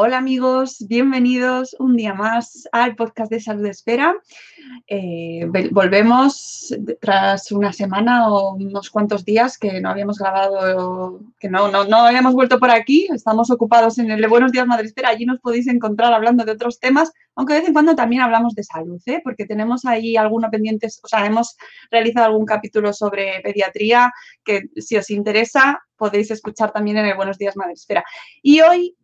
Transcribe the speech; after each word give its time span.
Hola 0.00 0.18
amigos, 0.18 0.86
bienvenidos 0.86 1.74
un 1.80 1.96
día 1.96 2.14
más 2.14 2.68
al 2.70 2.94
podcast 2.94 3.32
de 3.32 3.40
Salud 3.40 3.66
Espera. 3.66 4.14
Eh, 4.86 5.44
volvemos 5.72 6.72
tras 7.00 7.50
una 7.50 7.72
semana 7.72 8.28
o 8.28 8.54
unos 8.54 8.90
cuantos 8.90 9.24
días 9.24 9.58
que 9.58 9.80
no 9.80 9.90
habíamos 9.90 10.18
grabado, 10.18 11.18
que 11.40 11.48
no, 11.48 11.68
no, 11.72 11.82
no 11.82 11.96
habíamos 11.96 12.34
vuelto 12.34 12.60
por 12.60 12.70
aquí. 12.70 13.08
Estamos 13.12 13.50
ocupados 13.50 13.98
en 13.98 14.12
el 14.12 14.20
de 14.20 14.28
Buenos 14.28 14.52
Días 14.52 14.68
Madre 14.68 14.86
Espera. 14.86 15.08
Allí 15.08 15.26
nos 15.26 15.40
podéis 15.40 15.66
encontrar 15.66 16.12
hablando 16.12 16.44
de 16.44 16.52
otros 16.52 16.78
temas, 16.78 17.10
aunque 17.34 17.54
de 17.54 17.58
vez 17.58 17.68
en 17.68 17.74
cuando 17.74 17.96
también 17.96 18.22
hablamos 18.22 18.54
de 18.54 18.62
salud, 18.62 19.02
¿eh? 19.06 19.20
porque 19.24 19.46
tenemos 19.46 19.84
ahí 19.84 20.16
algunos 20.16 20.50
pendientes, 20.50 21.00
o 21.02 21.08
sea, 21.08 21.26
hemos 21.26 21.56
realizado 21.90 22.26
algún 22.26 22.46
capítulo 22.46 22.92
sobre 22.92 23.40
pediatría 23.42 24.12
que 24.44 24.68
si 24.76 24.96
os 24.96 25.10
interesa 25.10 25.80
podéis 25.96 26.30
escuchar 26.30 26.70
también 26.70 26.98
en 26.98 27.06
el 27.06 27.16
Buenos 27.16 27.36
Días 27.36 27.56
Madre 27.56 27.72
Espera. 27.72 28.04
Y 28.42 28.60
hoy 28.60 28.94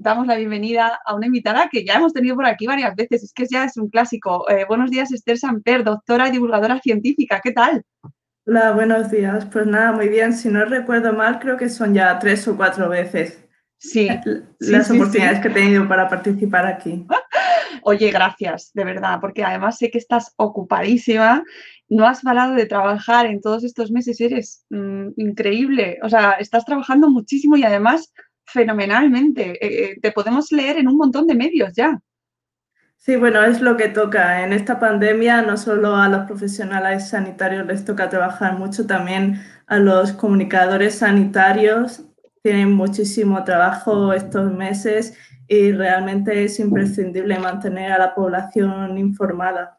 damos 0.00 0.26
la 0.26 0.36
bienvenida 0.36 0.98
a 1.04 1.14
una 1.14 1.26
invitada 1.26 1.68
que 1.70 1.84
ya 1.84 1.94
hemos 1.94 2.14
tenido 2.14 2.34
por 2.34 2.46
aquí 2.46 2.66
varias 2.66 2.96
veces. 2.96 3.22
Es 3.22 3.32
que 3.34 3.46
ya 3.46 3.64
es 3.64 3.76
un 3.76 3.90
clásico. 3.90 4.48
Eh, 4.48 4.64
buenos 4.66 4.90
días, 4.90 5.12
Esther 5.12 5.36
Samper, 5.36 5.84
doctora 5.84 6.28
y 6.28 6.32
divulgadora 6.32 6.80
científica. 6.80 7.40
¿Qué 7.42 7.52
tal? 7.52 7.84
Hola, 8.46 8.72
buenos 8.72 9.10
días. 9.10 9.44
Pues 9.44 9.66
nada, 9.66 9.92
muy 9.92 10.08
bien. 10.08 10.32
Si 10.32 10.48
no 10.48 10.64
recuerdo 10.64 11.12
mal, 11.12 11.38
creo 11.38 11.58
que 11.58 11.68
son 11.68 11.92
ya 11.92 12.18
tres 12.18 12.48
o 12.48 12.56
cuatro 12.56 12.88
veces. 12.88 13.46
Sí, 13.76 14.08
las 14.58 14.90
oportunidades 14.90 15.40
que 15.40 15.48
he 15.48 15.52
tenido 15.52 15.86
para 15.88 16.08
participar 16.08 16.66
aquí. 16.66 17.06
Oye, 17.82 18.10
gracias, 18.10 18.70
de 18.74 18.84
verdad, 18.84 19.18
porque 19.20 19.42
además 19.42 19.78
sé 19.78 19.90
que 19.90 19.96
estás 19.96 20.34
ocupadísima, 20.36 21.42
no 21.88 22.06
has 22.06 22.20
parado 22.20 22.54
de 22.54 22.66
trabajar 22.66 23.24
en 23.24 23.40
todos 23.40 23.64
estos 23.64 23.90
meses, 23.90 24.20
eres 24.20 24.66
mm, 24.68 25.12
increíble, 25.16 25.98
o 26.02 26.10
sea, 26.10 26.32
estás 26.32 26.66
trabajando 26.66 27.08
muchísimo 27.08 27.56
y 27.56 27.64
además 27.64 28.12
fenomenalmente. 28.52 29.52
Eh, 29.64 29.84
eh, 29.92 30.00
te 30.00 30.12
podemos 30.12 30.52
leer 30.52 30.78
en 30.78 30.88
un 30.88 30.96
montón 30.96 31.26
de 31.26 31.34
medios 31.34 31.72
ya. 31.74 32.00
Sí, 32.96 33.16
bueno, 33.16 33.42
es 33.42 33.62
lo 33.62 33.78
que 33.78 33.88
toca. 33.88 34.44
En 34.44 34.52
esta 34.52 34.78
pandemia 34.78 35.40
no 35.40 35.56
solo 35.56 35.96
a 35.96 36.08
los 36.08 36.26
profesionales 36.26 37.08
sanitarios 37.08 37.66
les 37.66 37.84
toca 37.84 38.10
trabajar 38.10 38.58
mucho, 38.58 38.86
también 38.86 39.42
a 39.66 39.78
los 39.78 40.12
comunicadores 40.12 40.96
sanitarios. 40.96 42.02
Tienen 42.42 42.72
muchísimo 42.72 43.42
trabajo 43.44 44.12
estos 44.12 44.52
meses 44.52 45.16
y 45.48 45.72
realmente 45.72 46.44
es 46.44 46.60
imprescindible 46.60 47.38
mantener 47.38 47.90
a 47.92 47.98
la 47.98 48.14
población 48.14 48.98
informada. 48.98 49.78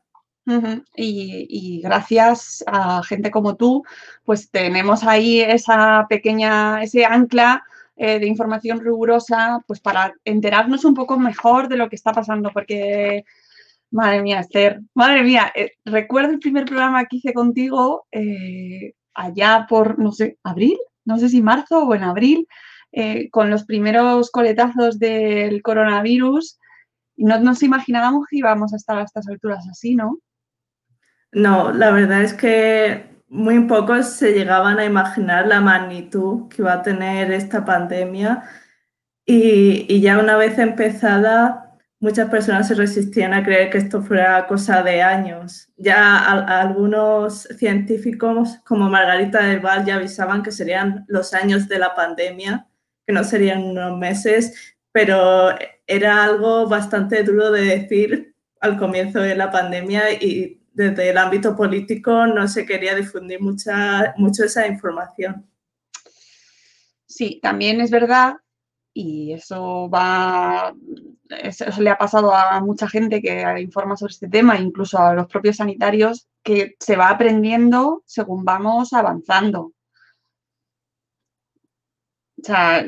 y, 0.95 1.45
y, 1.47 1.81
gracias 1.81 2.63
a 2.65 3.03
gente 3.03 3.29
como 3.29 3.55
tú, 3.55 3.83
pues 4.25 4.49
tenemos 4.49 5.03
ahí 5.03 5.39
esa 5.41 6.07
pequeña, 6.09 6.81
ese 6.81 7.05
ancla 7.05 7.63
eh, 7.95 8.19
de 8.19 8.27
información 8.27 8.79
rigurosa, 8.79 9.63
pues 9.67 9.79
para 9.79 10.13
enterarnos 10.25 10.85
un 10.85 10.93
poco 10.93 11.19
mejor 11.19 11.67
de 11.67 11.77
lo 11.77 11.89
que 11.89 11.95
está 11.95 12.11
pasando, 12.11 12.51
porque, 12.53 13.23
madre 13.91 14.21
mía, 14.21 14.39
Esther, 14.39 14.81
madre 14.93 15.23
mía, 15.23 15.51
eh, 15.55 15.71
recuerdo 15.85 16.31
el 16.31 16.39
primer 16.39 16.65
programa 16.65 17.05
que 17.05 17.17
hice 17.17 17.33
contigo 17.33 18.05
eh, 18.11 18.93
allá 19.13 19.65
por, 19.69 19.99
no 19.99 20.11
sé, 20.11 20.37
abril, 20.43 20.77
no 21.05 21.17
sé 21.17 21.29
si 21.29 21.41
marzo 21.41 21.83
o 21.83 21.95
en 21.95 22.03
abril, 22.03 22.47
con 23.31 23.49
los 23.49 23.63
primeros 23.63 24.31
coletazos 24.31 24.99
del 24.99 25.61
coronavirus. 25.61 26.59
No 27.15 27.39
nos 27.39 27.63
imaginábamos 27.63 28.25
que 28.29 28.39
íbamos 28.39 28.73
a 28.73 28.75
estar 28.75 28.97
a 28.97 29.03
estas 29.03 29.29
alturas 29.29 29.65
así, 29.69 29.95
¿no? 29.95 30.17
No, 31.31 31.71
la 31.71 31.91
verdad 31.91 32.21
es 32.21 32.33
que 32.33 33.10
muy 33.31 33.61
pocos 33.61 34.07
se 34.07 34.33
llegaban 34.33 34.77
a 34.79 34.85
imaginar 34.85 35.47
la 35.47 35.61
magnitud 35.61 36.49
que 36.49 36.61
iba 36.61 36.73
a 36.73 36.81
tener 36.83 37.31
esta 37.31 37.63
pandemia 37.63 38.43
y, 39.25 40.01
ya 40.01 40.19
una 40.19 40.35
vez 40.35 40.59
empezada, 40.59 41.79
muchas 42.01 42.29
personas 42.29 42.67
se 42.67 42.75
resistían 42.75 43.33
a 43.33 43.43
creer 43.43 43.69
que 43.69 43.77
esto 43.77 44.01
fuera 44.01 44.47
cosa 44.47 44.83
de 44.83 45.01
años. 45.01 45.69
Ya 45.77 46.17
algunos 46.59 47.43
científicos 47.57 48.59
como 48.65 48.89
Margarita 48.89 49.43
del 49.45 49.61
Val 49.61 49.85
ya 49.85 49.95
avisaban 49.95 50.43
que 50.43 50.51
serían 50.51 51.05
los 51.07 51.33
años 51.33 51.69
de 51.69 51.79
la 51.79 51.95
pandemia, 51.95 52.67
que 53.07 53.13
no 53.13 53.23
serían 53.23 53.63
unos 53.63 53.97
meses, 53.97 54.75
pero 54.91 55.51
era 55.87 56.25
algo 56.25 56.67
bastante 56.67 57.23
duro 57.23 57.49
de 57.51 57.63
decir 57.63 58.35
al 58.59 58.77
comienzo 58.77 59.19
de 59.19 59.35
la 59.35 59.51
pandemia 59.51 60.11
y 60.11 60.60
desde 60.71 61.09
el 61.09 61.17
ámbito 61.17 61.55
político 61.55 62.25
no 62.27 62.47
se 62.47 62.65
quería 62.65 62.95
difundir 62.95 63.41
mucha, 63.41 64.13
mucho 64.17 64.43
esa 64.43 64.67
información. 64.67 65.47
Sí, 67.05 67.39
también 67.41 67.81
es 67.81 67.91
verdad, 67.91 68.37
y 68.93 69.33
eso 69.33 69.89
va, 69.89 70.73
eso 71.29 71.81
le 71.81 71.89
ha 71.89 71.97
pasado 71.97 72.33
a 72.33 72.59
mucha 72.61 72.87
gente 72.87 73.21
que 73.21 73.59
informa 73.59 73.95
sobre 73.95 74.11
este 74.11 74.29
tema, 74.29 74.59
incluso 74.59 74.97
a 74.97 75.13
los 75.13 75.27
propios 75.27 75.57
sanitarios, 75.57 76.27
que 76.43 76.75
se 76.79 76.95
va 76.95 77.09
aprendiendo 77.09 78.03
según 78.05 78.43
vamos 78.43 78.93
avanzando. 78.93 79.73
O 82.41 82.43
sea, 82.43 82.83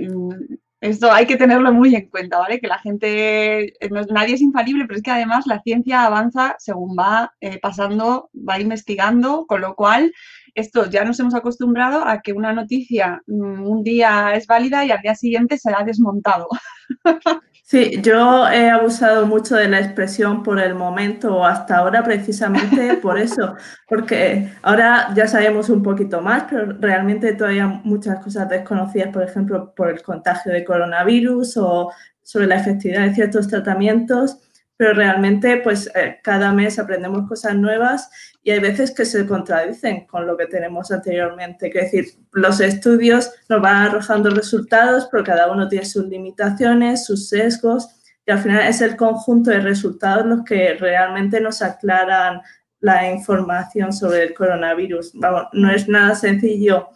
esto 0.84 1.14
hay 1.14 1.26
que 1.26 1.38
tenerlo 1.38 1.72
muy 1.72 1.96
en 1.96 2.10
cuenta, 2.10 2.40
¿vale? 2.40 2.60
Que 2.60 2.68
la 2.68 2.78
gente, 2.78 3.74
eh, 3.86 3.90
nadie 4.10 4.36
es 4.36 4.42
infalible, 4.42 4.84
pero 4.86 4.98
es 4.98 5.04
que 5.04 5.12
además 5.12 5.48
la 5.48 5.62
ciencia 5.62 6.04
avanza 6.04 6.58
según 6.60 6.98
va 7.00 7.34
eh, 7.40 7.58
pasando, 7.58 8.30
va 8.34 8.60
investigando, 8.60 9.46
con 9.48 9.62
lo 9.62 9.76
cual 9.76 10.14
esto 10.56 10.90
ya 10.90 11.04
nos 11.04 11.20
hemos 11.20 11.36
acostumbrado 11.36 12.06
a 12.06 12.22
que 12.22 12.34
una 12.34 12.54
noticia 12.54 13.22
mm, 13.28 13.64
un 13.64 13.84
día 13.84 14.34
es 14.36 14.48
válida 14.48 14.86
y 14.86 14.92
al 14.92 15.02
día 15.02 15.16
siguiente 15.16 15.58
se 15.58 15.72
ha 15.74 15.84
desmontado. 15.84 16.48
Sí, 17.66 18.02
yo 18.04 18.48
he 18.50 18.70
abusado 18.70 19.26
mucho 19.26 19.56
de 19.56 19.70
la 19.70 19.80
expresión 19.80 20.44
por 20.44 20.60
el 20.60 20.76
momento 20.76 21.38
o 21.38 21.46
hasta 21.46 21.78
ahora 21.78 22.04
precisamente 22.04 22.96
por 23.02 23.18
eso, 23.18 23.56
porque 23.88 24.52
ahora 24.62 25.12
ya 25.16 25.28
sabemos 25.28 25.70
un 25.70 25.82
poquito 25.82 26.22
más, 26.22 26.44
pero 26.50 26.74
realmente 26.80 27.34
todavía 27.34 27.68
muchas 27.68 28.22
cosas 28.22 28.50
desconocidas, 28.50 29.14
por 29.14 29.24
ejemplo, 29.24 29.74
por 29.74 29.90
el 29.90 30.04
contagio 30.04 30.52
de 30.52 30.66
coronavirus 30.66 31.58
o 31.58 31.92
sobre 32.22 32.48
la 32.48 32.58
efectividad 32.58 33.08
de 33.08 33.16
ciertos 33.16 33.48
tratamientos 33.48 34.38
pero 34.76 34.94
realmente 34.94 35.58
pues 35.58 35.90
eh, 35.96 36.20
cada 36.24 36.52
mes 36.52 36.80
aprendemos 36.80 37.28
cosas 37.28 37.56
nuevas 37.56 38.10
y 38.44 38.52
hay 38.52 38.60
veces 38.60 38.92
que 38.92 39.06
se 39.06 39.26
contradicen 39.26 40.06
con 40.06 40.28
lo 40.28 40.36
que 40.36 40.48
tenemos 40.48 40.92
anteriormente. 40.92 41.68
Es 41.68 41.92
decir, 41.92 42.06
los 42.34 42.60
estudios 42.60 43.32
nos 43.48 43.62
van 43.62 43.88
arrojando 43.88 44.30
resultados, 44.30 45.08
pero 45.10 45.24
cada 45.24 45.52
uno 45.52 45.70
tiene 45.70 45.86
sus 45.86 46.06
limitaciones, 46.06 47.06
sus 47.06 47.30
sesgos 47.30 47.88
y 48.26 48.32
al 48.32 48.40
final 48.40 48.68
es 48.68 48.82
el 48.82 48.96
conjunto 48.98 49.50
de 49.50 49.62
resultados 49.62 50.26
los 50.26 50.44
que 50.44 50.74
realmente 50.76 51.40
nos 51.40 51.62
aclaran 51.62 52.42
la 52.80 53.10
información 53.10 53.94
sobre 53.94 54.24
el 54.24 54.34
coronavirus. 54.34 55.12
Vamos, 55.16 55.48
no 55.54 55.72
es 55.72 55.88
nada 55.88 56.16
sencillo 56.16 56.90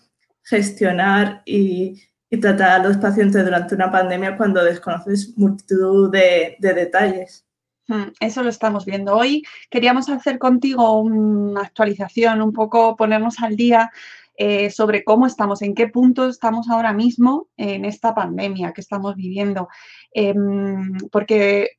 gestionar 0.44 1.42
y, 1.46 2.02
y, 2.30 2.40
tratar 2.40 2.82
a 2.82 2.84
los 2.84 2.98
pacientes 2.98 3.44
durante 3.44 3.76
una 3.76 3.92
pandemia 3.92 4.36
cuando 4.38 4.64
desconoces 4.64 5.38
multitud 5.38 6.12
de, 6.12 6.58
de 6.60 6.74
detalles. 6.74 7.47
Mm, 7.88 8.12
eso 8.20 8.44
lo 8.44 8.50
estamos 8.50 8.86
viendo 8.86 9.16
hoy. 9.16 9.44
Queríamos 9.70 10.10
hacer 10.10 10.38
contigo 10.40 11.00
una 11.00 11.62
actualización, 11.62 12.42
un 12.42 12.54
poco 12.54 12.96
ponernos 12.96 13.40
al 13.42 13.56
día 13.56 13.92
eh, 14.36 14.70
sobre 14.70 15.04
cómo 15.04 15.26
estamos, 15.26 15.62
en 15.62 15.74
qué 15.74 15.88
punto 15.88 16.28
estamos 16.30 16.70
ahora 16.70 16.94
mismo 16.94 17.48
en 17.58 17.86
esta 17.86 18.14
pandemia 18.14 18.74
que 18.74 18.82
estamos 18.82 19.16
viviendo. 19.16 19.68
Em, 20.14 20.98
porque 21.12 21.72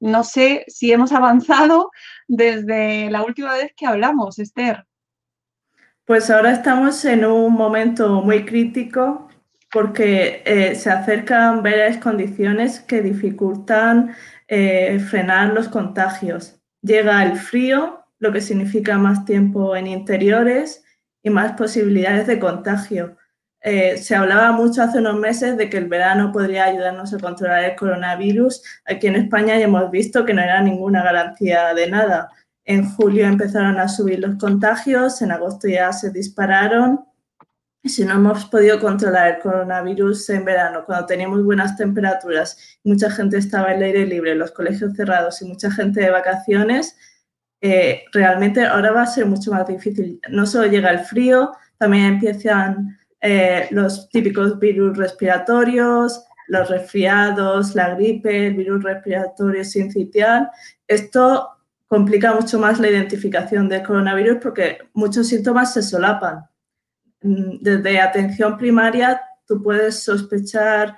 no 0.00 0.24
sé 0.24 0.64
si 0.68 0.92
hemos 0.92 1.12
avanzado 1.12 1.90
desde 2.28 3.10
la 3.10 3.22
última 3.22 3.52
vez 3.54 3.72
que 3.76 3.86
hablamos, 3.86 4.38
Esther. 4.38 4.86
Pues 6.04 6.30
ahora 6.30 6.52
estamos 6.52 7.04
en 7.04 7.24
un 7.24 7.52
momento 7.52 8.22
muy 8.22 8.44
crítico 8.44 9.28
porque 9.72 10.42
eh, 10.44 10.74
se 10.74 10.90
acercan 10.90 11.62
varias 11.62 11.96
condiciones 11.98 12.80
que 12.80 13.00
dificultan 13.00 14.14
eh, 14.54 14.98
frenar 14.98 15.54
los 15.54 15.68
contagios. 15.68 16.60
Llega 16.82 17.22
el 17.22 17.38
frío, 17.38 18.04
lo 18.18 18.32
que 18.32 18.42
significa 18.42 18.98
más 18.98 19.24
tiempo 19.24 19.74
en 19.74 19.86
interiores 19.86 20.84
y 21.22 21.30
más 21.30 21.52
posibilidades 21.52 22.26
de 22.26 22.38
contagio. 22.38 23.16
Eh, 23.62 23.96
se 23.96 24.14
hablaba 24.14 24.52
mucho 24.52 24.82
hace 24.82 24.98
unos 24.98 25.18
meses 25.18 25.56
de 25.56 25.70
que 25.70 25.78
el 25.78 25.88
verano 25.88 26.32
podría 26.32 26.64
ayudarnos 26.64 27.14
a 27.14 27.18
controlar 27.18 27.64
el 27.64 27.76
coronavirus. 27.76 28.62
Aquí 28.84 29.06
en 29.06 29.16
España 29.16 29.56
ya 29.56 29.64
hemos 29.64 29.90
visto 29.90 30.26
que 30.26 30.34
no 30.34 30.42
era 30.42 30.60
ninguna 30.60 31.02
garantía 31.02 31.72
de 31.72 31.88
nada. 31.88 32.28
En 32.66 32.84
julio 32.84 33.24
empezaron 33.24 33.78
a 33.78 33.88
subir 33.88 34.18
los 34.18 34.36
contagios, 34.36 35.22
en 35.22 35.32
agosto 35.32 35.66
ya 35.66 35.94
se 35.94 36.10
dispararon 36.10 37.06
si 37.88 38.04
no 38.04 38.14
hemos 38.14 38.44
podido 38.46 38.78
controlar 38.78 39.36
el 39.36 39.38
coronavirus 39.40 40.30
en 40.30 40.44
verano, 40.44 40.84
cuando 40.86 41.06
teníamos 41.06 41.44
buenas 41.44 41.76
temperaturas, 41.76 42.78
mucha 42.84 43.10
gente 43.10 43.38
estaba 43.38 43.70
al 43.70 43.82
aire 43.82 44.06
libre, 44.06 44.34
los 44.34 44.52
colegios 44.52 44.94
cerrados 44.94 45.42
y 45.42 45.46
mucha 45.46 45.70
gente 45.70 46.00
de 46.00 46.10
vacaciones, 46.10 46.96
eh, 47.60 48.04
realmente 48.12 48.64
ahora 48.64 48.92
va 48.92 49.02
a 49.02 49.06
ser 49.06 49.26
mucho 49.26 49.52
más 49.52 49.66
difícil. 49.66 50.20
No 50.28 50.46
solo 50.46 50.66
llega 50.66 50.90
el 50.90 51.00
frío, 51.00 51.52
también 51.78 52.04
empiezan 52.04 52.98
eh, 53.20 53.68
los 53.70 54.08
típicos 54.08 54.58
virus 54.58 54.96
respiratorios, 54.96 56.24
los 56.48 56.68
resfriados, 56.68 57.74
la 57.74 57.94
gripe, 57.94 58.48
el 58.48 58.54
virus 58.54 58.82
respiratorio 58.82 59.64
sincitial. 59.64 60.50
Esto 60.86 61.48
complica 61.86 62.34
mucho 62.34 62.58
más 62.58 62.80
la 62.80 62.90
identificación 62.90 63.68
del 63.68 63.82
coronavirus 63.82 64.38
porque 64.42 64.78
muchos 64.92 65.28
síntomas 65.28 65.72
se 65.72 65.82
solapan. 65.82 66.44
Mm, 67.22 67.58
desde 67.60 68.00
atención 68.00 68.56
primaria 68.58 69.20
tú 69.46 69.62
puedes 69.62 70.02
sospechar 70.02 70.96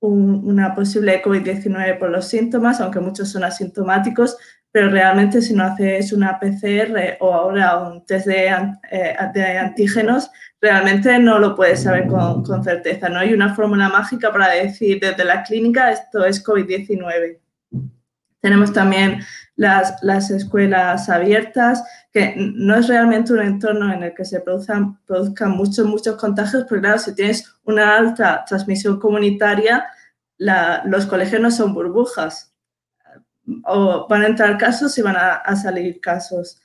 una 0.00 0.74
posible 0.74 1.22
COVID-19 1.22 1.98
por 1.98 2.10
los 2.10 2.26
síntomas, 2.26 2.80
aunque 2.80 2.98
muchos 2.98 3.30
son 3.30 3.44
asintomáticos, 3.44 4.36
pero 4.72 4.88
realmente 4.88 5.40
si 5.40 5.54
no 5.54 5.64
haces 5.64 6.12
una 6.12 6.40
PCR 6.40 7.18
o 7.20 7.32
ahora 7.32 7.78
un 7.78 8.04
test 8.04 8.26
de, 8.26 8.46
eh, 8.90 9.16
antígenos, 9.60 10.30
realmente 10.60 11.18
no 11.18 11.38
lo 11.38 11.54
puedes 11.54 11.82
saber 11.82 12.06
con, 12.06 12.64
certeza. 12.64 13.10
No 13.10 13.20
hay 13.20 13.34
una 13.34 13.54
fórmula 13.54 13.90
mágica 13.90 14.32
para 14.32 14.48
decir 14.48 14.98
desde 14.98 15.24
la 15.24 15.42
clínica 15.42 15.92
esto 15.92 16.24
es 16.24 16.44
COVID-19. 16.44 17.38
Tenemos 18.40 18.72
también 18.72 19.20
las, 19.56 20.30
escuelas 20.30 21.08
abiertas, 21.08 21.84
que 22.12 22.34
no 22.36 22.76
es 22.76 22.88
realmente 22.88 23.32
un 23.32 23.40
entorno 23.40 23.92
en 23.92 24.02
el 24.02 24.14
que 24.14 24.24
se 24.24 24.40
produzcan, 24.40 24.98
muchos, 25.48 25.86
muchos 25.86 26.16
contagios, 26.16 26.66
pero 26.68 26.82
claro, 26.82 26.98
si 26.98 27.14
tienes 27.14 27.54
una 27.64 27.96
alta 27.96 28.44
transmisión 28.46 29.00
comunitaria, 29.00 29.86
los 30.36 31.06
colegios 31.06 31.40
no 31.40 31.50
son 31.50 31.72
burbujas. 31.72 32.54
O 33.64 34.06
van 34.08 34.22
a 34.22 34.26
entrar 34.26 34.58
casos 34.58 34.96
y 34.98 35.02
van 35.02 35.16
a, 35.16 35.36
a 35.36 35.56
salir 35.56 36.00
casos. 36.00 36.60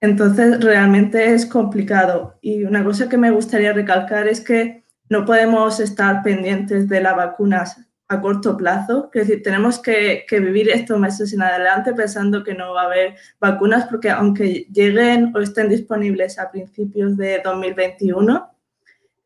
Entonces, 0.00 0.62
realmente 0.62 1.32
es 1.32 1.46
complicado. 1.46 2.38
Y 2.42 2.64
una 2.64 2.84
cosa 2.84 3.08
que 3.08 3.16
me 3.16 3.30
gustaría 3.30 3.72
recalcar 3.72 4.28
es 4.28 4.40
que 4.40 4.84
no 5.08 5.24
podemos 5.24 5.80
estar 5.80 6.22
pendientes 6.22 6.88
de 6.88 7.00
las 7.00 7.16
vacunas 7.16 7.80
a 8.12 8.20
corto 8.20 8.56
plazo. 8.56 9.10
Es 9.12 9.26
decir, 9.26 9.42
tenemos 9.42 9.78
que, 9.78 10.24
vivir 10.30 10.68
estos 10.70 10.98
meses 10.98 11.32
en 11.32 11.42
adelante 11.42 11.94
pensando 11.94 12.44
que 12.44 12.54
no 12.54 12.74
va 12.74 12.82
a 12.82 12.86
haber 12.86 13.14
vacunas 13.40 13.86
porque 13.86 14.10
aunque 14.10 14.66
lleguen 14.72 15.32
o 15.34 15.40
estén 15.40 15.68
disponibles 15.68 16.38
a 16.38 16.50
principios 16.50 17.16
de 17.16 17.40
2021, 17.44 18.50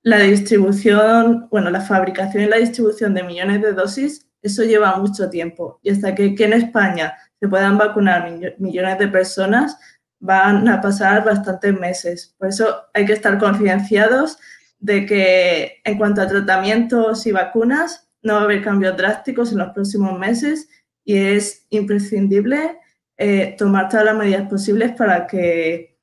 la 0.03 0.19
distribución, 0.19 1.49
bueno, 1.51 1.71
la 1.71 1.81
fabricación 1.81 2.45
y 2.45 2.47
la 2.47 2.59
distribución 2.59 3.13
de 3.15 3.25
millones 3.25 3.61
de 3.63 3.73
dosis, 3.73 4.27
eso 4.41 4.63
lleva 4.63 4.97
mucho 4.97 5.29
tiempo. 5.29 5.81
Y 5.83 5.91
hasta 5.91 6.15
que 6.15 6.31
aquí 6.31 6.45
en 6.45 6.53
España 6.53 7.17
se 7.41 7.49
puedan 7.49 7.77
vacunar 7.77 8.31
millones 8.59 8.99
de 8.99 9.09
personas, 9.09 9.77
van 10.21 10.69
a 10.69 10.81
pasar 10.81 11.25
bastantes 11.25 11.79
meses. 11.79 12.35
Por 12.39 12.49
eso 12.49 12.85
hay 12.95 13.05
que 13.05 13.13
estar 13.13 13.39
concienciados 13.39 14.39
de 14.79 15.07
que 15.07 15.81
en 15.85 15.99
cuanto 15.99 16.23
a 16.23 16.29
tratamientos 16.29 17.27
y 17.27 17.33
vacunas, 17.33 18.06
no 18.23 18.35
va 18.35 18.41
a 18.41 18.45
haber 18.45 18.63
cambios 18.63 18.97
drásticos 18.97 19.53
en 19.53 19.59
los 19.59 19.71
próximos 19.71 20.19
meses 20.19 20.69
y 21.05 21.17
es 21.17 21.67
imprescindible 21.71 22.79
eh, 23.17 23.55
tomar 23.57 23.89
todas 23.89 24.05
las 24.05 24.17
medidas 24.17 24.49
posibles 24.49 24.93
para 24.93 25.27
que 25.27 25.97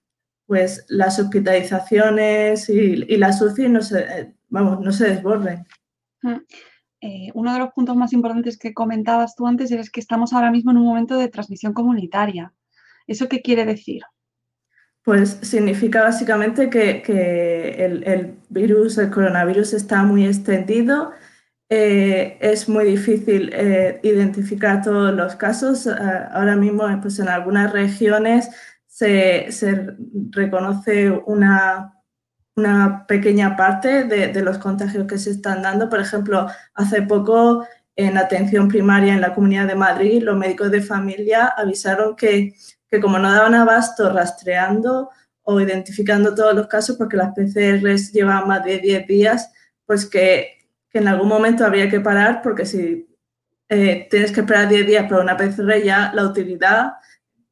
pues, 0.48 0.86
las 0.89 1.19
hospitalizaciones 1.19 2.69
y, 2.69 3.04
y 3.07 3.18
las 3.18 3.42
UCI 3.42 3.69
no 3.69 3.81
se, 3.81 4.00
eh, 4.00 4.33
vamos, 4.50 4.79
no 4.79 4.91
se 4.91 5.10
desborden. 5.10 5.65
Eh, 7.01 7.29
uno 7.34 7.53
de 7.53 7.60
los 7.60 7.74
puntos 7.74 7.96
más 7.96 8.13
importantes 8.13 8.58
que 8.58 8.74
comentabas 8.74 9.36
tú 9.36 9.46
antes 9.46 9.72
es 9.72 9.91
que 9.91 10.00
estamos 10.00 10.32
ahora 10.32 10.51
mismo 10.51 10.72
en 10.72 10.77
un 10.77 10.86
momento 10.86 11.17
de 11.17 11.27
transmisión 11.27 11.74
comunitaria. 11.74 12.53
¿Eso 13.08 13.27
qué 13.27 13.41
quiere 13.41 13.65
decir? 13.65 14.01
Pues 15.03 15.38
significa 15.41 16.01
básicamente 16.01 16.70
que, 16.70 17.01
que 17.01 17.84
el, 17.84 18.03
el, 18.05 18.38
virus, 18.50 18.98
el 18.98 19.12
coronavirus 19.12 19.74
está 19.74 20.03
muy 20.03 20.25
extendido 20.25 21.12
eh, 21.75 22.38
es 22.39 22.70
muy 22.70 22.86
difícil 22.86 23.50
eh, 23.51 24.00
identificar 24.03 24.84
todos 24.84 25.12
los 25.12 25.36
casos. 25.36 25.88
Eh, 25.88 25.92
ahora 26.32 26.56
mismo, 26.56 26.84
pues 27.01 27.18
en 27.18 27.27
algunas 27.30 27.74
regiones 27.74 28.48
se, 28.86 29.50
reconoce 30.30 31.10
una, 31.25 31.96
una 32.56 33.08
pequeña 33.08 33.56
parte 33.56 34.03
de, 34.03 34.42
los 34.44 34.60
contagios 34.60 35.08
que 35.08 35.18
se 35.18 35.32
están 35.32 35.63
dando. 35.63 35.89
Por 35.89 36.00
ejemplo, 36.00 36.48
hace 36.75 37.01
poco 37.01 37.65
en 37.96 38.20
atención 38.20 38.68
primaria 38.68 39.15
en 39.15 39.22
la 39.22 39.34
Comunidad 39.34 39.65
de 39.65 39.75
Madrid, 39.75 40.22
los 40.22 40.38
médicos 40.38 40.70
de 40.70 40.82
familia 40.82 41.53
avisaron 41.58 42.15
que, 42.15 42.53
que 42.88 43.00
como 43.01 43.18
no 43.18 43.32
daban 43.32 43.56
abasto 43.56 44.13
rastreando 44.13 45.10
o 45.42 45.60
identificando 45.60 46.36
todos 46.36 46.53
los 46.53 46.68
casos, 46.68 46.98
porque 46.98 47.18
las 47.18 47.34
PCRs 47.34 48.12
llevan 48.13 48.48
más 48.48 48.63
de 48.63 48.77
10 48.77 49.08
días, 49.08 49.51
pues 49.88 50.06
que 50.06 50.62
que 50.93 51.00
en 51.00 51.07
algún 51.07 51.27
momento 51.27 51.65
habría 51.65 51.89
que 51.89 52.00
parar 52.00 52.41
porque 52.43 52.65
si 52.65 53.07
eh, 53.67 54.07
tienes 54.09 54.31
que 54.31 54.41
esperar 54.41 54.69
10 54.69 54.85
días 54.85 55.09
para 55.09 55.23
una 55.23 55.35
PCR 55.35 55.81
ya 55.83 56.12
la 56.13 56.25
utilidad 56.25 56.93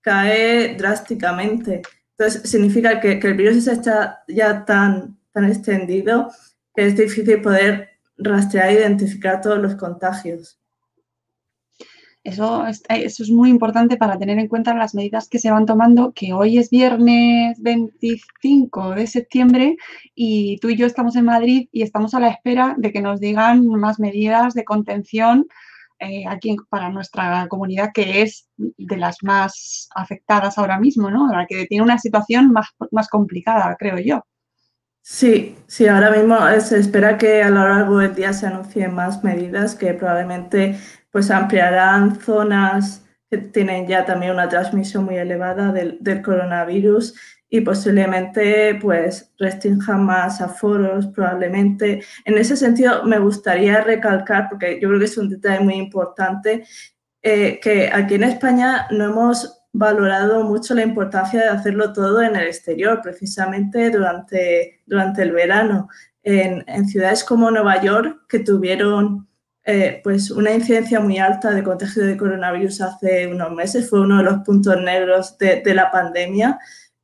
cae 0.02 0.76
drásticamente. 0.76 1.82
Entonces 2.18 2.50
significa 2.50 3.00
que, 3.00 3.14
el 3.14 3.34
virus 3.34 3.66
está 3.66 4.24
ya 4.28 4.64
tan, 4.64 5.18
tan 5.32 5.46
extendido 5.46 6.32
que 6.76 6.86
es 6.86 6.96
difícil 6.96 7.42
poder 7.42 7.90
rastrear 8.18 8.70
e 8.70 8.74
identificar 8.74 9.42
todos 9.42 9.58
los 9.58 9.76
contagios. 9.76 10.61
Eso 12.24 12.68
es, 12.68 12.84
eso 12.88 13.24
es 13.24 13.32
muy 13.32 13.50
importante 13.50 13.98
para 13.98 14.20
tener 14.20 14.38
en 14.38 14.48
cuenta 14.48 14.76
las 14.76 14.94
medidas 14.94 15.28
que 15.28 15.40
se 15.40 15.50
van 15.50 15.66
tomando, 15.66 16.12
que 16.14 16.34
hoy 16.34 16.60
es 16.60 16.70
viernes 16.70 17.60
25 17.62 18.92
de 18.92 19.08
septiembre 19.08 19.76
y 20.14 20.58
tú 20.60 20.70
y 20.70 20.78
yo 20.78 20.86
estamos 20.86 21.16
en 21.16 21.26
Madrid 21.26 21.68
y 21.72 21.82
estamos 21.82 22.14
a 22.14 22.20
la 22.20 22.30
espera 22.30 22.76
de 22.78 22.92
que 22.92 23.02
nos 23.02 23.20
digan 23.20 23.66
más 23.66 24.00
medidas 24.00 24.54
de 24.54 24.64
contención 24.64 25.48
eh, 26.00 26.24
aquí 26.28 26.56
para 26.70 26.90
nuestra 26.90 27.48
comunidad, 27.48 27.92
que 27.92 28.22
es 28.22 28.48
de 28.58 28.98
las 28.98 29.18
más 29.24 29.90
afectadas 29.96 30.60
ahora 30.60 30.80
mismo, 30.80 31.10
¿no? 31.10 31.28
La 31.32 31.48
que 31.48 31.66
tiene 31.66 31.84
una 31.84 31.98
situación 31.98 32.52
más, 32.52 32.70
más 32.92 33.08
complicada, 33.08 33.76
creo 33.80 33.98
yo. 33.98 34.24
Sí, 35.04 35.56
sí, 35.68 35.88
ahora 35.88 36.12
mismo 36.12 36.38
se 36.60 36.80
espera 36.80 37.18
que 37.18 37.42
a 37.42 37.50
lo 37.50 37.68
largo 37.68 37.98
del 37.98 38.14
día 38.14 38.34
se 38.34 38.46
anuncien 38.46 38.94
más 38.94 39.24
medidas 39.24 39.76
que 39.76 39.96
probablemente 39.96 40.78
pues 41.12 41.30
ampliarán 41.30 42.20
zonas 42.20 43.06
que 43.30 43.38
tienen 43.38 43.88
ya 43.88 44.06
también 44.06 44.34
una 44.34 44.50
transmisión 44.50 45.06
muy 45.06 45.16
elevada 45.16 45.72
del, 45.72 46.22
coronavirus 46.22 47.16
y 47.50 47.62
posiblemente 47.62 48.76
pues 48.76 49.32
restrinjan 49.40 50.06
más 50.06 50.42
aforos 50.42 51.08
probablemente. 51.08 52.04
En 52.26 52.38
ese 52.38 52.58
sentido 52.58 53.04
me 53.06 53.20
gustaría 53.20 53.82
recalcar, 53.82 54.50
porque 54.50 54.80
yo 54.82 54.90
creo 54.90 55.00
que 55.00 55.06
es 55.06 55.18
un 55.18 55.30
detalle 55.30 55.64
muy 55.64 55.76
importante, 55.76 56.66
eh, 57.22 57.60
que 57.62 57.90
aquí 57.94 58.16
en 58.16 58.24
España 58.24 58.88
no 58.90 59.06
hemos 59.06 59.62
valorado 59.74 60.44
mucho 60.44 60.74
la 60.74 60.84
importancia 60.84 61.42
de 61.42 61.50
hacerlo 61.50 61.94
todo 61.94 62.22
en 62.22 62.36
el 62.36 62.48
exterior, 62.48 63.00
precisamente 63.02 63.90
durante, 63.90 64.82
durante 64.86 65.22
el 65.22 65.32
verano. 65.32 65.88
En, 66.24 66.64
en 66.68 66.88
ciudades 66.88 67.24
como 67.24 67.50
Nueva 67.50 67.82
York, 67.82 68.26
que 68.28 68.40
tuvieron 68.40 69.28
eh, 69.64 70.02
pues 70.04 70.32
una 70.32 70.52
incidencia 70.52 71.00
muy 71.00 71.20
alta 71.20 71.52
de 71.52 71.64
contagio 71.64 72.04
de 72.04 72.18
coronavirus 72.18 72.82
hace 72.82 73.28
unos 73.28 73.52
meses, 73.52 73.90
fue 73.90 74.02
uno 74.02 74.18
de 74.18 74.24
los 74.24 74.40
puntos 74.40 74.82
negros 74.82 75.38
de, 75.38 75.62
la 75.74 75.92
pandemia. 75.92 76.60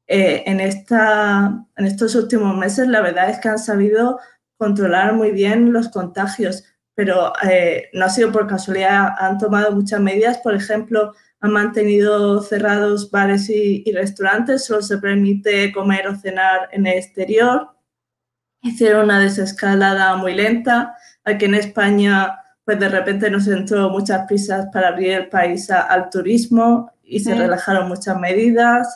Eh, 0.08 0.44
en, 0.46 0.60
esta, 0.60 1.66
en 1.76 1.86
estos 1.86 2.16
últimos 2.16 2.56
meses 2.58 2.88
la 2.88 3.02
verdad 3.02 3.30
es 3.30 3.40
que 3.40 3.50
han 3.50 3.60
sabido 3.60 4.20
controlar 4.58 5.14
muy 5.14 5.32
bien 5.32 5.72
los 5.74 5.90
contagios, 5.90 6.64
pero 6.96 7.34
eh, 7.48 7.90
no 7.94 8.06
ha 8.06 8.10
sido 8.10 8.32
por 8.32 8.48
casualidad, 8.48 9.10
han 9.20 9.38
tomado 9.38 9.72
muchas 9.74 10.00
medidas, 10.00 10.40
por 10.40 10.56
ejemplo, 10.56 11.14
han 11.40 11.52
mantenido 11.52 12.42
cerrados 12.42 13.12
bares 13.12 13.50
y, 13.50 13.84
restaurantes, 13.92 14.66
solo 14.66 14.82
se 14.82 14.98
permite 14.98 15.72
comer 15.72 16.08
o 16.08 16.16
cenar 16.16 16.70
en 16.72 16.88
el 16.88 16.98
exterior. 16.98 17.70
Hicieron 18.64 19.06
una 19.06 19.20
desescalada 19.20 20.16
muy 20.16 20.34
lenta. 20.34 20.96
Aquí 21.24 21.46
en 21.46 21.54
España, 21.54 22.40
pues 22.68 22.82
de 22.82 22.90
repente 22.90 23.32
nos 23.32 23.48
entró 23.48 23.90
muchas 23.90 24.28
prisas 24.28 24.68
para 24.74 24.90
abrir 24.90 25.12
el 25.14 25.30
país 25.30 25.72
al 25.72 26.10
turismo 26.10 26.92
y 27.02 27.22
se 27.22 27.34
relajaron 27.34 27.88
muchas 27.88 28.20
medidas. 28.20 28.94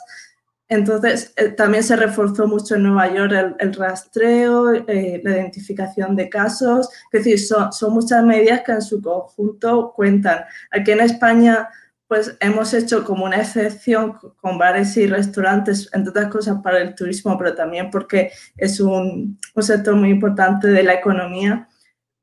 Entonces, 0.68 1.32
eh, 1.36 1.48
también 1.48 1.82
se 1.82 1.96
reforzó 1.96 2.46
mucho 2.46 2.74
en 2.74 2.82
Nueva 2.82 3.10
York 3.14 3.56
el, 3.58 3.72
rastreo, 3.72 4.74
eh, 4.74 5.22
la 5.24 5.30
identificación 5.30 6.14
de 6.14 6.28
casos. 6.28 6.90
Es 7.12 7.24
decir, 7.24 7.40
son, 7.40 7.72
son 7.72 7.94
muchas 7.94 8.22
medidas 8.22 8.60
que 8.60 8.72
en 8.72 8.82
su 8.82 9.00
conjunto 9.00 9.94
cuentan. 9.96 10.44
Aquí 10.70 10.90
en 10.90 11.00
España 11.00 11.70
pues 12.08 12.36
hemos 12.40 12.74
hecho 12.74 13.04
como 13.04 13.24
una 13.24 13.38
excepción 13.38 14.18
con 14.42 14.58
bares 14.58 14.98
y 14.98 15.06
restaurantes, 15.06 15.88
entre 15.94 16.10
otras 16.10 16.26
cosas 16.26 16.58
para 16.62 16.76
el 16.76 16.94
turismo, 16.94 17.38
pero 17.38 17.54
también 17.54 17.90
porque 17.90 18.32
es 18.54 18.80
un, 18.80 19.40
un 19.54 19.62
sector 19.62 19.96
muy 19.96 20.10
importante 20.10 20.68
de 20.68 20.82
la 20.82 20.92
economía. 20.92 21.70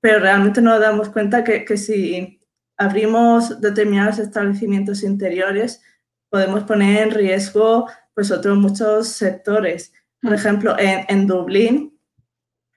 Pero 0.02 0.20
realmente 0.20 0.62
nos 0.62 0.80
damos 0.80 1.10
cuenta 1.10 1.44
que, 1.44 1.66
que 1.66 1.78
si 1.78 2.40
abrimos 2.78 3.60
determinados 3.60 4.20
establecimientos 4.20 5.04
interiores, 5.04 5.82
podemos 6.30 6.64
poner 6.64 7.04
en 7.04 7.12
riesgo 7.12 7.88
pues 8.14 8.32
otros 8.32 8.58
muchos 8.58 9.10
sectores. 9.10 9.94
Por 10.22 10.32
mm. 10.32 10.36
ejemplo, 10.36 10.76
en, 10.80 11.06
en 11.08 11.28
Dublín, 11.28 12.00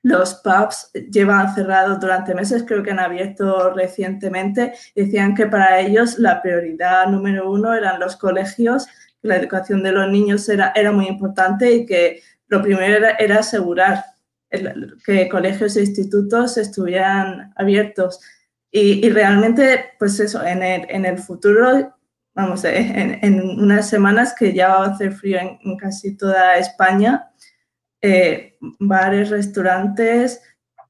los 0.03 0.35
pubs 0.35 0.91
llevan 1.13 1.55
cerrados 1.55 2.01
durante 2.01 2.35
meses, 2.35 2.65
creo 2.67 2.83
que 2.83 2.91
han 2.91 2.99
abierto 2.99 3.73
recientemente. 3.73 4.75
Decían 4.97 5.35
que 5.35 5.47
para 5.47 5.79
ellos 5.81 6.19
la 6.19 6.43
prioridad 6.43 7.07
número 7.07 7.51
uno 7.51 7.73
eran 7.73 8.01
los 8.01 8.17
colegios, 8.17 8.87
que 9.21 9.29
la 9.29 9.37
educación 9.37 9.83
de 9.83 9.93
los 9.93 10.11
niños 10.11 10.49
era, 10.49 10.73
era 10.75 10.91
muy 10.91 11.07
importante 11.07 11.73
y 11.73 11.87
que 11.87 12.21
lo 12.49 12.61
primero 12.61 13.07
era, 13.19 13.39
asegurar 13.39 14.05
que 15.05 15.29
colegios 15.29 15.77
e 15.77 15.81
institutos 15.81 16.57
estuvieran 16.57 17.53
abiertos. 17.57 18.21
Y, 18.71 19.11
realmente, 19.11 19.91
pues 19.99 20.19
eso, 20.19 20.43
en 20.45 20.63
el, 20.63 21.19
futuro, 21.19 21.95
vamos, 22.35 22.65
en, 22.65 23.19
en, 23.23 23.41
unas 23.61 23.89
semanas 23.89 24.35
que 24.39 24.55
ya 24.55 24.69
va 24.69 24.87
a 24.87 24.91
hacer 24.93 25.13
frío 25.13 25.39
en 25.41 25.77
casi 25.77 26.17
toda 26.17 26.57
España, 26.57 27.33
eh, 28.01 28.57
bares, 28.81 29.31
restaurantes, 29.31 30.43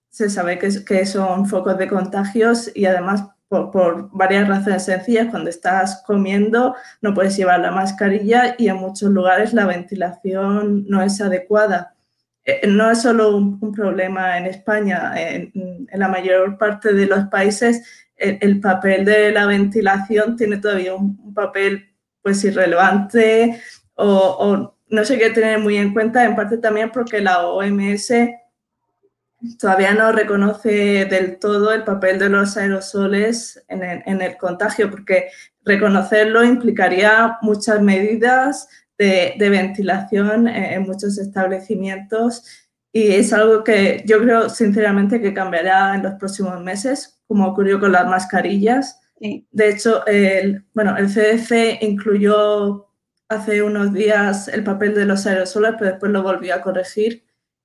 se 0.09 0.31
sabe 0.31 0.59
que, 0.59 0.85
que, 0.85 1.07
son 1.07 1.47
focos 1.47 1.77
de 1.77 1.89
contagios 1.89 2.71
y 2.75 2.87
además 2.87 3.25
por, 3.49 4.09
varias 4.13 4.49
razones 4.49 4.85
sencillas, 4.85 5.29
cuando 5.31 5.51
estás 5.51 6.03
comiendo 6.07 6.75
no 7.03 7.13
puedes 7.13 7.37
llevar 7.37 7.61
la 7.61 7.71
mascarilla 7.71 8.55
y 8.59 8.69
en 8.69 8.77
muchos 8.77 9.11
lugares 9.11 9.53
la 9.53 9.67
ventilación 9.67 10.87
no 10.89 11.03
es 11.03 11.21
adecuada. 11.21 11.95
Eh, 12.45 12.67
no 12.67 12.91
es 12.91 13.03
solo 13.03 13.37
un, 13.37 13.73
problema 13.73 14.37
en 14.37 14.47
España, 14.47 15.13
en, 15.17 15.87
la 15.93 16.09
mayor 16.09 16.59
parte 16.59 16.93
de 16.93 17.07
los 17.07 17.27
países 17.27 17.83
el, 18.17 18.61
papel 18.61 19.05
de 19.05 19.33
la 19.33 19.47
ventilación 19.47 20.37
tiene 20.37 20.59
todavía 20.59 20.95
un, 20.95 21.35
papel 21.35 21.89
pues 22.21 22.43
irrelevante 22.45 23.61
o, 23.95 24.77
no 24.89 25.05
sé 25.05 25.19
qué 25.19 25.31
tener 25.31 25.59
muy 25.59 25.77
en 25.77 25.93
cuenta, 25.93 26.25
en 26.25 26.37
parte 26.37 26.59
también 26.59 26.91
porque 26.91 27.21
la 27.21 27.47
OMS 27.47 28.13
todavía 29.59 29.95
no 29.95 30.13
reconoce 30.13 31.07
del 31.07 31.39
todo 31.39 31.73
el 31.73 31.83
papel 31.83 32.19
de 32.19 32.29
los 32.29 32.57
aerosoles 32.57 33.65
en 33.69 34.21
el, 34.21 34.37
contagio, 34.37 34.91
porque 34.91 35.29
reconocerlo 35.65 36.45
implicaría 36.45 37.39
muchas 37.41 37.81
medidas 37.81 38.69
de, 38.99 39.35
ventilación 39.39 40.49
en, 40.49 40.83
muchos 40.83 41.19
establecimientos 41.19 42.45
y 42.93 43.13
es 43.13 43.33
algo 43.33 43.65
que 43.65 44.03
yo 44.07 44.21
creo 44.21 44.49
sinceramente 44.49 45.21
que 45.21 45.35
cambiará 45.35 45.95
en 45.95 46.03
los 46.03 46.15
próximos 46.15 46.61
meses, 46.63 47.21
como 47.27 47.47
ocurrió 47.47 47.81
con 47.81 47.93
las 47.93 48.07
mascarillas. 48.07 49.01
De 49.19 49.69
hecho, 49.69 50.05
el, 50.07 50.65
bueno, 50.75 50.97
el 50.97 51.09
CDC 51.09 51.83
incluyó 51.83 52.89
hace 53.29 53.63
unos 53.63 53.93
días 53.95 54.49
el 54.49 54.63
papel 54.63 54.95
de 54.95 55.07
los 55.07 55.27
aerosoles, 55.27 55.75
pero 55.79 55.93
después 55.93 56.13
lo 56.13 56.23
volví 56.23 56.51
a 56.51 56.61
corregir 56.61 57.25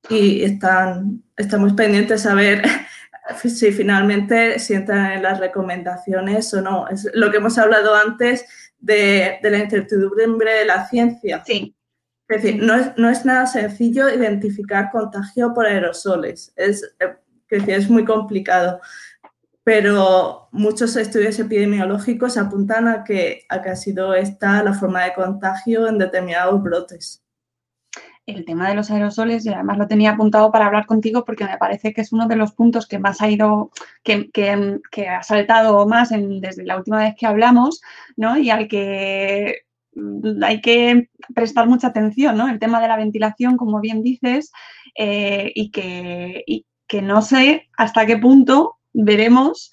y 0.09 0.43
están, 0.43 1.23
estamos 1.35 1.73
pendientes 1.73 2.25
a 2.25 2.33
ver 2.33 2.63
si 3.43 3.71
finalmente 3.71 4.59
si 4.59 4.73
entran 4.75 5.11
en 5.11 5.23
las 5.23 5.39
recomendaciones 5.39 6.53
o 6.53 6.61
no. 6.61 6.87
Es 6.87 7.09
lo 7.13 7.31
que 7.31 7.37
hemos 7.37 7.57
hablado 7.57 7.95
antes 7.95 8.45
de, 8.79 9.39
de 9.41 9.49
la 9.49 9.59
incertidumbre 9.59 10.51
de 10.53 10.65
la 10.65 10.87
ciencia. 10.87 11.43
Sí. 11.45 11.75
Es 12.27 12.41
decir, 12.41 12.61
no 12.61 12.75
es, 12.75 12.91
no 12.97 13.09
es 13.09 13.25
nada 13.25 13.47
sencillo 13.47 14.09
identificar 14.09 14.91
contagio 14.91 15.53
por 15.53 15.65
aerosoles. 15.65 16.51
Es, 16.55 16.83
eh, 16.99 17.15
es 17.49 17.89
muy 17.89 18.03
complicado 18.03 18.81
pero 19.67 20.47
muchos 20.53 20.95
estudios 20.95 21.37
epidemiológicos 21.39 22.37
apuntan 22.37 22.87
a 22.87 23.03
que, 23.03 23.43
a 23.49 23.61
que 23.61 23.69
ha 23.71 23.75
sido 23.75 24.13
esta 24.13 24.63
la 24.63 24.73
forma 24.73 25.03
de 25.03 25.13
contagio 25.13 25.89
en 25.89 25.97
determinados 25.97 26.63
brotes. 26.63 27.21
El 28.27 28.45
tema 28.45 28.69
de 28.69 28.75
los 28.75 28.91
aerosoles, 28.91 29.45
y 29.45 29.49
además 29.49 29.79
lo 29.79 29.87
tenía 29.87 30.11
apuntado 30.11 30.51
para 30.51 30.67
hablar 30.67 30.85
contigo 30.85 31.25
porque 31.25 31.45
me 31.45 31.57
parece 31.57 31.93
que 31.93 32.01
es 32.01 32.13
uno 32.13 32.27
de 32.27 32.35
los 32.35 32.51
puntos 32.51 32.85
que 32.85 32.99
más 32.99 33.21
ha 33.21 33.29
ido, 33.29 33.71
que, 34.03 34.29
que, 34.31 35.07
ha 35.07 35.23
saltado 35.23 35.87
más 35.87 36.09
desde 36.11 36.65
la 36.65 36.77
última 36.77 36.99
vez 36.99 37.15
que 37.17 37.25
hablamos, 37.25 37.81
¿no? 38.15 38.37
Y 38.37 38.49
al 38.49 38.67
que 38.67 39.61
hay 40.43 40.61
que 40.61 41.09
prestar 41.33 41.67
mucha 41.67 41.87
atención, 41.87 42.37
¿no? 42.37 42.49
El 42.49 42.59
tema 42.59 42.79
de 42.81 42.87
la 42.89 42.97
ventilación, 42.97 43.57
como 43.57 43.79
bien 43.79 44.03
dices, 44.03 44.51
eh, 44.95 45.51
y, 45.55 45.71
que, 45.71 46.43
y 46.45 46.65
que 46.87 47.01
no 47.01 47.21
sé 47.21 47.69
hasta 47.77 48.05
qué 48.05 48.17
punto 48.17 48.77
veremos 48.93 49.71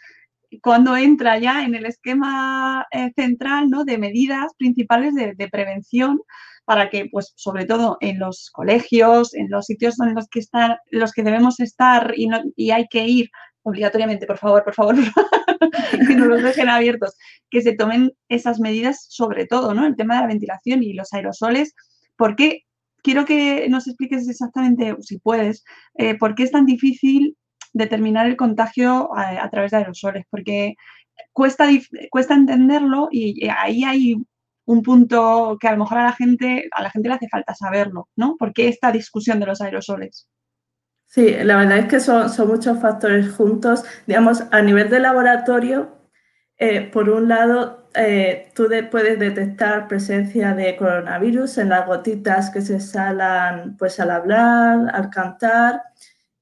cuando 0.63 0.97
entra 0.97 1.39
ya 1.39 1.65
en 1.65 1.75
el 1.75 1.87
esquema 1.87 2.87
eh, 2.91 3.13
central 3.17 3.71
¿no? 3.71 3.85
de 3.85 3.99
medidas 3.99 4.53
principales 4.57 5.15
de, 5.15 5.49
prevención 5.49 6.21
para 6.65 6.91
que, 6.91 7.07
pues, 7.11 7.33
sobre 7.37 7.67
todo 7.67 7.99
en 8.01 8.19
los 8.19 8.51
colegios, 8.53 9.35
en 9.35 9.49
los 9.51 9.67
sitios 9.67 10.01
en 10.01 10.15
los 10.15 10.29
que 10.29 10.41
están, 10.41 10.77
los 10.91 11.13
que 11.13 11.23
debemos 11.23 11.61
estar 11.61 12.13
y, 12.17 12.27
no, 12.27 12.43
y 12.57 12.71
hay 12.71 12.87
que 12.89 13.07
ir 13.07 13.31
obligatoriamente, 13.63 14.27
por 14.27 14.39
favor, 14.39 14.65
por 14.65 14.75
favor, 14.75 14.95
que 16.09 16.15
no 16.15 16.27
los 16.27 16.43
dejen 16.43 16.69
abiertos, 16.69 17.17
que 17.51 17.63
se 17.63 17.75
tomen 17.75 18.13
esas 18.29 18.61
medidas, 18.61 19.07
sobre 19.09 19.47
todo, 19.47 19.75
¿no? 19.75 19.87
El 19.87 19.97
tema 19.97 20.17
de 20.17 20.21
la 20.23 20.27
ventilación 20.27 20.83
y 20.83 20.93
los 20.93 21.13
aerosoles, 21.13 21.75
porque 22.17 22.63
quiero 23.03 23.25
que 23.25 23.69
nos 23.69 23.87
expliques 23.87 24.29
exactamente, 24.29 24.95
si 25.01 25.19
puedes, 25.19 25.65
eh, 25.97 26.17
por 26.17 26.35
qué 26.35 26.45
es 26.45 26.51
tan 26.51 26.67
difícil 26.67 27.37
determinar 27.73 28.27
el 28.27 28.37
contagio 28.37 29.11
a, 29.17 29.49
través 29.51 29.73
de 29.73 29.79
aerosoles, 29.79 30.25
porque 30.31 30.75
cuesta, 31.33 31.69
cuesta 32.11 32.35
entenderlo 32.35 33.09
y 33.11 33.49
ahí 33.49 33.85
hay 33.85 34.17
un 34.67 34.83
punto 34.83 35.57
que 35.61 35.69
a 35.69 35.73
lo 35.73 35.79
mejor 35.79 35.99
a 35.99 36.05
la 36.05 36.13
gente, 36.13 36.69
a 36.73 36.83
la 36.83 36.91
gente 36.91 37.09
le 37.09 37.15
hace 37.15 37.29
falta 37.29 37.55
saberlo, 37.55 38.09
¿no? 38.17 38.37
¿Por 38.39 38.53
qué 38.53 38.69
esta 38.69 38.91
discusión 38.93 39.41
de 39.41 39.47
los 39.47 39.61
aerosoles? 39.61 40.29
Sí, 41.07 41.35
la 41.43 41.57
verdad 41.57 41.79
es 41.79 41.87
que 41.87 42.01
son, 42.01 42.29
son 42.31 42.49
muchos 42.49 42.81
factores 42.81 43.33
juntos. 43.33 43.85
Digamos, 44.07 44.43
a 44.51 44.63
nivel 44.63 44.91
de 44.91 45.01
laboratorio, 45.01 45.95
eh, 46.57 46.83
por 46.93 47.09
un 47.11 47.29
lado, 47.29 47.89
eh, 47.95 48.51
tú 48.55 48.69
puedes 48.91 49.19
detectar 49.19 49.87
presencia 49.87 50.55
de 50.55 50.77
coronavirus 50.77 51.59
en 51.59 51.69
las 51.69 51.87
gotitas 51.87 52.51
que 52.51 52.63
se 52.63 52.81
salan 52.81 53.77
pues, 53.77 54.01
al 54.01 54.11
hablar, 54.11 54.91
al 54.93 55.11
cantar, 55.11 55.83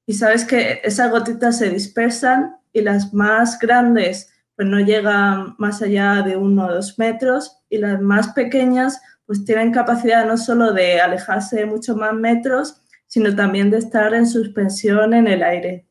y 0.05 0.13
sabes 0.13 0.45
que 0.45 0.81
esas 0.83 1.11
gotitas 1.11 1.57
se 1.57 1.69
dispersan 1.69 2.57
y 2.73 2.81
las 2.81 3.13
más 3.13 3.59
grandes 3.59 4.32
pues 4.55 4.67
no 4.67 4.79
llegan 4.79 5.55
más 5.57 5.81
allá 5.81 6.21
de 6.21 6.37
uno 6.37 6.67
o 6.67 6.73
dos 6.73 6.99
metros 6.99 7.57
y 7.69 7.77
las 7.77 8.01
más 8.01 8.29
pequeñas 8.33 9.01
pues 9.25 9.45
tienen 9.45 9.71
capacidad 9.71 10.25
no 10.25 10.37
solo 10.37 10.73
de 10.73 10.99
alejarse 10.99 11.65
muchos 11.65 11.95
más 11.95 12.13
metros, 12.13 12.81
sino 13.07 13.35
también 13.35 13.69
de 13.69 13.77
estar 13.77 14.13
en 14.13 14.27
suspensión 14.27 15.13
en 15.13 15.27
el 15.27 15.43
aire. 15.43 15.87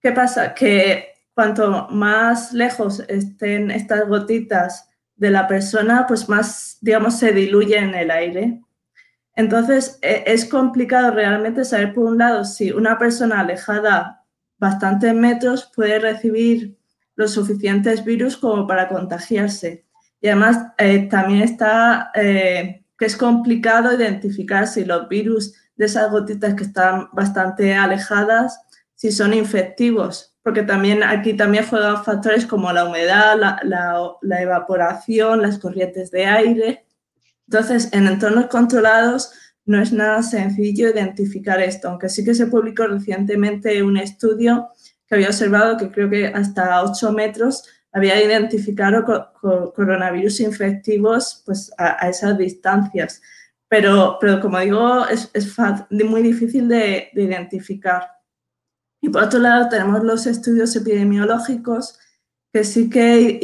¿Qué 0.00 0.12
pasa? 0.12 0.54
Que 0.54 1.12
cuanto 1.34 1.88
más 1.90 2.52
lejos 2.52 3.00
estén 3.08 3.70
estas 3.70 4.06
gotitas 4.06 4.88
de 5.16 5.30
la 5.30 5.46
persona, 5.46 6.06
pues 6.06 6.28
más, 6.28 6.78
digamos, 6.80 7.18
se 7.18 7.32
diluye 7.32 7.78
en 7.78 7.94
el 7.94 8.10
aire. 8.10 8.60
Entonces, 9.34 9.98
e, 10.02 10.24
es 10.26 10.44
complicado 10.44 11.12
realmente 11.12 11.64
saber, 11.64 11.94
por 11.94 12.04
un 12.04 12.18
lado, 12.18 12.44
si 12.44 12.72
una 12.72 12.98
persona 12.98 13.40
alejada 13.40 14.24
bastantes 14.58 15.14
metros 15.14 15.70
puede 15.74 15.98
recibir 15.98 16.76
los 17.16 17.32
suficientes 17.32 18.04
virus 18.04 18.36
como 18.36 18.66
para 18.66 18.88
contagiarse. 18.88 19.84
Y 20.20 20.28
además 20.28 20.58
eh, 20.78 21.08
también 21.08 21.42
está 21.42 22.10
eh, 22.14 22.84
que 22.98 23.06
es 23.06 23.16
complicado 23.16 23.92
identificar 23.92 24.68
si 24.68 24.84
los 24.84 25.08
virus 25.08 25.54
de 25.76 25.86
esas 25.86 26.10
gotitas 26.10 26.54
que 26.54 26.64
están 26.64 27.08
bastante 27.12 27.74
alejadas, 27.74 28.60
si 28.94 29.10
son 29.10 29.34
infectivos, 29.34 30.36
porque 30.42 30.62
también 30.62 31.02
aquí 31.02 31.34
también 31.34 31.66
juegan 31.66 32.04
factores 32.04 32.46
como 32.46 32.72
la 32.72 32.84
humedad, 32.84 33.36
la, 33.36 34.40
evaporación, 34.40 35.42
las 35.42 35.58
corrientes 35.58 36.10
de 36.10 36.26
aire. 36.26 36.86
Entonces, 37.48 37.92
en 37.92 38.06
entornos 38.06 38.46
controlados 38.46 39.32
no 39.64 39.80
es 39.80 39.92
nada 39.92 40.22
sencillo 40.22 40.90
identificar 40.90 41.60
esto, 41.60 41.88
aunque 41.88 42.08
sí 42.08 42.24
que 42.24 42.34
se 42.34 42.46
publicó 42.46 42.86
recientemente 42.86 43.82
un 43.82 43.96
estudio 43.96 44.68
había 45.14 45.28
observado 45.28 45.76
que 45.76 45.90
creo 45.90 46.08
que 46.10 46.26
hasta 46.26 46.82
8 46.82 47.12
metros 47.12 47.64
había 47.92 48.22
identificado 48.22 49.04
coronavirus 49.74 50.40
infectivos 50.40 51.42
pues, 51.44 51.70
a, 51.76 52.08
esas 52.08 52.38
distancias. 52.38 53.20
Pero, 53.68 54.18
pero 54.20 54.40
como 54.40 54.58
digo, 54.58 55.06
es, 55.06 55.30
es 55.32 55.56
muy 56.04 56.22
difícil 56.22 56.68
de, 56.68 57.10
identificar. 57.14 58.08
Y 59.00 59.08
por 59.08 59.24
otro 59.24 59.40
lado, 59.40 59.68
tenemos 59.68 60.02
los 60.02 60.26
estudios 60.26 60.74
epidemiológicos 60.76 61.98
que 62.52 62.64
sí 62.64 62.90
que 62.90 63.40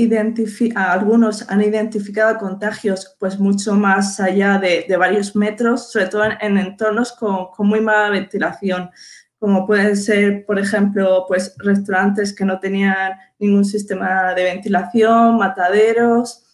algunos 0.75 1.51
han 1.51 1.63
identificado 1.63 2.37
contagios 2.37 3.17
pues 3.19 3.39
mucho 3.39 3.75
más 3.75 4.21
allá 4.21 4.59
de, 4.59 4.85
de 4.87 4.97
varios 4.99 5.35
metros, 5.35 5.91
sobre 5.91 6.09
todo 6.09 6.25
en, 6.25 6.33
en 6.43 6.59
entornos 6.59 7.13
con, 7.13 7.51
con, 7.51 7.69
muy 7.69 7.81
mala 7.81 8.11
ventilación 8.11 8.91
como 9.39 9.67
pueden 9.67 9.97
ser, 9.97 10.45
por 10.47 10.59
ejemplo, 10.59 11.25
pues 11.29 11.55
restaurantes 11.59 12.35
que 12.35 12.45
no 12.45 12.59
tenían 12.59 13.13
ningún 13.39 13.65
sistema 13.65 14.35
de 14.35 14.45
ventilación, 14.45 15.39
mataderos. 15.39 16.45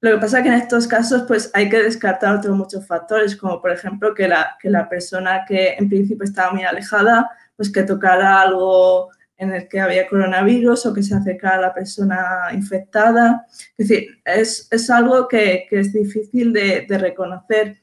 Lo 0.00 0.12
que 0.12 0.18
pasa 0.18 0.38
es 0.38 0.42
que 0.44 0.48
en 0.48 0.54
estos 0.54 0.86
casos 0.86 1.24
pues 1.28 1.50
hay 1.52 1.68
que 1.68 1.82
descartar 1.82 2.36
otros 2.36 2.56
muchos 2.56 2.86
factores, 2.86 3.36
como 3.36 3.60
por 3.60 3.70
ejemplo 3.70 4.14
que 4.14 4.26
la, 4.26 4.56
que 4.60 4.70
la 4.70 4.88
persona 4.88 5.44
que 5.46 5.74
en 5.74 5.88
principio 5.90 6.24
estaba 6.24 6.52
muy 6.52 6.64
alejada, 6.64 7.30
pues 7.56 7.70
que 7.70 7.82
tocara 7.82 8.40
algo 8.40 9.10
en 9.36 9.52
el 9.52 9.68
que 9.68 9.80
había 9.80 10.06
coronavirus 10.06 10.86
o 10.86 10.94
que 10.94 11.02
se 11.02 11.14
acercara 11.14 11.56
a 11.56 11.60
la 11.60 11.74
persona 11.74 12.48
infectada. 12.52 13.46
Es 13.76 13.88
decir, 13.88 14.08
es, 14.24 14.68
es 14.70 14.90
algo 14.90 15.28
que, 15.28 15.66
que, 15.68 15.80
es 15.80 15.92
difícil 15.92 16.52
de, 16.52 16.86
de 16.88 16.98
reconocer. 16.98 17.79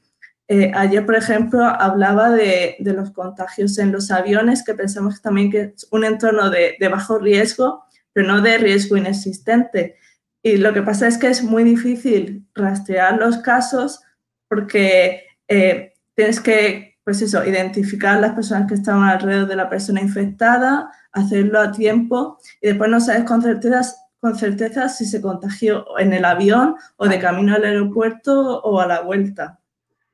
Eh, 0.50 0.72
ayer, 0.74 1.04
por 1.04 1.14
ejemplo, 1.14 1.62
hablaba 1.62 2.30
de, 2.30 2.76
los 2.80 3.10
contagios 3.10 3.78
en 3.78 3.92
los 3.92 4.10
aviones, 4.10 4.64
que 4.64 4.74
pensamos 4.74 5.20
también 5.20 5.50
que 5.50 5.60
es 5.76 5.86
un 5.90 6.04
entorno 6.04 6.48
de, 6.48 6.76
bajo 6.90 7.18
riesgo, 7.18 7.84
pero 8.14 8.26
no 8.26 8.40
de 8.40 8.56
riesgo 8.56 8.96
inexistente. 8.96 9.96
Y 10.42 10.56
lo 10.56 10.72
que 10.72 10.82
pasa 10.82 11.06
es 11.06 11.18
que 11.18 11.28
es 11.28 11.42
muy 11.42 11.64
difícil 11.64 12.46
rastrear 12.54 13.18
los 13.18 13.38
casos 13.38 14.00
porque 14.48 15.24
eh, 15.48 15.92
tienes 16.14 16.40
que, 16.40 16.98
pues 17.04 17.20
eso, 17.20 17.44
identificar 17.44 18.18
las 18.18 18.32
personas 18.32 18.68
que 18.68 18.74
estaban 18.74 19.06
alrededor 19.06 19.48
de 19.48 19.56
la 19.56 19.68
persona 19.68 20.00
infectada, 20.00 20.90
hacerlo 21.12 21.60
a 21.60 21.72
tiempo 21.72 22.38
y 22.62 22.68
después 22.68 22.90
no 22.90 23.00
sabes 23.00 23.24
con 23.24 23.42
certeza, 23.42 23.82
con 24.20 24.36
certeza 24.38 24.88
si 24.88 25.04
se 25.04 25.20
contagió 25.20 25.84
en 25.98 26.14
el 26.14 26.24
avión 26.24 26.76
o 26.96 27.06
de 27.06 27.18
camino 27.18 27.54
al 27.54 27.64
aeropuerto 27.64 28.62
o 28.62 28.80
a 28.80 28.86
la 28.86 29.02
vuelta. 29.02 29.57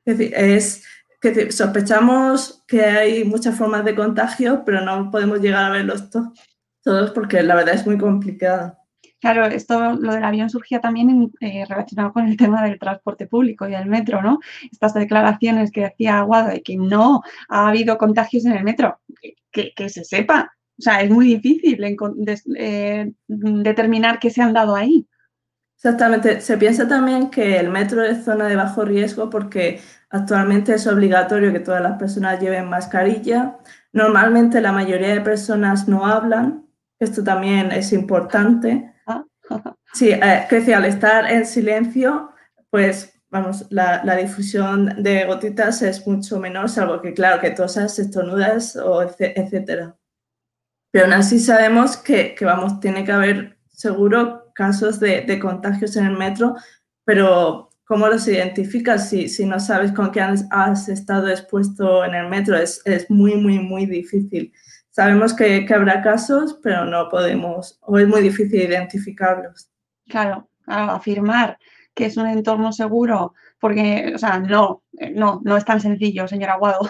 Es 0.05 0.83
que 1.19 1.51
sospechamos 1.51 2.63
que 2.67 2.83
hay 2.83 3.23
muchas 3.23 3.57
formas 3.57 3.83
de 3.83 3.95
contagio, 3.95 4.63
pero 4.65 4.81
no 4.81 5.09
podemos 5.09 5.39
llegar 5.39 5.65
a 5.65 5.69
verlos 5.71 6.09
todos 6.83 7.11
porque 7.11 7.41
la 7.41 7.55
verdad 7.55 7.75
es 7.75 7.85
muy 7.85 7.97
complicado. 7.97 8.77
Claro, 9.19 9.47
esto, 9.47 9.93
lo 9.93 10.13
del 10.13 10.23
avión 10.23 10.51
surgía 10.51 10.79
también 10.81 11.31
eh, 11.39 11.65
relacionado 11.67 12.13
con 12.13 12.27
el 12.27 12.37
tema 12.37 12.63
del 12.63 12.77
transporte 12.77 13.25
público 13.25 13.67
y 13.67 13.73
el 13.73 13.87
metro, 13.87 14.21
¿no? 14.21 14.39
Estas 14.71 14.93
declaraciones 14.93 15.71
que 15.71 15.81
decía 15.81 16.19
Aguado 16.19 16.49
de 16.49 16.61
que 16.61 16.77
no 16.77 17.23
ha 17.49 17.69
habido 17.69 17.97
contagios 17.97 18.45
en 18.45 18.51
el 18.51 18.63
metro, 18.63 18.99
que, 19.51 19.89
se 19.89 20.03
sepa. 20.03 20.53
O 20.77 20.81
sea, 20.81 21.01
es 21.01 21.09
muy 21.09 21.25
difícil 21.25 21.79
eh, 22.55 23.11
determinar 23.27 24.19
qué 24.19 24.29
se 24.29 24.43
han 24.43 24.53
dado 24.53 24.75
ahí. 24.75 25.07
Exactamente. 25.85 26.41
Se 26.41 26.57
piensa 26.57 26.87
también 26.87 27.29
que 27.29 27.59
el 27.59 27.69
metro 27.69 28.03
es 28.03 28.25
zona 28.25 28.47
de 28.47 28.55
bajo 28.55 28.83
riesgo 28.83 29.29
porque 29.29 29.79
actualmente 30.09 30.73
es 30.73 30.87
obligatorio 30.87 31.53
que 31.53 31.59
todas 31.59 31.79
las 31.79 31.99
personas 31.99 32.39
lleven 32.39 32.67
mascarilla. 32.67 33.57
Normalmente 33.93 34.61
la 34.61 34.71
mayoría 34.71 35.09
de 35.09 35.21
personas 35.21 35.87
no 35.87 36.07
hablan. 36.07 36.65
Esto 36.99 37.23
también 37.23 37.71
es 37.71 37.93
importante. 37.93 38.91
Sí, 39.93 40.09
eh, 40.09 40.45
que 40.49 40.75
al 40.75 40.83
estar 40.83 41.31
en 41.31 41.45
silencio, 41.45 42.31
pues 42.69 43.13
vamos, 43.29 43.65
la, 43.69 44.17
difusión 44.17 45.01
de 45.01 45.23
gotitas 45.23 45.81
es 45.83 46.05
mucho 46.05 46.37
menor, 46.37 46.67
salvo 46.67 46.99
que, 47.01 47.13
claro, 47.13 47.39
que 47.39 47.51
tosas, 47.51 47.97
estornudas 47.97 48.75
o 48.75 49.01
etcétera. 49.01 49.95
Pero 50.91 51.05
aún 51.05 51.13
así 51.13 51.39
sabemos 51.39 51.95
que, 51.95 52.35
que, 52.35 52.43
vamos, 52.43 52.81
tiene 52.81 53.05
que 53.05 53.13
haber 53.13 53.57
seguro 53.69 54.44
casos 54.55 54.99
de, 54.99 55.39
contagios 55.39 55.95
en 55.95 56.07
el 56.07 56.17
metro, 56.17 56.55
pero 57.03 57.69
¿cómo 57.85 58.07
los 58.07 58.27
identificas 58.27 59.09
si, 59.09 59.45
no 59.45 59.59
sabes 59.59 59.91
con 59.91 60.11
qué 60.11 60.21
has, 60.21 60.89
estado 60.89 61.27
expuesto 61.27 62.03
en 62.03 62.15
el 62.15 62.27
metro? 62.27 62.57
Es, 62.57 62.81
muy, 63.09 63.35
muy, 63.35 63.59
muy 63.59 63.85
difícil. 63.85 64.51
Sabemos 64.89 65.33
que, 65.33 65.67
habrá 65.71 66.01
casos, 66.01 66.59
pero 66.63 66.85
no 66.85 67.09
podemos, 67.09 67.77
o 67.81 67.99
es 67.99 68.07
muy 68.07 68.21
difícil 68.21 68.61
identificarlos. 68.61 69.69
Claro, 70.07 70.49
afirmar 70.65 71.59
que 71.93 72.05
es 72.05 72.17
un 72.17 72.27
entorno 72.27 72.71
seguro, 72.73 73.33
porque, 73.65 74.11
o 74.13 74.17
sea, 74.19 74.37
no, 74.37 74.83
no, 75.15 75.41
no 75.43 75.57
es 75.57 75.65
tan 75.65 75.81
sencillo, 75.81 76.27
señor 76.27 76.51
Aguado. 76.51 76.87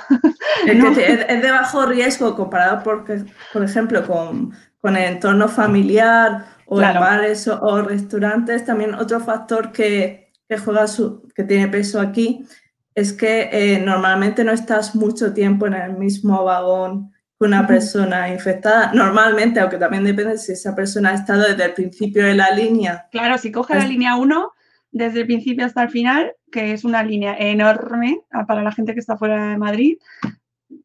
Es, 0.68 1.42
de 1.42 1.52
bajo 1.52 1.86
riesgo 1.86 2.36
comparado, 2.36 2.84
por, 2.84 3.06
por 3.54 3.64
ejemplo, 3.64 4.06
con, 4.06 4.52
con 4.78 4.98
el 4.98 5.14
entorno 5.14 5.48
familiar 5.48 6.48
o 6.66 6.82
en 6.82 6.94
bares 6.96 7.48
o, 7.48 7.82
restaurantes. 7.82 8.66
También 8.66 8.94
otro 8.94 9.22
factor 9.22 9.72
que, 9.72 10.34
que 10.50 10.58
juega 10.58 10.86
su, 10.88 11.26
que 11.34 11.46
tiene 11.46 11.70
peso 11.70 12.02
aquí 12.02 12.46
es 12.94 13.14
que 13.14 13.48
eh, 13.54 13.80
normalmente 13.80 14.44
no 14.44 14.52
estás 14.52 14.96
mucho 14.96 15.34
tiempo 15.34 15.68
en 15.68 15.76
el 15.76 15.94
mismo 15.94 16.44
vagón 16.44 17.14
que 17.40 17.46
una 17.46 17.66
persona 17.66 18.28
infectada. 18.28 18.92
Normalmente, 18.94 19.62
aunque 19.62 19.78
también 19.78 20.04
depende 20.04 20.38
si 20.38 20.52
esa 20.52 20.76
persona 20.76 21.12
ha 21.12 21.14
estado 21.14 21.44
desde 21.44 21.64
el 21.64 21.74
principio 21.74 22.26
de 22.26 22.36
la 22.36 22.52
línea. 22.52 23.08
Claro, 23.12 23.38
si 23.38 23.50
coge 23.50 23.76
la 23.76 23.86
línea 23.86 24.18
1 24.18 24.55
desde 24.95 25.19
el 25.19 25.25
principio 25.25 25.65
hasta 25.65 25.84
el 25.84 25.89
final, 25.89 26.31
que 26.49 26.71
es 26.71 26.86
una 26.86 27.03
línea 27.03 27.36
enorme 27.38 28.21
ah, 28.31 28.45
para 28.45 28.63
la 28.63 28.71
gente 28.71 28.93
que 28.93 29.01
está 29.01 29.17
fuera 29.17 29.49
de 29.49 29.58
Madrid, 29.58 29.97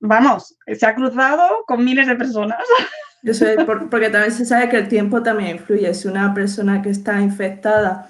vamos, 0.00 0.58
se 0.66 0.84
ha 0.84 0.96
cruzado 0.96 1.64
con 1.64 1.84
miles 1.84 2.08
de 2.08 2.16
personas. 2.16 2.58
Porque 3.90 4.10
también 4.10 4.32
se 4.32 4.44
sabe 4.44 4.68
que 4.68 4.78
el 4.78 4.88
tiempo 4.88 5.22
también 5.22 5.56
influye. 5.56 5.94
Si 5.94 6.08
una 6.08 6.34
persona 6.34 6.82
que 6.82 6.90
está 6.90 7.20
infectada 7.20 8.08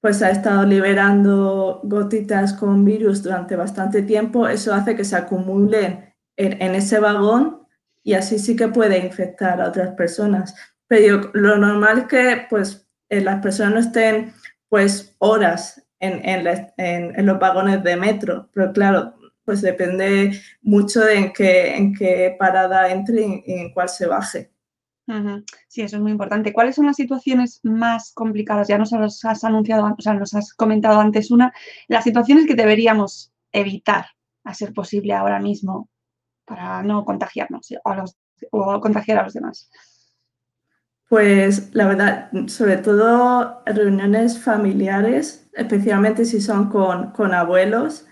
pues 0.00 0.22
ha 0.22 0.30
estado 0.30 0.64
liberando 0.64 1.80
gotitas 1.82 2.52
con 2.52 2.84
virus 2.84 3.22
durante 3.22 3.56
bastante 3.56 4.02
tiempo, 4.02 4.48
eso 4.48 4.72
hace 4.72 4.94
que 4.94 5.04
se 5.04 5.16
acumulen 5.16 6.14
en, 6.36 6.74
ese 6.74 7.00
vagón 7.00 7.66
y 8.02 8.14
así 8.14 8.38
sí 8.38 8.56
que 8.56 8.68
puede 8.68 8.98
infectar 9.04 9.60
a 9.60 9.68
otras 9.68 9.90
personas. 9.94 10.54
Pero 10.86 11.30
lo 11.34 11.58
normal 11.58 11.98
es 11.98 12.04
que 12.04 12.46
pues 12.48 12.88
eh, 13.10 13.20
las 13.20 13.42
personas 13.42 13.72
no 13.74 13.80
estén 13.80 14.32
pues 14.70 15.14
horas 15.18 15.86
en, 15.98 17.26
los 17.26 17.38
vagones 17.38 17.84
de 17.84 17.96
metro, 17.96 18.48
pero 18.54 18.72
claro, 18.72 19.14
pues 19.44 19.60
depende 19.60 20.40
mucho 20.62 21.00
de 21.00 21.18
en 21.18 21.32
qué, 21.34 21.76
en 21.76 21.94
qué 21.94 22.34
parada 22.38 22.90
entre 22.90 23.42
y 23.44 23.52
en 23.52 23.72
cuál 23.74 23.90
se 23.90 24.06
baje. 24.06 24.50
Sí, 25.66 25.82
eso 25.82 25.96
es 25.96 26.02
muy 26.02 26.12
importante. 26.12 26.52
¿Cuáles 26.52 26.76
son 26.76 26.86
las 26.86 26.94
situaciones 26.94 27.60
más 27.64 28.12
complicadas? 28.12 28.68
Ya 28.68 28.78
nos 28.78 28.92
has 28.92 29.44
anunciado, 29.44 29.84
o 29.84 30.00
sea, 30.00 30.14
nos 30.14 30.34
has 30.34 30.54
comentado 30.54 31.00
antes 31.00 31.32
una, 31.32 31.52
las 31.88 32.04
situaciones 32.04 32.46
que 32.46 32.54
deberíamos 32.54 33.32
evitar 33.50 34.06
a 34.44 34.54
ser 34.54 34.72
posible 34.72 35.12
ahora 35.12 35.40
mismo 35.40 35.88
para 36.44 36.82
no 36.82 37.04
contagiarnos 37.04 37.74
o, 38.50 38.80
contagiar 38.80 39.18
a 39.18 39.24
los 39.24 39.34
demás. 39.34 39.68
Pues 41.10 41.74
la 41.74 41.88
verdad, 41.88 42.30
sobre 42.46 42.76
todo 42.76 43.64
reuniones 43.66 44.38
familiares, 44.38 45.50
especialmente 45.54 46.24
si 46.24 46.40
son 46.40 46.70
con, 46.70 47.10
con 47.10 47.34
abuelos, 47.34 48.06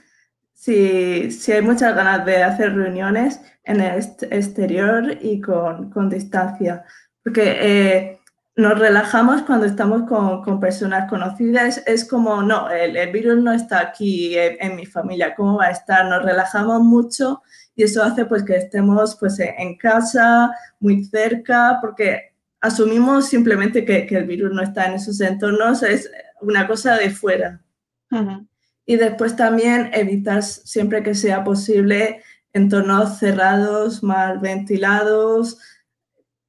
si, 0.53 1.31
si, 1.31 1.53
hay 1.53 1.63
muchas 1.63 1.95
ganas 1.95 2.27
de 2.27 2.43
hacer 2.43 2.75
reuniones 2.75 3.41
en 3.63 3.81
el 3.83 4.05
exterior 4.33 5.17
y 5.21 5.41
con, 5.41 5.91
con 5.91 6.11
distancia, 6.11 6.85
porque 7.23 7.59
eh, 7.61 8.21
nos 8.57 8.77
relajamos 8.77 9.43
cuando 9.43 9.67
estamos 9.67 10.03
con, 10.09 10.43
con 10.43 10.59
personas 10.59 11.09
conocidas, 11.09 11.81
es 11.87 12.05
como, 12.05 12.43
no, 12.43 12.69
el, 12.69 13.13
virus 13.13 13.41
no 13.41 13.53
está 13.53 13.79
aquí 13.79 14.37
en, 14.37 14.57
en, 14.59 14.75
mi 14.75 14.87
familia, 14.87 15.37
¿cómo 15.37 15.59
va 15.59 15.67
a 15.67 15.71
estar? 15.71 16.05
Nos 16.07 16.25
relajamos 16.25 16.83
mucho 16.83 17.43
y 17.77 17.85
eso 17.85 18.03
hace 18.03 18.25
pues 18.25 18.43
que 18.43 18.57
estemos 18.57 19.17
pues 19.21 19.39
en 19.39 19.79
casa, 19.79 20.51
muy 20.81 21.05
cerca, 21.05 21.79
porque 21.81 22.28
asumimos 22.61 23.29
simplemente 23.29 23.85
que, 23.85 24.07
que 24.07 24.17
el 24.17 24.27
virus 24.27 24.53
no 24.53 24.63
está 24.63 24.87
en 24.87 24.95
esos 24.95 25.21
entornos, 25.21 25.83
es 25.83 26.11
una 26.41 26.67
cosa 26.67 26.97
de 26.97 27.11
fuera. 27.11 27.63
Uh 28.11 28.47
y 28.89 28.97
después 28.97 29.37
también 29.37 29.91
evitar 29.93 30.43
siempre 30.43 31.03
que 31.03 31.15
sea 31.15 31.45
posible 31.45 32.23
entornos 32.55 33.19
cerrados, 33.19 34.03
mal 34.03 34.39
ventilados, 34.39 35.59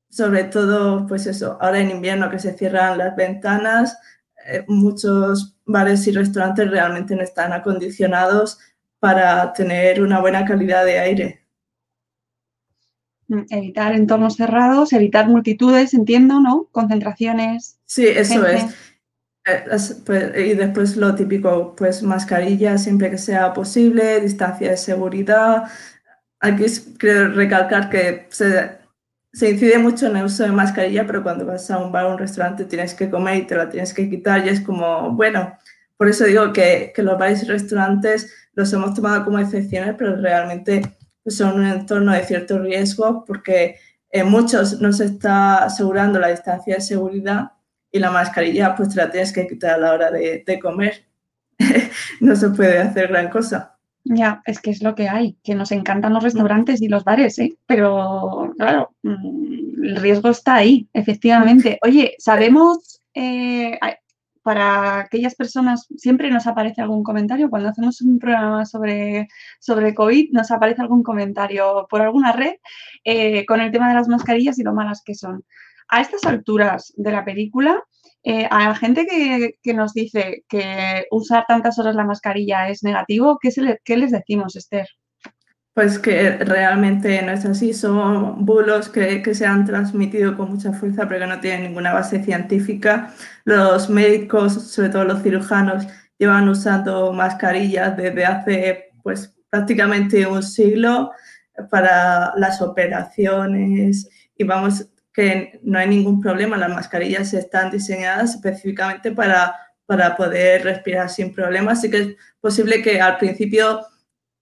sobre 0.10 0.45
todo, 0.45 1.06
pues 1.06 1.28
eso, 1.28 1.58
ahora 1.60 1.82
en 1.82 1.91
invierno 1.91 2.30
que 2.30 2.39
se 2.39 2.58
cierran 2.58 2.98
las 2.98 3.13
ventanas, 3.17 3.98
eh, 4.45 4.63
muchos 4.69 5.58
bares 5.65 6.08
y 6.08 6.13
restaurantes 6.13 6.72
realmente 6.72 7.13
no 7.13 7.24
están 7.24 7.52
acondicionados 7.52 8.58
para 9.00 9.52
tener 9.52 10.02
una 10.02 10.22
buena 10.22 10.45
calidad 10.45 10.86
de 10.86 10.98
aire. 10.98 11.38
Mm, 13.30 13.46
evitar 13.52 13.94
entornos 13.94 14.38
cerrados, 14.38 14.92
evitar 14.92 15.28
multitudes, 15.28 15.94
entiendo, 15.94 16.39
¿no? 16.39 16.68
Concentraciones. 16.72 17.78
Sí, 17.86 18.08
eso 18.08 18.46
es. 18.48 18.63
Eh, 19.46 19.65
pues, 20.04 20.32
y 20.36 20.56
después 20.56 20.98
lo 20.98 21.13
típico, 21.13 21.76
pues 21.76 22.02
mascarilla 22.02 22.78
siempre 22.80 23.12
que 23.12 23.20
sea 23.20 23.54
posible, 23.54 24.20
distancia 24.20 24.72
de 24.72 24.78
seguridad. 24.78 25.65
Aquí 26.39 26.65
quiero 26.98 27.30
recalcar 27.34 27.89
que 27.92 28.28
se, 28.30 28.80
se, 29.32 29.52
incide 29.52 29.78
mucho 29.78 30.08
en 30.08 30.18
el 30.18 30.26
uso 30.26 30.44
de 30.44 30.52
mascarilla, 30.52 31.06
pero 31.06 31.22
cuando 31.22 31.46
vas 31.46 31.70
a 31.70 31.78
un 31.78 31.92
bar 31.92 32.06
o 32.06 32.13
un 32.13 32.18
restaurante 32.18 32.65
tienes 32.65 32.96
que 32.96 33.12
comer 33.12 33.38
y 33.38 33.48
te 33.48 33.56
la 33.56 33.70
tienes 33.70 33.94
que 33.94 34.10
quitar 34.10 34.46
y 34.46 34.50
es 34.50 34.62
como, 34.62 35.12
bueno, 35.12 35.56
por 35.98 36.08
eso 36.08 36.26
digo 36.26 36.52
que, 36.52 36.92
que 36.96 37.04
los 37.04 37.20
bares 37.20 37.44
y 37.44 37.46
restaurantes 37.46 38.34
los 38.54 38.74
hemos 38.74 38.96
tomado 38.96 39.24
como 39.24 39.38
excepciones, 39.38 39.96
pero 39.98 40.15
realmente 40.15 40.82
pues, 41.24 41.38
son 41.38 41.60
un 41.60 41.66
entorno 41.66 42.14
de 42.14 42.24
cierto 42.24 42.60
riesgo 42.60 43.24
porque 43.26 43.78
en 44.12 44.30
muchos 44.30 44.82
no 44.82 44.92
se 44.92 45.06
está 45.06 45.64
asegurando 45.64 46.20
la 46.20 46.30
distancia 46.30 46.76
de 46.76 46.82
seguridad 46.82 47.52
y 47.92 48.00
la 48.00 48.12
mascarilla 48.12 48.76
pues 48.76 48.90
te 48.90 48.96
la 48.96 49.12
tienes 49.12 49.34
que 49.34 49.48
quitar 49.48 49.72
a 49.72 49.78
la 49.78 49.94
hora 49.94 50.12
de, 50.12 50.60
comer. 50.62 51.06
no 52.22 52.36
se 52.36 52.50
puede 52.50 52.80
hacer 52.80 53.08
gran 53.08 53.30
cosa. 53.30 53.76
Ya, 54.06 54.42
es 54.46 54.60
que 54.60 54.72
es 54.72 54.82
lo 54.82 54.96
que 54.96 55.10
hay, 55.10 55.38
que 55.44 55.56
nos 55.56 55.72
encantan 55.72 56.14
los 56.14 56.24
restaurantes 56.24 56.82
y 56.82 56.88
los 56.88 57.04
bares, 57.04 57.38
¿eh? 57.38 57.58
pero 57.66 58.54
claro, 58.58 58.96
mm, 59.04 59.84
el 59.84 59.96
riesgo 59.98 60.30
está 60.30 60.56
ahí, 60.56 60.88
efectivamente. 60.94 61.78
Oye, 61.84 62.16
sabemos, 62.18 63.02
eh, 63.14 63.78
para 64.41 64.99
aquellas 64.99 65.36
personas, 65.36 65.88
siempre 65.97 66.32
nos 66.32 66.47
aparece 66.47 66.82
algún 66.82 67.04
comentario, 67.04 67.49
cuando 67.49 67.69
hacemos 67.69 68.02
un 68.02 68.19
programa 68.19 68.65
sobre, 68.65 69.28
sobre 69.60 69.93
COVID, 69.93 70.32
nos 70.32 70.52
aparece 70.52 70.82
algún 70.82 71.04
comentario 71.04 71.88
por 71.89 72.02
alguna 72.02 72.32
red 72.32 72.56
eh, 73.04 73.45
con 73.45 73.62
el 73.62 73.71
tema 73.71 73.89
de 73.89 73.95
las 73.95 74.08
mascarillas 74.08 74.60
y 74.60 74.63
lo 74.63 74.73
malas 74.73 75.02
que 75.04 75.15
son 75.15 75.43
a 75.89 76.02
estas 76.02 76.23
alturas 76.25 76.93
de 76.97 77.12
la 77.12 77.25
película, 77.25 77.84
eh, 78.23 78.47
a 78.49 78.69
la 78.69 78.75
gente 78.75 79.08
que, 79.08 79.73
nos 79.73 79.93
dice 79.93 80.43
que 80.47 81.06
usar 81.12 81.45
tantas 81.47 81.80
horas 81.80 81.95
la 81.95 82.04
mascarilla 82.04 82.69
es 82.69 82.84
negativo, 82.84 83.39
¿qué, 83.41 83.97
les 83.97 84.12
decimos, 84.12 84.56
Esther? 84.56 84.88
Pues 85.80 85.98
que 85.98 86.32
realmente 86.32 87.22
no 87.22 87.32
es 87.32 87.46
así, 87.46 87.74
son 87.74 88.44
bulos 88.46 88.89
que, 88.89 89.24
se 89.34 89.46
han 89.46 89.63
transmitido 89.63 90.36
con 90.36 90.50
mucha 90.50 90.74
fuerza 90.74 91.08
pero 91.08 91.22
que 91.22 91.28
no 91.28 91.39
tienen 91.39 91.63
ninguna 91.63 91.94
base 91.94 92.22
científica. 92.22 93.13
Los 93.46 93.89
médicos, 93.89 94.72
sobre 94.74 94.89
todo 94.89 95.06
los 95.06 95.24
cirujanos, 95.24 95.88
llevan 96.18 96.50
usando 96.50 97.13
mascarillas 97.13 97.96
desde 97.96 98.26
hace 98.26 98.89
pues 99.04 99.34
prácticamente 99.50 100.28
un 100.28 100.44
siglo 100.44 101.12
para 101.72 102.34
las 102.36 102.62
operaciones. 102.62 104.10
Y 104.36 104.44
vamos, 104.44 104.86
que 105.13 105.62
no 105.63 105.80
hay 105.80 105.88
ningún 105.88 106.20
problema, 106.20 106.58
las 106.58 106.72
mascarillas 106.72 107.34
están 107.34 107.72
diseñadas 107.72 108.36
específicamente 108.36 109.13
para, 109.13 109.56
para 109.86 110.18
poder 110.18 110.65
respirar 110.65 111.10
sin 111.10 111.34
problemas, 111.34 111.78
así 111.78 111.89
que 111.89 111.98
es 112.00 112.08
posible 112.42 112.82
que 112.82 113.00
al 113.00 113.18
principio 113.18 113.80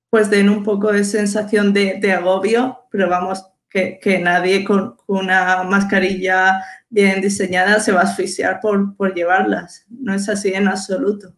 pues 0.10 0.30
den 0.30 0.50
un 0.50 0.64
poco 0.64 0.92
de 0.92 1.04
sensación 1.04 1.74
de, 1.74 2.00
de 2.00 2.14
agobio, 2.14 2.86
pero 2.92 3.10
vamos, 3.10 3.46
que, 3.70 4.00
que 4.02 4.20
nadie 4.20 4.64
con, 4.64 4.98
una 5.08 5.64
mascarilla 5.64 6.64
bien 6.90 7.22
diseñada 7.22 7.80
se 7.80 7.92
va 7.92 8.02
a 8.02 8.04
asfixiar 8.04 8.60
por, 8.62 8.96
por 8.96 9.14
llevarlas, 9.14 9.86
no 9.90 10.14
es 10.14 10.30
así 10.30 10.54
en 10.54 10.68
absoluto. 10.68 11.34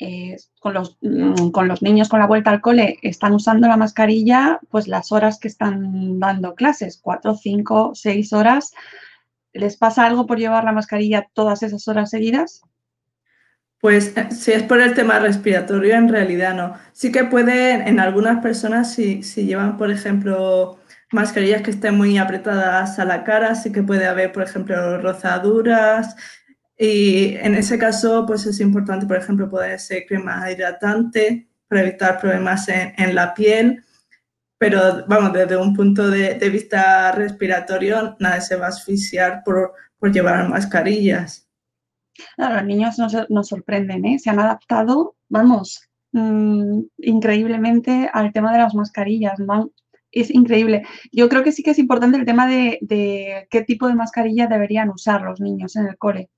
Eh, 0.00 0.36
con, 0.60 0.74
los, 0.74 0.96
mm, 1.00 1.50
con 1.50 1.66
los 1.66 1.82
niños 1.82 2.08
con 2.08 2.20
la 2.20 2.28
vuelta 2.28 2.52
al 2.52 2.60
cole 2.60 2.98
están 3.02 3.32
usando 3.32 3.66
la 3.66 3.76
mascarilla 3.76 4.60
pues 4.70 4.86
las 4.86 5.10
horas 5.10 5.40
que 5.40 5.48
están 5.48 6.20
dando 6.20 6.54
clases, 6.54 7.00
cuatro, 7.02 7.34
cinco, 7.34 7.92
seis 7.94 8.32
horas. 8.32 8.72
¿Les 9.52 9.76
pasa 9.76 10.06
algo 10.06 10.26
por 10.26 10.38
llevar 10.38 10.62
la 10.62 10.72
mascarilla 10.72 11.28
todas 11.32 11.64
esas 11.64 11.88
horas 11.88 12.10
seguidas? 12.10 12.62
Pues 13.80 14.16
eh, 14.16 14.28
si 14.32 14.52
es 14.52 14.62
por 14.64 14.80
el 14.80 14.94
tema 14.94 15.18
respiratorio, 15.20 15.94
en 15.94 16.08
realidad 16.08 16.54
no. 16.54 16.74
Sí 16.92 17.12
que 17.12 17.24
puede, 17.24 17.72
en 17.88 18.00
algunas 18.00 18.42
personas, 18.42 18.92
si, 18.94 19.22
llevan, 19.22 19.76
por 19.76 19.90
ejemplo, 19.90 20.78
mascarillas 21.12 21.62
que 21.62 21.70
estén 21.70 21.96
muy 21.96 22.18
apretadas 22.18 22.98
a 22.98 23.04
la 23.04 23.24
cara, 23.24 23.54
sí 23.54 23.72
que 23.72 23.82
puede 23.82 24.06
haber, 24.06 24.32
por 24.32 24.42
ejemplo, 24.42 24.98
rozaduras, 25.00 26.16
y 26.78 27.36
en 27.36 27.54
ese 27.56 27.78
caso, 27.78 28.24
pues 28.26 28.46
es 28.46 28.60
importante, 28.60 29.06
por 29.06 29.16
ejemplo, 29.16 29.50
poder 29.50 29.80
ser 29.80 30.06
crema 30.06 30.50
hidratante 30.50 31.48
para 31.68 31.82
evitar 31.82 32.20
problemas 32.20 32.68
en, 32.68 33.14
la 33.14 33.34
piel. 33.34 33.84
Pero, 34.58 35.04
vamos, 35.08 35.32
desde 35.32 35.56
un 35.56 35.74
punto 35.74 36.08
de, 36.10 36.34
vista 36.50 37.12
respiratorio, 37.12 38.16
nadie 38.20 38.42
se 38.42 38.56
va 38.56 38.66
a 38.66 38.68
asfixiar 38.70 39.42
por 39.44 39.72
llevar 40.12 40.48
mascarillas. 40.48 41.47
Los 42.36 42.64
niños 42.64 42.98
nos, 42.98 43.48
sorprenden, 43.48 44.04
¿eh? 44.04 44.18
Se 44.18 44.30
han 44.30 44.40
adaptado, 44.40 45.16
vamos, 45.28 45.88
mm, 46.12 46.80
increíblemente 46.98 48.10
al 48.12 48.32
tema 48.32 48.52
de 48.52 48.58
las 48.58 48.74
mascarillas. 48.74 49.38
Es 50.10 50.30
increíble. 50.30 50.82
Yo 51.12 51.28
creo 51.28 51.44
que 51.44 51.52
sí 51.52 51.62
que 51.62 51.72
es 51.72 51.78
importante 51.78 52.16
el 52.18 52.24
tema 52.24 52.46
de, 52.46 52.78
de 52.80 53.46
qué 53.50 53.62
tipo 53.62 53.88
de 53.88 53.94
mascarilla 53.94 54.46
deberían 54.46 54.90
usar 54.90 55.22
los 55.22 55.40
niños 55.40 55.76
en 55.76 55.86
el 55.86 55.98
cole. 55.98 56.30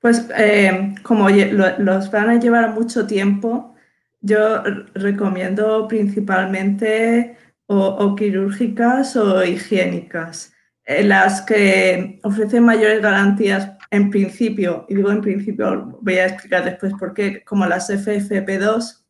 Pues 0.00 0.28
eh, 0.36 0.94
como 1.02 1.28
los 1.28 2.10
van 2.10 2.30
a 2.30 2.40
llevar 2.40 2.72
mucho 2.72 3.06
tiempo, 3.06 3.74
yo 4.20 4.62
recomiendo 4.94 5.86
principalmente 5.88 7.36
o, 7.66 8.16
quirúrgicas 8.16 9.14
o 9.16 9.44
higiénicas, 9.44 10.52
eh, 10.84 11.04
las 11.04 11.42
que 11.42 12.18
ofrecen 12.24 12.64
mayores 12.64 13.00
garantías 13.00 13.72
en 13.90 14.10
principio, 14.10 14.86
y 14.88 14.94
digo 14.94 15.10
en 15.10 15.20
principio, 15.20 15.98
voy 16.00 16.14
a 16.18 16.26
explicar 16.26 16.64
después 16.64 16.92
por 16.98 17.12
qué, 17.12 17.44
como 17.44 17.66
las 17.66 17.90
FFP2, 17.90 19.04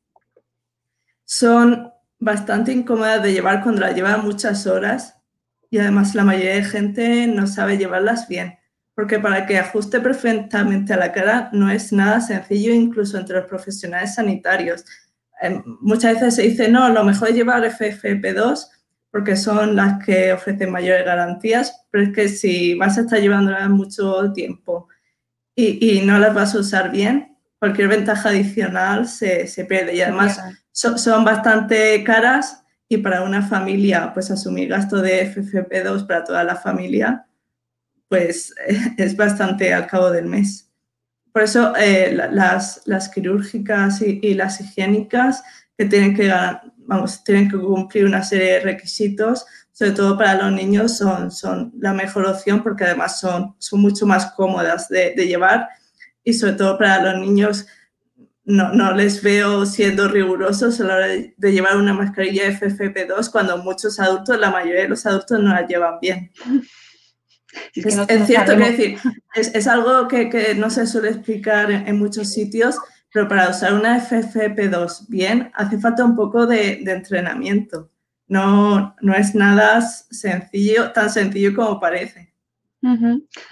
son 1.24 1.92
bastante 2.18 2.72
incómodas 2.72 3.22
de 3.22 3.32
llevar 3.32 3.62
cuando 3.62 3.82
las 3.82 3.94
llevan 3.94 4.24
muchas 4.24 4.66
horas 4.66 5.16
y 5.70 5.78
además 5.78 6.14
la 6.14 6.24
mayoría 6.24 6.54
de 6.54 6.64
gente 6.64 7.26
no 7.26 7.46
sabe 7.46 7.78
llevarlas 7.78 8.26
bien 8.28 8.60
porque 9.00 9.18
para 9.18 9.46
que 9.46 9.56
ajuste 9.56 9.98
perfectamente 9.98 10.92
a 10.92 10.98
la 10.98 11.10
cara 11.10 11.48
no 11.54 11.70
es 11.70 11.90
nada 11.90 12.20
sencillo, 12.20 12.74
incluso 12.74 13.16
entre 13.16 13.36
los 13.36 13.46
profesionales 13.46 14.16
sanitarios. 14.16 14.84
Em, 15.40 15.62
muchas 15.80 16.16
veces 16.16 16.34
se 16.34 16.42
dice, 16.42 16.68
no, 16.68 16.86
lo 16.90 17.02
mejor 17.02 17.28
es 17.28 17.34
llevar 17.34 17.64
FFP2 17.64 18.66
porque 19.10 19.36
son 19.36 19.76
las 19.76 20.04
que 20.04 20.32
ofrecen 20.32 20.70
mayores 20.70 21.04
garantías, 21.04 21.86
pero 21.90 22.04
es 22.04 22.12
que 22.12 22.28
si 22.28 22.74
vas 22.74 22.96
a 22.96 23.02
estar 23.02 23.20
llevándolas 23.20 23.68
mucho 23.68 24.32
tiempo 24.32 24.88
y, 25.54 26.00
no 26.04 26.18
las 26.18 26.34
vas 26.34 26.54
a 26.54 26.60
usar 26.60 26.90
bien, 26.90 27.36
cualquier 27.58 27.88
ventaja 27.88 28.30
adicional 28.30 29.06
se, 29.06 29.46
se 29.46 29.64
pierde. 29.66 29.94
Y 29.94 30.00
además 30.00 30.40
son 30.72 31.24
bastante 31.24 32.02
caras 32.04 32.64
y 32.88 32.98
para 32.98 33.22
una 33.22 33.42
familia, 33.42 34.12
pues 34.12 34.30
asumir 34.30 34.68
gasto 34.68 35.00
de 35.00 35.32
FFP2 35.32 36.06
para 36.06 36.24
toda 36.24 36.44
la 36.44 36.56
familia, 36.56 37.26
pues 38.08 38.52
es 38.96 39.16
bastante 39.16 39.72
al 39.72 39.86
cabo 39.86 40.10
del 40.10 40.26
mes. 40.26 40.70
Por 41.32 41.42
eso 41.42 41.72
eh, 41.76 42.12
las, 42.32 42.82
las, 42.86 43.08
quirúrgicas 43.08 44.02
y, 44.02 44.34
las 44.34 44.60
higiénicas 44.60 45.44
que 45.78 45.84
tienen 45.84 46.16
que, 46.16 46.32
vamos, 46.90 47.22
tienen 47.22 47.48
que 47.48 47.56
cumplir 47.56 48.04
una 48.04 48.22
serie 48.22 48.54
de 48.54 48.60
requisitos, 48.60 49.46
sobre 49.72 49.92
todo 49.92 50.18
para 50.18 50.34
los 50.34 50.52
niños, 50.52 50.98
son, 50.98 51.30
son 51.30 51.72
la 51.78 51.94
mejor 51.94 52.26
opción 52.26 52.62
porque 52.62 52.84
además 52.84 53.20
son, 53.20 53.54
son 53.58 53.80
mucho 53.80 54.06
más 54.06 54.32
cómodas 54.32 54.88
de, 54.88 55.14
de 55.14 55.26
llevar 55.26 55.68
y 56.24 56.34
sobre 56.34 56.54
todo 56.54 56.76
para 56.76 57.00
los 57.12 57.20
niños 57.20 57.66
no, 58.44 58.72
no, 58.72 58.92
les 58.92 59.22
veo 59.22 59.64
siendo 59.64 60.08
rigurosos 60.08 60.80
a 60.80 60.84
la 60.84 60.96
hora 60.96 61.06
de, 61.06 61.52
llevar 61.52 61.76
una 61.76 61.94
mascarilla 61.94 62.50
FFP2 62.50 63.30
cuando 63.30 63.58
muchos 63.58 64.00
adultos, 64.00 64.38
la 64.40 64.50
mayoría 64.50 64.82
de 64.82 64.88
los 64.88 65.06
adultos 65.06 65.38
no 65.40 65.50
la 65.50 65.66
llevan 65.66 66.00
bien. 66.00 66.32
Es, 67.74 67.96
cierto 68.26 68.56
que 68.56 68.70
decir, 68.70 68.98
es, 69.34 69.66
algo 69.66 70.06
que, 70.06 70.54
no 70.56 70.70
se 70.70 70.86
suele 70.86 71.08
explicar 71.08 71.68
en, 71.72 71.98
muchos 71.98 72.32
sitios, 72.32 72.76
pero 73.12 73.28
para 73.28 73.50
usar 73.50 73.74
una 73.74 73.98
FFP2 73.98 75.08
bien 75.08 75.50
hace 75.54 75.78
falta 75.78 76.04
un 76.04 76.16
poco 76.16 76.46
de, 76.46 76.82
entrenamiento. 76.82 77.90
No, 78.28 78.94
no 79.00 79.14
es 79.14 79.34
nada 79.34 79.80
sencillo, 79.80 80.92
tan 80.92 81.10
sencillo 81.10 81.54
como 81.54 81.80
parece. 81.80 82.32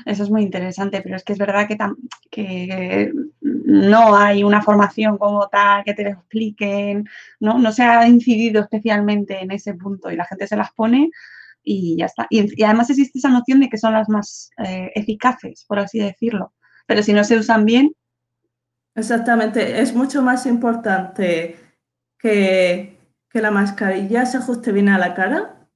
Eso 0.07 0.23
es 0.23 0.31
muy 0.31 0.43
interesante, 0.43 1.03
pero 1.03 1.17
es 1.17 1.25
que 1.25 1.35
es 1.35 1.39
verdad 1.39 1.69
que, 1.69 1.77
que, 2.31 3.13
no 3.41 4.17
hay 4.17 4.43
una 4.43 4.63
formación 4.63 5.19
como 5.19 5.49
tal 5.49 5.85
que 5.85 5.93
te 5.93 6.05
lo 6.05 6.11
expliquen, 6.11 7.07
¿no? 7.39 7.59
no 7.59 7.71
se 7.73 7.83
ha 7.83 8.09
incidido 8.09 8.63
especialmente 8.63 9.39
en 9.39 9.51
ese 9.51 9.75
punto 9.75 10.11
y 10.11 10.17
la 10.17 10.25
gente 10.25 10.47
se 10.47 10.57
las 10.57 10.73
pone 10.73 11.11
y 11.63 11.97
ya 11.99 12.07
está. 12.07 12.27
Y, 12.31 12.63
además 12.63 12.89
existe 12.89 13.19
esa 13.19 13.29
noción 13.29 13.61
de 13.61 13.69
que 13.69 13.77
son 13.77 13.93
las 13.93 14.09
más 14.09 14.51
eh, 14.65 14.91
eficaces, 14.95 15.65
por 15.67 15.79
así 15.79 15.99
decirlo, 15.99 16.55
pero 16.87 17.03
si 17.03 17.13
no 17.13 17.25
se 17.25 17.37
usan 17.37 17.67
bien. 17.67 17.93
Exactamente, 18.99 19.81
es 19.81 19.95
mucho 19.95 20.23
más 20.23 20.45
importante 20.45 21.57
que, 22.19 22.99
que 23.31 23.41
la 23.41 23.53
mascarilla 23.53 24.27
se 24.27 24.39
ajuste 24.39 24.73
bien 24.73 24.89
a 24.89 24.99
la 24.99 25.15
cara 25.15 25.69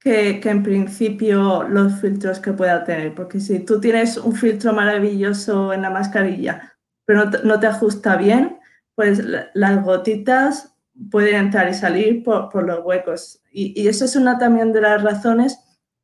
que, 0.00 0.40
en 0.42 0.62
principio 0.62 1.64
los 1.64 2.00
filtros 2.00 2.40
que 2.40 2.54
pueda 2.54 2.82
tener, 2.84 3.14
porque 3.14 3.40
si 3.40 3.60
tú 3.60 3.78
tienes 3.78 4.16
un 4.16 4.34
filtro 4.34 4.72
maravilloso 4.72 5.74
en 5.74 5.82
la 5.82 5.90
mascarilla, 5.90 6.72
pero 7.04 7.26
no 7.44 7.60
te, 7.60 7.66
ajusta 7.66 8.16
bien, 8.16 8.58
pues 8.94 9.22
las 9.52 9.84
gotitas 9.84 10.74
pueden 11.10 11.36
entrar 11.36 11.68
y 11.68 11.74
salir 11.74 12.24
por, 12.24 12.64
los 12.64 12.82
huecos. 12.86 13.42
Y, 13.52 13.78
y 13.78 13.88
esa 13.88 14.06
es 14.06 14.16
una 14.16 14.38
también 14.38 14.72
de 14.72 14.80
las 14.80 15.02
razones 15.02 15.58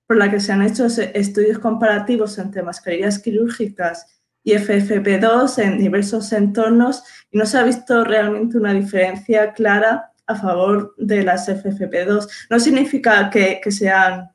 por 0.06 0.18
la 0.18 0.30
que 0.30 0.40
se 0.40 0.52
han 0.52 0.60
hecho 0.60 0.84
estudios 0.84 1.58
comparativos 1.60 2.36
entre 2.36 2.62
mascarillas 2.62 3.18
quirúrgicas 3.18 4.17
y 4.48 4.54
FFP2 4.54 5.62
en 5.62 5.78
diversos 5.78 6.32
entornos 6.32 7.04
y 7.30 7.36
no 7.36 7.44
se 7.44 7.58
ha 7.58 7.64
visto 7.64 8.02
realmente 8.02 8.56
una 8.56 8.72
diferencia 8.72 9.52
clara 9.52 10.10
a 10.26 10.34
favor 10.36 10.94
de 10.96 11.22
las 11.22 11.50
FFP2. 11.50 12.26
No 12.48 12.58
significa 12.58 13.28
que, 13.28 13.60
sean 13.70 14.30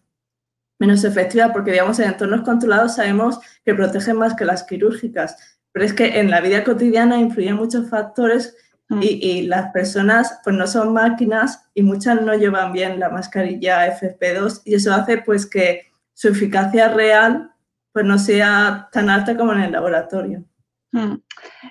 menos 0.77 1.03
efectivas, 1.03 1.49
porque 1.51 1.71
digamos 1.71 1.97
en 1.97 2.09
entornos 2.09 2.41
controlados 2.41 2.95
sabemos 2.95 3.39
que 3.65 3.73
protegen 3.73 4.17
más 4.17 4.35
que 4.35 4.45
las 4.45 4.63
quirúrgicas, 4.63 5.35
pero 5.71 5.83
es 5.83 5.93
que 5.93 6.19
en 6.19 6.29
la 6.29 6.41
vida 6.41 6.63
cotidiana 6.63 7.19
influyen 7.19 7.55
muchos 7.55 7.89
factores 7.89 8.55
mm. 8.89 8.99
y, 9.01 9.41
las 9.47 9.71
personas 9.71 10.41
pues 10.43 10.55
no 10.55 10.67
son 10.67 10.93
máquinas 10.93 11.65
y 11.73 11.81
muchas 11.81 12.21
no 12.21 12.35
llevan 12.35 12.71
bien 12.71 12.99
la 12.99 13.09
mascarilla 13.09 13.99
FFP2 13.99 14.61
y 14.65 14.75
eso 14.75 14.93
hace 14.93 15.17
pues 15.17 15.47
que 15.47 15.87
su 16.13 16.27
eficacia 16.27 16.89
real 16.89 17.52
pues 17.93 18.05
no 18.05 18.17
sea 18.17 18.89
tan 18.91 19.09
alta 19.09 19.37
como 19.37 19.53
en 19.53 19.61
el 19.61 19.71
laboratorio. 19.71 20.43
Mm. 20.91 21.15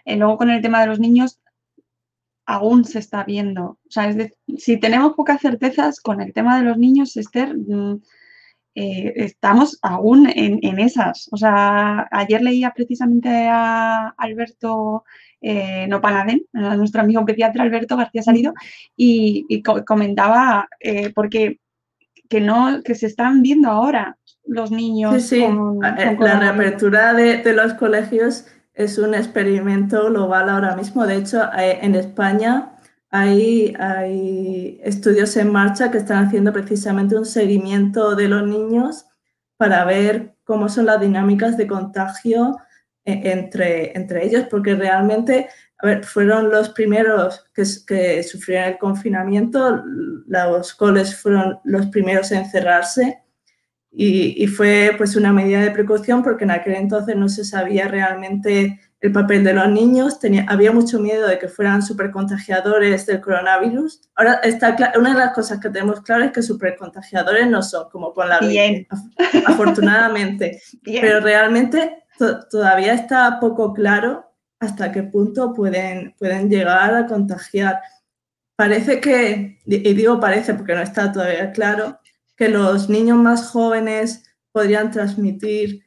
Y 0.04 0.16
luego 0.16 0.38
con 0.38 0.50
el 0.50 0.62
tema 0.62 0.80
de 0.80 0.87
los 0.87 1.00
niños, 1.00 1.40
aún 2.46 2.85
se 2.85 2.98
está 2.98 3.24
viendo. 3.24 3.64
O 3.64 3.90
sea, 3.90 4.08
es 4.08 4.32
si 4.58 4.78
tenemos 4.78 5.14
pocas 5.14 5.40
certezas 5.40 6.00
con 6.00 6.20
el 6.20 6.32
tema 6.32 6.58
de 6.58 6.64
los 6.64 6.78
niños, 6.78 7.16
Esther, 7.16 7.56
mm, 7.56 8.00
eh, 8.74 9.12
estamos 9.16 9.78
aún 9.82 10.28
en, 10.35 10.78
esas. 10.78 11.28
O 11.32 11.37
sea, 11.37 12.08
ayer 12.11 12.42
leía 12.42 12.72
precisamente 12.74 13.28
a 13.48 14.08
Alberto 14.16 15.04
eh, 15.40 15.88
a 15.90 16.76
nuestro 16.76 17.02
amigo 17.02 17.24
pediatra 17.26 17.64
Alberto 17.64 17.96
García 17.96 18.22
Salido, 18.22 18.54
y, 18.96 19.62
comentaba 19.87 20.68
eh, 20.80 21.12
porque 21.14 21.61
que 22.28 22.40
no, 22.40 22.82
que 22.82 22.94
se 22.94 23.06
están 23.06 23.42
viendo 23.42 23.68
ahora 23.68 24.16
los 24.44 24.70
niños. 24.70 25.22
Sí, 25.22 25.40
sí. 25.40 25.46
la 25.81 26.40
reapertura 26.40 27.14
de 27.14 27.52
los 27.52 27.74
colegios 27.74 28.46
es 28.74 28.98
un 28.98 29.14
experimento 29.14 30.09
global 30.09 30.48
ahora 30.48 30.76
mismo. 30.76 31.07
De 31.07 31.16
hecho, 31.16 31.42
eh, 31.59 31.78
en 31.83 31.94
España 31.94 32.72
hay, 33.11 33.74
hay 33.78 34.81
estudios 34.83 35.37
en 35.37 35.52
marcha 35.52 35.90
que 35.90 35.98
están 35.98 36.26
haciendo 36.26 36.52
precisamente 36.52 37.16
un 37.16 37.26
seguimiento 37.26 38.16
de 38.16 38.28
los 38.28 38.46
niños 38.46 39.07
para 39.57 39.85
ver 39.85 40.35
cómo 40.44 40.68
son 40.68 40.87
las 40.87 41.00
dinámicas 41.00 41.57
de 41.57 41.66
contagio 41.66 42.57
eh, 43.05 43.20
entre, 43.24 43.96
entre 43.96 44.24
ellos, 44.26 44.46
porque 44.50 44.74
realmente 44.74 45.48
fueron 46.05 46.48
los 46.50 46.68
primeros 46.68 47.44
que, 47.52 47.64
que 47.87 48.22
sufrieron 48.22 48.68
el 48.68 48.78
confinamiento, 48.78 49.83
los 50.28 50.74
coles 50.74 51.16
fueron 51.16 51.59
los 51.64 51.87
primeros 51.87 52.31
en 52.31 52.48
cerrarse 52.48 53.18
y, 53.94 54.46
fue 54.46 54.94
pues 54.96 55.16
una 55.16 55.33
medida 55.33 55.61
de 55.61 55.70
precaución 55.70 56.22
porque 56.22 56.44
en 56.44 56.50
aquel 56.50 56.76
entonces 56.76 57.14
no 57.14 57.28
se 57.28 57.44
sabía 57.44 57.88
realmente 57.88 58.81
el 59.00 59.12
papel 59.12 59.44
de 59.44 59.52
los 59.52 59.68
niños, 59.68 60.18
tenía, 60.18 60.46
había 60.48 60.72
mucho 60.72 60.98
miedo 60.98 61.26
de 61.26 61.38
que 61.38 61.48
fueran 61.48 61.83
supercontagiadores 61.83 63.05
del 63.05 63.20
coronavirus. 63.20 64.00
Ahora, 64.14 64.35
está 64.44 64.76
una 64.96 65.12
de 65.12 65.18
las 65.18 65.35
cosas 65.35 65.59
que 65.59 65.68
tenemos 65.68 66.00
claro 66.02 66.24
es 66.24 66.31
que 66.31 66.40
supercontagiadores 66.40 67.48
no 67.48 67.62
son, 67.62 67.90
como 67.90 68.14
con 68.14 68.28
la 68.28 68.38
Bien. 68.38 68.87
afortunadamente. 69.44 70.62
Pero 70.85 71.20
realmente 71.20 72.05
todavía 72.50 72.94
está 72.94 73.40
poco 73.40 73.74
claro 73.74 74.24
hasta 74.61 74.92
qué 74.92 75.02
punto 75.02 75.52
pueden, 75.52 76.14
pueden 76.16 76.48
llegar 76.48 76.94
a 76.94 77.07
contagiar. 77.07 77.81
Parece 78.57 79.00
que, 79.00 79.59
y 79.66 79.94
digo 79.94 80.20
parece 80.20 80.55
porque 80.55 80.76
no 80.76 80.81
está 80.83 81.11
todavía 81.11 81.50
claro, 81.50 81.98
que 82.37 82.49
los 82.49 82.88
niños 82.88 83.18
más 83.18 83.51
jóvenes 83.51 84.25
podrían 84.53 84.90
transmitir 84.90 85.85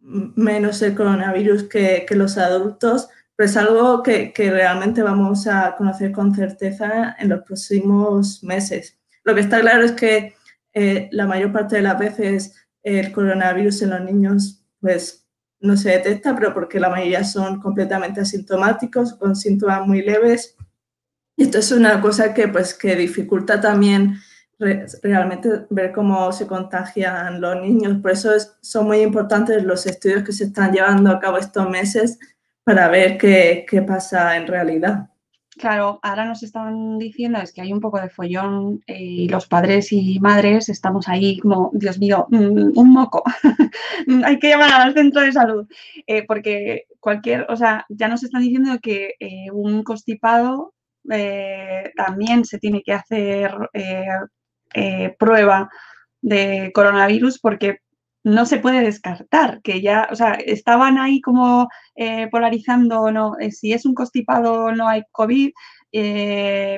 menos 0.00 0.80
el 0.82 0.94
coronavirus 0.94 1.64
que, 1.64 2.06
los 2.10 2.38
adultos, 2.38 3.08
pero 3.36 3.48
es 3.48 3.56
algo 3.56 4.02
que, 4.02 4.32
realmente 4.36 5.02
vamos 5.02 5.46
a 5.46 5.74
conocer 5.76 6.12
con 6.12 6.34
certeza 6.34 7.16
en 7.18 7.28
los 7.28 7.42
próximos 7.42 8.42
meses. 8.42 8.98
Lo 9.24 9.34
que 9.34 9.42
está 9.42 9.60
claro 9.60 9.84
es 9.84 9.92
que 9.92 10.34
eh, 10.72 11.08
la 11.12 11.26
mayor 11.26 11.52
parte 11.52 11.76
de 11.76 11.82
las 11.82 11.98
veces 11.98 12.54
el 12.82 13.12
coronavirus 13.12 13.82
en 13.82 13.90
los 13.90 14.00
niños 14.00 14.64
pues 14.80 15.26
no 15.60 15.76
se 15.76 15.90
detecta, 15.90 16.34
pero 16.34 16.54
porque 16.54 16.80
la 16.80 16.88
mayoría 16.88 17.24
son 17.24 17.60
completamente 17.60 18.20
asintomáticos, 18.20 19.14
con 19.14 19.34
síntomas 19.34 19.86
muy 19.86 20.02
leves. 20.02 20.56
Y 21.36 21.44
esto 21.44 21.58
es 21.58 21.72
una 21.72 22.00
cosa 22.00 22.32
que, 22.32 22.48
pues, 22.48 22.74
que 22.74 22.94
dificulta 22.94 23.60
también 23.60 24.14
realmente 24.58 25.66
ver 25.70 25.92
cómo 25.92 26.32
se 26.32 26.46
contagian 26.46 27.40
los 27.40 27.60
niños. 27.60 27.98
Por 28.02 28.10
eso 28.10 28.30
son 28.60 28.86
muy 28.86 29.00
importantes 29.00 29.62
los 29.62 29.86
estudios 29.86 30.24
que 30.24 30.32
se 30.32 30.44
están 30.44 30.72
llevando 30.72 31.10
a 31.10 31.20
cabo 31.20 31.38
estos 31.38 31.68
meses 31.68 32.18
para 32.64 32.88
ver 32.88 33.18
qué, 33.18 33.64
qué 33.68 33.82
pasa 33.82 34.36
en 34.36 34.46
realidad. 34.46 35.08
Claro, 35.58 35.98
ahora 36.02 36.24
nos 36.24 36.44
están 36.44 36.98
diciendo 36.98 37.40
es 37.40 37.52
que 37.52 37.60
hay 37.60 37.72
un 37.72 37.80
poco 37.80 38.00
de 38.00 38.08
follón 38.08 38.80
eh, 38.86 39.02
y 39.02 39.28
los 39.28 39.48
padres 39.48 39.92
y 39.92 40.20
madres 40.20 40.68
estamos 40.68 41.08
ahí 41.08 41.38
como, 41.38 41.70
Dios 41.74 41.98
mío, 41.98 42.26
mm, 42.30 42.78
un 42.78 42.92
moco. 42.92 43.24
hay 44.24 44.38
que 44.38 44.50
llamar 44.50 44.72
al 44.80 44.94
centro 44.94 45.20
de 45.22 45.32
salud. 45.32 45.66
Eh, 46.06 46.24
porque 46.26 46.84
cualquier, 47.00 47.46
o 47.48 47.56
sea, 47.56 47.84
ya 47.88 48.06
nos 48.06 48.22
están 48.22 48.42
diciendo 48.42 48.78
que 48.80 49.14
eh, 49.18 49.50
un 49.52 49.82
constipado 49.82 50.74
también 51.96 52.44
se 52.44 52.58
tiene 52.58 52.82
que 52.82 52.92
hacer 52.92 53.50
eh, 54.74 55.14
prueba 55.18 55.70
de 56.20 56.70
coronavirus 56.74 57.38
porque 57.38 57.78
no 58.24 58.46
se 58.46 58.58
puede 58.58 58.82
descartar, 58.82 59.62
que 59.62 59.80
ya, 59.80 60.08
o 60.10 60.16
sea, 60.16 60.34
estaban 60.34 60.98
ahí 60.98 61.20
como 61.20 61.68
eh, 61.94 62.28
polarizando, 62.30 63.10
no, 63.10 63.38
eh, 63.38 63.50
si 63.52 63.72
es 63.72 63.86
un 63.86 63.94
constipado 63.94 64.72
no 64.72 64.88
hay 64.88 65.02
COVID, 65.12 65.50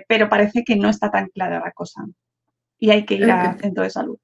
pero 0.07 0.29
parece 0.29 0.63
que 0.65 0.77
no 0.77 0.89
está 0.89 1.11
tan 1.11 1.29
clara 1.29 1.61
la 1.61 1.73
cosa. 1.73 2.05
Y 2.79 2.91
hay 2.91 3.05
que 3.05 3.15
ir 3.15 3.31
al 3.31 3.59
centro 3.59 3.83
de 3.83 3.91
salud. 3.91 4.19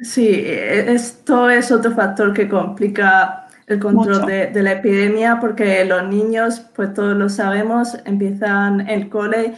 Sí, 0.00 0.42
esto 0.44 1.48
es 1.48 1.70
otro 1.70 1.92
factor 1.92 2.34
que 2.34 2.48
complica 2.48 3.46
el 3.66 3.80
control 3.80 4.26
de, 4.26 4.62
la 4.62 4.72
epidemia, 4.72 5.38
porque 5.40 5.84
los 5.84 6.06
niños, 6.08 6.60
pues 6.74 6.94
todos 6.94 7.16
lo 7.16 7.28
sabemos, 7.28 7.96
empiezan 8.04 8.88
el 8.88 9.08
cole 9.08 9.54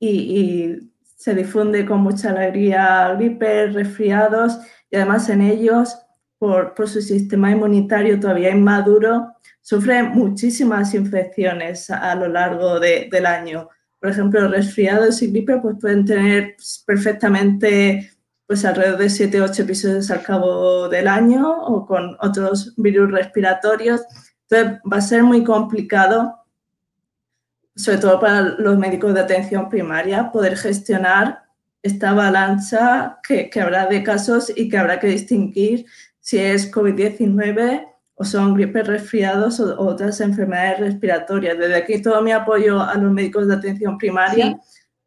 y, 0.00 0.91
se 1.22 1.36
difunde 1.36 1.86
con 1.86 2.00
mucha 2.00 2.30
alegría 2.30 3.14
gripe, 3.14 3.68
resfriados 3.68 4.58
y 4.90 4.96
además 4.96 5.28
en 5.28 5.40
ellos, 5.42 5.96
por, 6.36 6.74
su 6.88 7.00
sistema 7.00 7.52
inmunitario 7.52 8.18
todavía 8.18 8.50
inmaduro, 8.50 9.32
sufren 9.60 10.08
muchísimas 10.08 10.94
infecciones 10.94 11.90
a, 11.90 12.12
lo 12.16 12.26
largo 12.26 12.80
del 12.80 13.24
año. 13.24 13.68
Por 14.00 14.10
ejemplo, 14.10 14.48
resfriados 14.48 15.22
y 15.22 15.28
gripe 15.28 15.58
pues, 15.58 15.76
pueden 15.80 16.04
tener 16.04 16.56
perfectamente 16.84 18.10
pues 18.44 18.64
alrededor 18.64 18.98
de 18.98 19.08
7 19.08 19.40
o 19.42 19.44
8 19.44 19.62
episodios 19.62 20.10
al 20.10 20.24
cabo 20.24 20.88
del 20.88 21.06
año 21.06 21.48
o 21.48 21.86
con 21.86 22.16
otros 22.18 22.74
virus 22.78 23.12
respiratorios. 23.12 24.00
Entonces 24.50 24.80
va 24.92 24.96
a 24.96 25.00
ser 25.00 25.22
muy 25.22 25.44
complicado, 25.44 26.34
sobre 27.74 27.98
todo 27.98 28.20
para 28.20 28.42
los 28.42 28.78
médicos 28.78 29.14
de 29.14 29.20
atención 29.20 29.68
primaria, 29.68 30.30
poder 30.30 30.56
gestionar 30.56 31.44
esta 31.82 32.10
avalancha 32.10 33.18
que, 33.26 33.50
que 33.50 33.60
habrá 33.60 33.86
de 33.86 34.02
casos 34.02 34.52
y 34.54 34.68
que 34.68 34.78
habrá 34.78 35.00
que 35.00 35.08
distinguir 35.08 35.86
si 36.20 36.38
es 36.38 36.70
COVID-19 36.70 37.86
o 38.14 38.24
son 38.24 38.54
gripes 38.54 38.86
resfriados 38.86 39.58
o, 39.58 39.80
otras 39.80 40.20
enfermedades 40.20 40.80
respiratorias. 40.80 41.58
Desde 41.58 41.76
aquí 41.76 42.00
todo 42.00 42.22
mi 42.22 42.32
apoyo 42.32 42.80
a 42.80 42.94
los 42.96 43.12
médicos 43.12 43.48
de 43.48 43.54
atención 43.54 43.98
primaria 43.98 44.60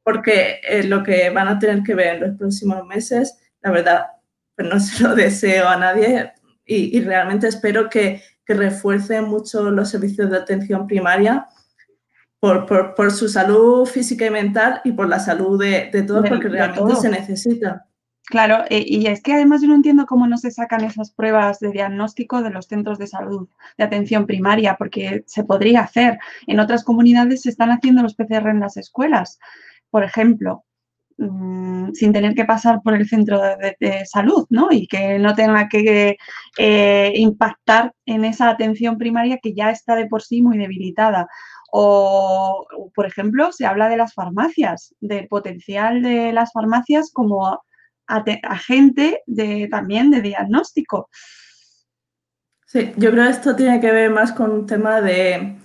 porque 0.03 0.59
eh, 0.67 0.83
lo 0.83 1.01
que 1.03 1.29
van 1.29 1.47
a 1.47 1.57
tener 1.57 1.81
que 1.83 1.95
ver 1.95 2.15
en 2.15 2.21
los 2.21 2.37
próximos 2.37 2.85
meses, 2.85 3.39
la 3.61 3.71
verdad, 3.71 4.05
pues 4.55 4.67
no 4.67 4.79
se 4.79 5.03
lo 5.03 5.15
deseo 5.15 5.67
a 5.67 5.77
nadie 5.77 6.33
y, 6.67 6.99
realmente 7.01 7.47
espero 7.47 7.89
que, 7.89 8.23
que, 8.43 8.55
refuercen 8.55 9.25
mucho 9.25 9.69
los 9.69 9.89
servicios 9.89 10.31
de 10.31 10.37
atención 10.37 10.87
primaria 10.87 11.47
por, 12.67 12.95
por, 12.95 13.11
su 13.11 13.29
salud 13.29 13.85
física 13.85 14.25
y 14.25 14.29
mental 14.29 14.81
y 14.83 14.91
por 14.91 15.07
la 15.07 15.19
salud 15.19 15.59
de, 15.59 15.89
de 15.91 16.03
todos, 16.03 16.27
porque 16.27 16.49
realmente 16.49 16.95
se 16.95 17.09
necesita. 17.09 17.85
Claro, 18.27 18.63
eh, 18.69 18.83
y 18.87 19.05
es 19.05 19.21
que 19.21 19.33
además 19.33 19.61
yo 19.61 19.67
no 19.67 19.75
entiendo 19.75 20.07
cómo 20.07 20.25
no 20.25 20.37
se 20.37 20.49
sacan 20.49 20.83
esas 20.83 21.11
pruebas 21.11 21.59
de 21.59 21.69
diagnóstico 21.69 22.41
de 22.41 22.49
los 22.49 22.65
centros 22.65 22.97
de 22.97 23.05
salud, 23.05 23.47
de 23.77 23.83
atención 23.83 24.25
primaria, 24.25 24.77
porque 24.79 25.23
se 25.27 25.43
podría 25.43 25.81
hacer. 25.81 26.17
En 26.47 26.59
otras 26.59 26.83
comunidades 26.83 27.43
se 27.43 27.49
están 27.49 27.69
haciendo 27.69 28.01
los 28.01 28.15
PCR 28.15 28.49
en 28.49 28.61
las 28.61 28.77
escuelas 28.77 29.37
por 29.95 30.03
ejemplo, 30.03 30.65
mm, 31.17 31.93
sin 31.93 32.11
tener 32.11 32.35
que 32.35 32.43
pasar 32.43 32.81
por 32.83 32.95
el 32.95 33.07
centro 33.07 33.39
de, 33.39 34.05
salud, 34.05 34.45
¿no? 34.49 34.67
Y 34.71 34.87
que 34.87 35.17
no 35.19 35.33
tenga 35.33 35.69
que 35.69 36.17
eh, 36.57 37.13
impactar 37.15 37.93
en 38.05 38.25
esa 38.25 38.49
atención 38.49 38.97
primaria 38.97 39.39
que 39.41 39.53
ya 39.53 39.71
está 39.71 39.95
de 39.95 40.07
por 40.07 40.21
sí 40.21 40.41
muy 40.41 40.57
debilitada. 40.57 41.29
O, 41.77 42.65
por 42.95 43.05
ejemplo, 43.05 43.51
se 43.51 43.65
habla 43.65 43.89
de 43.89 43.97
las 43.97 44.13
farmacias, 44.13 44.95
del 45.01 45.27
potencial 45.27 46.01
de 46.01 46.31
las 46.31 46.53
farmacias 46.53 47.11
como 47.11 47.59
agente 48.07 49.21
de, 49.25 49.67
también 49.69 50.09
de 50.09 50.21
diagnóstico. 50.21 51.09
Sí, 52.65 52.93
yo 52.95 53.11
creo 53.11 53.25
que 53.25 53.31
esto 53.31 53.57
tiene 53.57 53.81
que 53.81 53.91
ver 53.91 54.09
más 54.09 54.31
con 54.31 54.51
un 54.51 54.65
tema 54.65 55.01
de, 55.01 55.57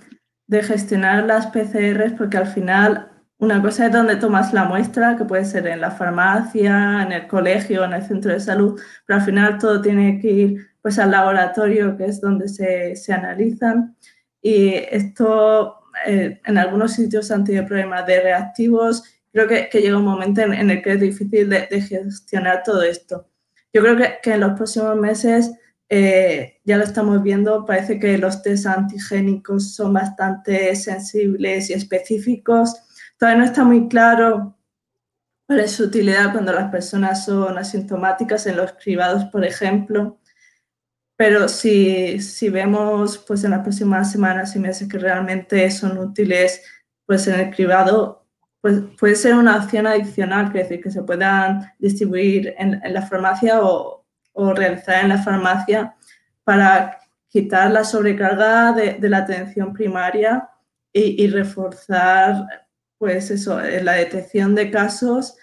de 0.47 0.63
gestionar 0.63 1.23
las 1.23 1.47
PCRs, 1.47 2.11
porque 2.17 2.35
al 2.35 2.47
final 2.47 3.09
una 3.37 3.61
cosa 3.61 3.85
es 3.85 3.93
donde 3.93 4.17
tomas 4.17 4.51
la 4.51 4.65
muestra, 4.65 5.15
que 5.15 5.23
puede 5.23 5.45
ser 5.45 5.65
en 5.67 5.79
la 5.79 5.91
farmacia, 5.91 7.03
en 7.03 7.13
el 7.13 7.27
colegio, 7.27 7.85
en 7.85 7.93
el 7.93 8.03
centro 8.03 8.33
de 8.33 8.41
salud, 8.41 8.77
pero 9.05 9.19
al 9.19 9.25
final 9.25 9.57
todo 9.59 9.81
tiene 9.81 10.19
que 10.19 10.27
ir 10.29 10.67
pues, 10.81 10.99
al 10.99 11.11
laboratorio, 11.11 11.95
que 11.95 12.03
es 12.03 12.19
donde 12.19 12.49
se, 12.49 12.97
se 12.97 13.13
analizan. 13.13 13.95
Y 14.41 14.73
esto 14.73 15.80
eh, 16.05 16.41
en 16.45 16.57
algunos 16.57 16.93
sitios 16.93 17.31
han 17.31 17.43
tenido 17.43 17.65
problemas 17.65 18.05
de 18.05 18.21
reactivos. 18.21 19.03
Creo 19.31 19.47
que, 19.47 19.69
llega 19.73 19.97
un 19.97 20.05
momento 20.05 20.41
en, 20.41 20.69
el 20.69 20.81
que 20.81 20.93
es 20.93 20.99
difícil 20.99 21.49
de, 21.49 21.81
gestionar 21.81 22.63
todo 22.63 22.83
esto. 22.83 23.27
Yo 23.73 23.81
creo 23.81 23.97
que, 23.97 24.15
que 24.21 24.33
en 24.33 24.41
los 24.41 24.53
próximos 24.53 24.95
meses 24.97 25.51
eh, 25.89 26.59
ya 26.63 26.77
lo 26.77 26.83
estamos 26.83 27.21
viendo, 27.23 27.65
parece 27.65 27.99
que 27.99 28.17
los 28.17 28.41
test 28.41 28.65
antigénicos 28.65 29.75
son 29.75 29.93
bastante 29.93 30.75
sensibles 30.75 31.69
y 31.69 31.73
específicos 31.73 32.75
Todavía 33.21 33.37
no 33.37 33.45
está 33.45 33.63
muy 33.63 33.87
claro 33.87 34.57
cuál 35.45 35.59
es 35.59 35.73
su 35.73 35.83
utilidad 35.83 36.31
cuando 36.31 36.53
las 36.53 36.71
personas 36.71 37.23
son 37.23 37.55
asintomáticas 37.55 38.47
en 38.47 38.57
los 38.57 38.73
cribados, 38.73 39.25
por 39.25 39.45
ejemplo. 39.45 40.19
Pero 41.21 41.47
si, 41.47 42.19
si 42.19 42.49
vemos 42.49 43.19
pues, 43.19 43.43
en 43.43 43.51
las 43.51 43.61
próximas 43.61 44.11
semanas 44.11 44.55
y 44.55 44.59
meses 44.59 44.87
que 44.89 44.97
realmente 44.97 45.69
son 45.69 45.99
útiles 45.99 46.63
pues, 47.05 47.27
en 47.27 47.39
el 47.39 47.53
cribado, 47.53 48.25
pues 48.59 48.81
puede 48.99 49.15
ser 49.15 49.35
una 49.35 49.57
opción 49.57 49.85
adicional, 49.85 50.47
es 50.47 50.53
decir, 50.53 50.81
que 50.81 50.89
se 50.89 51.03
puedan 51.03 51.71
distribuir 51.77 52.55
en, 52.57 52.81
la 52.91 53.03
farmacia 53.03 53.61
o, 53.61 54.03
o, 54.33 54.53
realizar 54.55 55.03
en 55.03 55.09
la 55.09 55.21
farmacia 55.21 55.95
para 56.43 56.97
quitar 57.29 57.69
la 57.69 57.83
sobrecarga 57.83 58.71
de, 58.71 58.93
de 58.95 59.09
la 59.09 59.17
atención 59.17 59.73
primaria 59.73 60.49
y, 60.91 61.23
y, 61.23 61.27
reforzar 61.27 62.47
pues 62.97 63.29
eso, 63.29 63.61
la 63.61 63.93
detección 63.93 64.55
de 64.55 64.71
casos 64.71 65.37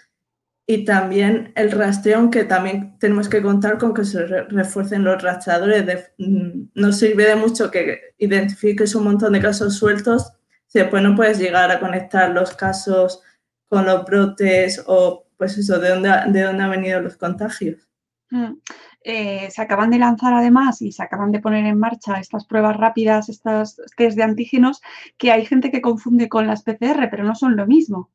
y 0.71 0.85
también 0.85 1.51
el 1.55 1.71
rastreo, 1.71 2.19
aunque 2.19 2.43
también 2.43 2.95
tenemos 2.99 3.27
que 3.27 3.41
contar 3.41 3.79
con 3.79 3.91
que 3.91 4.05
se 4.05 4.23
refuercen 4.23 5.03
los 5.03 5.19
rastreadores. 5.19 6.11
Mm, 6.19 6.65
no 6.75 6.91
sirve 6.91 7.25
de 7.25 7.35
mucho 7.35 7.71
que 7.71 8.13
identifiques 8.19 8.93
un 8.93 9.05
montón 9.05 9.33
de 9.33 9.41
casos 9.41 9.77
sueltos 9.77 10.31
si 10.67 10.77
después 10.77 11.01
no 11.01 11.15
puedes 11.15 11.39
llegar 11.39 11.71
a 11.71 11.79
conectar 11.79 12.29
los 12.29 12.55
casos 12.55 13.23
con 13.67 13.87
los 13.87 14.05
brotes 14.05 14.83
o 14.85 15.25
pues 15.37 15.57
eso, 15.57 15.79
de 15.79 15.89
dónde, 15.89 16.11
de 16.27 16.43
dónde 16.43 16.63
han 16.63 16.69
venido 16.69 17.01
los 17.01 17.17
contagios. 17.17 17.89
Mm. 18.29 18.59
Eh, 19.01 19.49
se 19.49 19.61
acaban 19.63 19.89
de 19.89 19.97
lanzar 19.97 20.35
además 20.35 20.83
y 20.83 20.91
se 20.91 21.01
acaban 21.01 21.31
de 21.31 21.39
poner 21.39 21.65
en 21.65 21.79
marcha 21.79 22.19
estas 22.19 22.45
pruebas 22.45 22.77
rápidas, 22.77 23.27
estas 23.27 23.81
test 23.97 24.15
de 24.15 24.21
antígenos, 24.21 24.81
que 25.17 25.31
hay 25.31 25.47
gente 25.47 25.71
que 25.71 25.81
confunde 25.81 26.29
con 26.29 26.45
las 26.45 26.61
PCR, 26.61 27.09
pero 27.09 27.23
no 27.23 27.33
son 27.33 27.55
lo 27.55 27.65
mismo. 27.65 28.11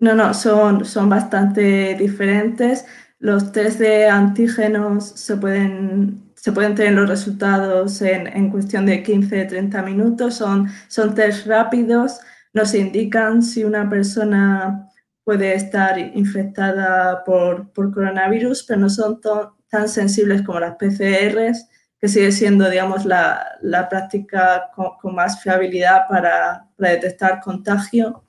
No, 0.00 0.14
no, 0.14 0.32
son, 0.34 0.84
son 0.84 1.08
bastante 1.08 1.94
diferentes. 1.96 2.86
Los 3.18 3.52
test 3.52 3.80
de 3.80 4.08
antígenos 4.08 5.08
se 5.08 5.36
pueden, 5.36 6.32
se 6.36 6.52
pueden 6.52 6.74
tener 6.74 6.92
los 6.92 7.08
resultados 7.08 8.00
en, 8.02 8.26
en 8.28 8.50
cuestión 8.50 8.86
de 8.86 9.02
15-30 9.04 9.84
minutos, 9.84 10.34
son, 10.36 10.68
son 10.86 11.14
test 11.14 11.46
rápidos, 11.46 12.20
nos 12.52 12.74
indican 12.74 13.42
si 13.42 13.64
una 13.64 13.88
persona 13.90 14.88
puede 15.28 15.54
estar 15.54 15.98
infectada 15.98 17.22
por, 17.24 17.70
por 17.72 17.92
coronavirus, 17.92 18.62
pero 18.62 18.80
no 18.80 18.88
son 18.88 19.20
tan 19.68 19.86
sensibles 19.88 20.40
como 20.40 20.60
las 20.60 20.76
PCRs, 20.76 21.68
que 22.00 22.08
sigue 22.08 22.32
siendo, 22.32 22.70
digamos, 22.70 23.04
la, 23.04 23.58
la 23.60 23.88
práctica 23.88 24.70
con, 24.74 25.14
más 25.14 25.42
fiabilidad 25.42 26.06
para, 26.08 26.66
para, 26.76 26.90
detectar 26.92 27.40
contagio, 27.40 28.24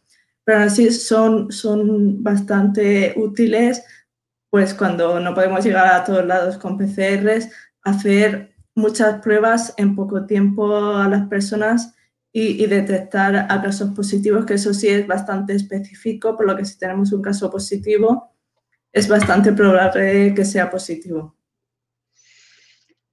pero 0.50 0.64
así 0.64 0.90
son, 0.90 1.52
son 1.52 2.24
bastante 2.24 3.14
útiles, 3.16 3.84
pues 4.50 4.74
cuando 4.74 5.20
no 5.20 5.36
podemos 5.36 5.64
llegar 5.64 5.94
a 5.94 6.04
todos 6.04 6.26
lados 6.26 6.58
con 6.58 6.76
PCRs, 6.76 7.52
hacer 7.84 8.56
muchas 8.74 9.22
pruebas 9.22 9.76
en 9.78 9.96
poco 9.96 10.26
tiempo 10.26 10.96
a 10.96 11.08
las 11.08 11.28
personas 11.28 11.94
y, 12.34 12.64
y, 12.64 12.66
detectar 12.66 13.36
a 13.36 13.62
casos 13.62 13.92
positivos, 13.96 14.44
que 14.44 14.56
eso 14.56 14.74
sí 14.74 14.88
es 14.88 15.06
bastante 15.06 15.54
específico, 15.54 16.36
por 16.36 16.48
lo 16.48 16.58
que 16.58 16.66
si 16.66 16.80
tenemos 16.80 17.12
un 17.12 17.22
caso 17.22 17.52
positivo, 17.52 18.32
es 18.92 19.08
bastante 19.08 19.54
probable 19.54 20.34
que 20.34 20.46
sea 20.46 20.72
positivo. 20.72 21.36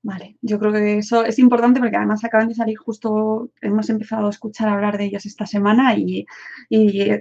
Vale, 0.06 0.36
yo 0.40 0.60
creo 0.60 0.70
que 0.70 0.98
eso 0.98 1.24
es 1.24 1.36
importante 1.40 1.80
porque 1.80 1.96
además 1.96 2.22
acaban 2.24 2.46
de 2.46 2.54
salir 2.54 2.78
justo, 2.78 3.50
hemos 3.60 3.90
empezado 3.90 4.28
a 4.28 4.30
escuchar 4.30 4.68
hablar 4.68 4.96
de 4.98 5.06
ellos 5.06 5.26
esta 5.26 5.46
semana 5.46 5.96
y, 5.96 6.24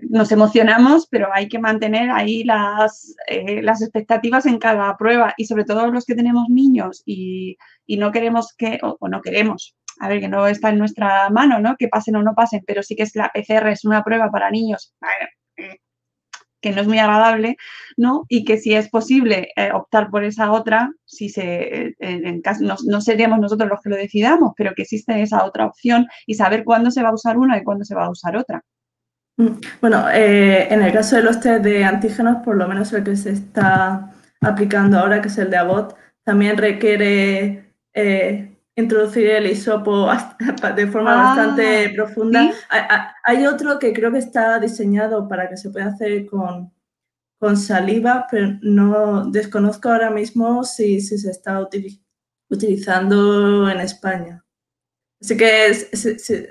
nos 0.08 0.32
emocionamos, 0.32 1.08
pero 1.10 1.30
hay 1.34 1.48
que 1.48 1.58
mantener 1.58 2.12
ahí 2.12 2.44
las, 2.44 3.16
eh, 3.28 3.64
las 3.64 3.82
expectativas 3.82 4.46
en 4.46 4.60
cada 4.60 4.96
prueba 4.98 5.34
y 5.36 5.46
sobre 5.46 5.64
todo 5.66 5.90
los 5.90 6.06
que 6.06 6.14
tenemos 6.14 6.48
niños 6.48 7.02
y, 7.08 7.58
no 7.88 8.12
queremos 8.12 8.54
que, 8.56 8.78
o, 8.84 9.10
no 9.10 9.20
queremos, 9.20 9.76
a 10.00 10.08
ver, 10.08 10.20
que 10.20 10.30
no 10.30 10.46
está 10.46 10.70
en 10.70 10.78
nuestra 10.78 11.32
mano, 11.32 11.60
¿no? 11.60 11.78
Que 11.78 11.88
pasen 11.88 12.18
o 12.18 12.22
no 12.22 12.36
pasen, 12.36 12.62
pero 12.68 12.84
sí 12.84 12.96
que 12.96 13.04
es 13.04 13.16
la 13.16 13.32
PCR 13.34 13.72
es 13.72 13.84
una 13.84 14.04
prueba 14.04 14.30
para 14.30 14.52
niños 14.52 14.94
que 16.66 16.72
no 16.72 16.82
es 16.82 16.88
muy 16.88 16.98
agradable, 16.98 17.58
¿no? 17.96 18.26
Y 18.28 18.44
que 18.44 18.58
si 18.58 18.74
es 18.74 18.90
posible 18.90 19.50
eh, 19.56 19.70
optar 19.72 20.10
por 20.10 20.24
esa 20.24 20.52
otra, 20.52 20.92
si 21.06 21.30
se, 21.30 21.44
eh, 21.44 21.96
en 22.00 22.42
caso, 22.42 22.64
no, 22.64 23.02
seríamos 23.02 23.38
nosotros 23.38 23.70
los 23.70 23.82
que 23.82 23.90
lo 23.90 23.96
decidamos, 23.96 24.54
pero 24.58 24.74
que 24.74 24.82
existe 24.82 25.22
esa 25.22 25.46
otra 25.46 25.68
opción 25.68 26.08
y 26.26 26.34
saber 26.34 26.64
cuándo 26.64 26.90
se 26.90 27.04
va 27.04 27.10
a 27.10 27.14
usar 27.14 27.38
una 27.38 27.56
y 27.60 27.64
cuándo 27.64 27.86
se 27.86 27.94
va 27.94 28.06
a 28.06 28.10
usar 28.10 28.36
otra. 28.36 28.64
Mm, 29.38 29.60
bueno, 29.80 30.10
eh, 30.12 30.74
en 30.74 30.82
el 30.82 30.92
caso 30.92 31.18
de 31.18 31.22
los 31.22 31.40
test 31.40 31.64
de 31.64 31.84
antígenos, 31.84 32.38
por 32.44 32.56
lo 32.56 32.68
menos 32.68 32.92
el 32.94 33.04
que 33.04 33.16
se 33.16 33.30
está 33.30 34.12
aplicando 34.42 34.98
ahora, 34.98 35.22
que 35.22 35.28
es 35.28 35.38
el 35.38 35.52
de 35.52 35.58
Abbott, 35.58 35.96
también 36.24 36.58
requiere 36.58 37.76
introducir 38.76 39.28
el 39.28 39.48
hisopo 39.48 40.10
de 40.76 40.88
forma 40.88 41.14
Ah, 41.14 41.36
bastante 41.36 41.90
profunda. 41.96 42.52
¿sí? 42.52 42.58
Hay, 43.24 43.46
otro 43.46 43.80
que 43.80 43.94
creo 43.94 44.12
que 44.12 44.20
está 44.20 44.60
diseñado 44.60 45.28
para 45.28 45.50
que 45.50 45.58
se 45.58 45.70
pueda 45.70 45.88
hacer 45.88 46.26
con, 46.26 46.74
con 47.40 47.58
saliva, 47.58 48.28
pero 48.30 48.58
no 48.62 49.26
desconozco 49.32 49.90
ahora 49.90 50.10
mismo 50.10 50.64
si, 50.64 51.00
si 51.02 51.18
se 51.18 51.32
está 51.32 51.60
utili- 51.62 52.02
utilizando 52.50 53.70
en 53.70 53.80
España. 53.80 54.44
Así 55.22 55.38
que 55.38 55.68
es- 55.68 55.90
es- 55.94 56.30
es- 56.30 56.50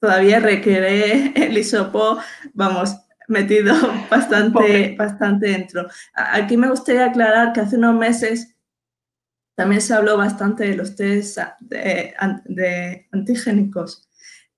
todavía 0.00 0.40
requiere 0.40 1.32
el 1.46 1.58
hisopo, 1.58 2.18
vamos, 2.54 2.96
metido 3.28 3.74
bastante, 4.10 4.52
Pobre. 4.52 4.96
bastante 4.96 5.48
dentro. 5.48 5.86
Aquí 6.14 6.56
me 6.56 6.70
gustaría 6.70 7.06
aclarar 7.06 7.52
que 7.52 7.60
hace 7.60 7.76
unos 7.76 7.94
meses 7.94 8.56
también 9.58 9.80
se 9.80 9.92
habló 9.92 10.16
bastante 10.16 10.62
de 10.68 10.76
los 10.76 10.94
test 10.94 11.38
de, 11.58 12.14
an- 12.16 12.42
de 12.46 13.08
antigénicos, 13.10 14.08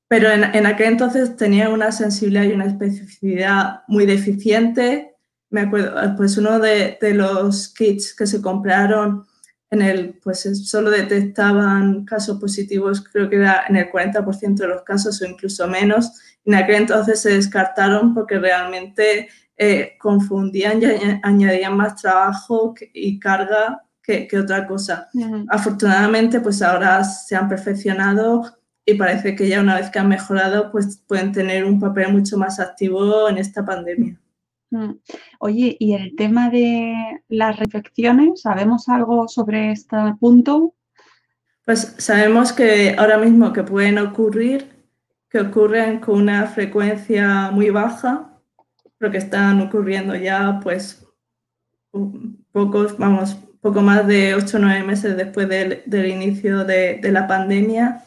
pero 0.07 0.31
en, 0.31 0.67
aquel 0.67 0.89
entonces 0.89 1.37
tenían 1.37 1.73
una 1.73 1.91
sensibilidad 1.91 2.45
y 2.45 2.53
una 2.53 2.67
especificidad 2.67 3.81
muy 3.89 4.05
deficiente. 4.05 5.17
Me 5.49 5.63
acuerdo, 5.63 5.95
pues 6.19 6.37
uno 6.37 6.59
de, 6.59 6.99
de 7.01 7.15
los 7.15 7.73
kits 7.73 8.15
que 8.15 8.27
se 8.27 8.43
compraron 8.43 9.25
en 9.71 9.81
el, 9.81 10.19
pues 10.23 10.45
es- 10.45 10.69
solo 10.69 10.91
detectaban 10.91 12.05
casos 12.05 12.39
positivos, 12.39 13.03
creo 13.03 13.31
que 13.31 13.37
era 13.37 13.65
en 13.71 13.77
el 13.77 13.89
40% 13.91 14.65
de 14.65 14.69
los 14.69 14.83
casos 14.83 15.23
o 15.23 15.25
incluso 15.27 15.67
menos. 15.67 16.13
En 16.45 16.57
aquel 16.57 16.75
entonces 16.83 17.21
se 17.23 17.31
descartaron 17.37 18.13
porque 18.13 18.39
realmente 18.39 19.29
eh, 19.57 19.93
confundían 19.99 20.83
y 20.83 20.85
añ- 20.87 21.21
añadían 21.23 21.75
más 21.77 21.97
trabajo 22.03 22.75
y 22.93 23.19
carga 23.19 23.83
que, 24.11 24.27
que 24.27 24.39
otra 24.39 24.67
cosa. 24.67 25.09
Afortunadamente, 25.49 26.41
pues 26.41 26.63
ahora 26.63 27.05
se 27.05 27.37
han 27.37 27.49
perfeccionado 27.49 28.43
y 28.85 28.95
parece 28.95 29.37
que 29.37 29.49
ya 29.49 29.61
una 29.61 29.77
vez 29.77 29.91
que 29.91 29.99
han 29.99 30.09
mejorado, 30.09 30.71
pues 30.73 31.03
pueden 31.07 31.33
tener 31.33 31.65
un 31.65 31.79
papel 31.79 32.13
mucho 32.13 32.37
más 32.37 32.59
activo 32.59 33.29
en 33.29 33.39
esta 33.39 33.65
pandemia. 33.65 34.19
Oye, 35.41 35.77
y 35.79 35.95
el 35.95 36.15
tema 36.17 36.49
de 36.51 36.95
las 37.29 37.57
reinfecciones, 37.59 38.43
¿sabemos 38.43 38.89
algo 38.89 39.29
sobre 39.29 39.73
este 39.73 39.97
punto? 40.19 40.75
Pues 41.65 41.95
sabemos 41.99 42.53
que 42.53 42.95
ahora 42.97 43.19
mismo 43.19 43.53
que 43.53 43.63
pueden 43.63 43.99
ocurrir, 43.99 44.69
que 45.29 45.41
ocurren 45.41 46.01
con 46.01 46.17
una 46.17 46.47
frecuencia 46.47 47.51
muy 47.51 47.71
baja, 47.71 48.41
pero 48.99 49.11
que 49.11 49.19
están 49.19 49.61
ocurriendo 49.61 50.15
ya 50.15 50.61
pues 50.63 51.07
pocos, 52.53 52.97
vamos, 52.99 53.37
poco 53.61 53.83
más 53.83 54.07
de 54.07 54.35
8 54.35 54.57
o 54.57 54.61
9 54.61 54.83
meses 54.85 55.17
después 55.17 55.49
del, 55.49 55.83
del 55.87 56.07
inicio 56.07 56.65
de, 56.65 56.99
de 57.03 57.13
la 57.13 57.27
pandemia. 57.27 58.05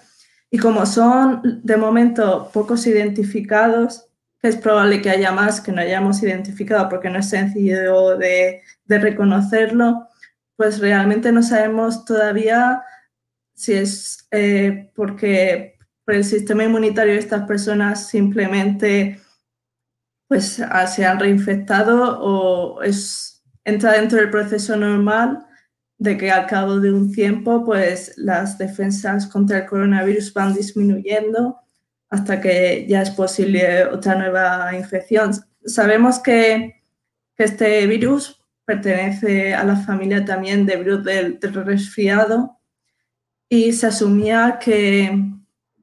Y 0.50 0.58
como 0.58 0.86
son 0.86 1.62
de 1.64 1.78
momento 1.78 2.50
pocos 2.54 2.86
identificados, 2.88 4.08
es 4.44 4.58
probable 4.58 5.02
que 5.02 5.10
haya 5.10 5.32
más 5.32 5.62
que 5.62 5.72
no 5.72 5.82
hayamos 5.82 6.22
identificado 6.22 6.90
porque 6.90 7.10
no 7.10 7.20
es 7.20 7.30
sencillo 7.30 8.18
de, 8.18 8.62
de 8.86 9.00
reconocerlo, 9.00 10.10
pues 10.58 10.80
realmente 10.80 11.32
no 11.32 11.42
sabemos 11.42 12.04
todavía 12.04 12.84
si 13.54 13.74
es 13.74 14.28
eh, 14.32 14.92
porque 14.96 15.78
por 16.04 16.16
el 16.16 16.26
sistema 16.26 16.66
inmunitario 16.66 17.14
de 17.14 17.20
estas 17.20 17.48
personas 17.48 18.08
simplemente 18.08 19.20
pues 20.28 20.62
se 20.88 21.06
han 21.06 21.20
reinfectado 21.20 22.20
o 22.20 22.82
es, 22.82 23.33
entra 23.66 23.94
dentro 23.94 24.20
del 24.20 24.30
proceso 24.30 24.76
normal 24.76 25.46
de 25.98 26.18
que 26.18 26.32
al 26.32 26.48
cabo 26.48 26.80
de 26.80 26.92
un 26.92 27.12
tiempo 27.12 27.64
pues 27.64 28.14
las 28.18 28.58
defensas 28.58 29.28
contra 29.28 29.60
el 29.60 29.66
coronavirus 29.66 30.34
van 30.34 30.54
disminuyendo 30.54 31.60
hasta 32.10 32.40
que 32.42 32.86
ya 32.88 33.02
es 33.02 33.10
posible 33.10 33.86
otra 33.86 34.16
nueva 34.16 34.76
infección. 34.76 35.32
Sabemos 35.66 36.20
que, 36.20 36.82
este 37.36 37.88
virus 37.88 38.40
pertenece 38.64 39.54
a 39.54 39.66
la 39.66 39.76
familia 39.76 40.24
también 40.24 40.66
de 40.66 40.78
virus 40.78 41.04
del, 41.04 41.40
del 41.40 41.54
resfriado 41.66 42.58
y 43.50 43.74
se 43.74 43.88
asumía 43.88 44.60
que, 44.62 45.12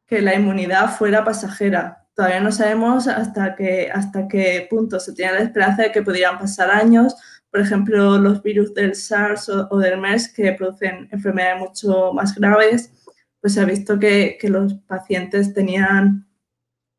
que 0.07 0.23
la 0.23 0.35
inmunidad 0.35 0.97
fuera 0.97 1.25
pasajera. 1.25 2.01
Todavía 2.15 2.41
no 2.41 2.51
sabemos 2.51 3.07
hasta 3.09 3.55
qué, 3.55 3.91
hasta 3.93 4.27
qué 4.27 4.67
punto 4.69 4.99
se 5.01 5.13
tiene 5.13 5.35
la 5.35 5.41
esperanza 5.41 5.83
de 5.83 5.93
que 5.93 6.03
pudieran 6.03 6.39
pasar 6.39 6.71
años. 6.71 7.15
Por 7.51 7.61
ejemplo, 7.61 8.19
los 8.19 8.43
virus 8.43 8.73
del 8.75 8.95
SARS 8.95 9.49
o, 9.49 9.79
del 9.79 10.01
MERS 10.01 10.33
que 10.33 10.53
producen 10.53 11.09
enfermedades 11.11 11.61
mucho 11.61 12.13
más 12.13 12.35
graves, 12.35 12.93
pues 13.41 13.55
se 13.55 13.61
ha 13.61 13.65
visto 13.65 13.99
que, 13.99 14.39
que 14.41 14.49
los 14.49 14.75
pacientes 14.87 15.53
tenían 15.53 16.27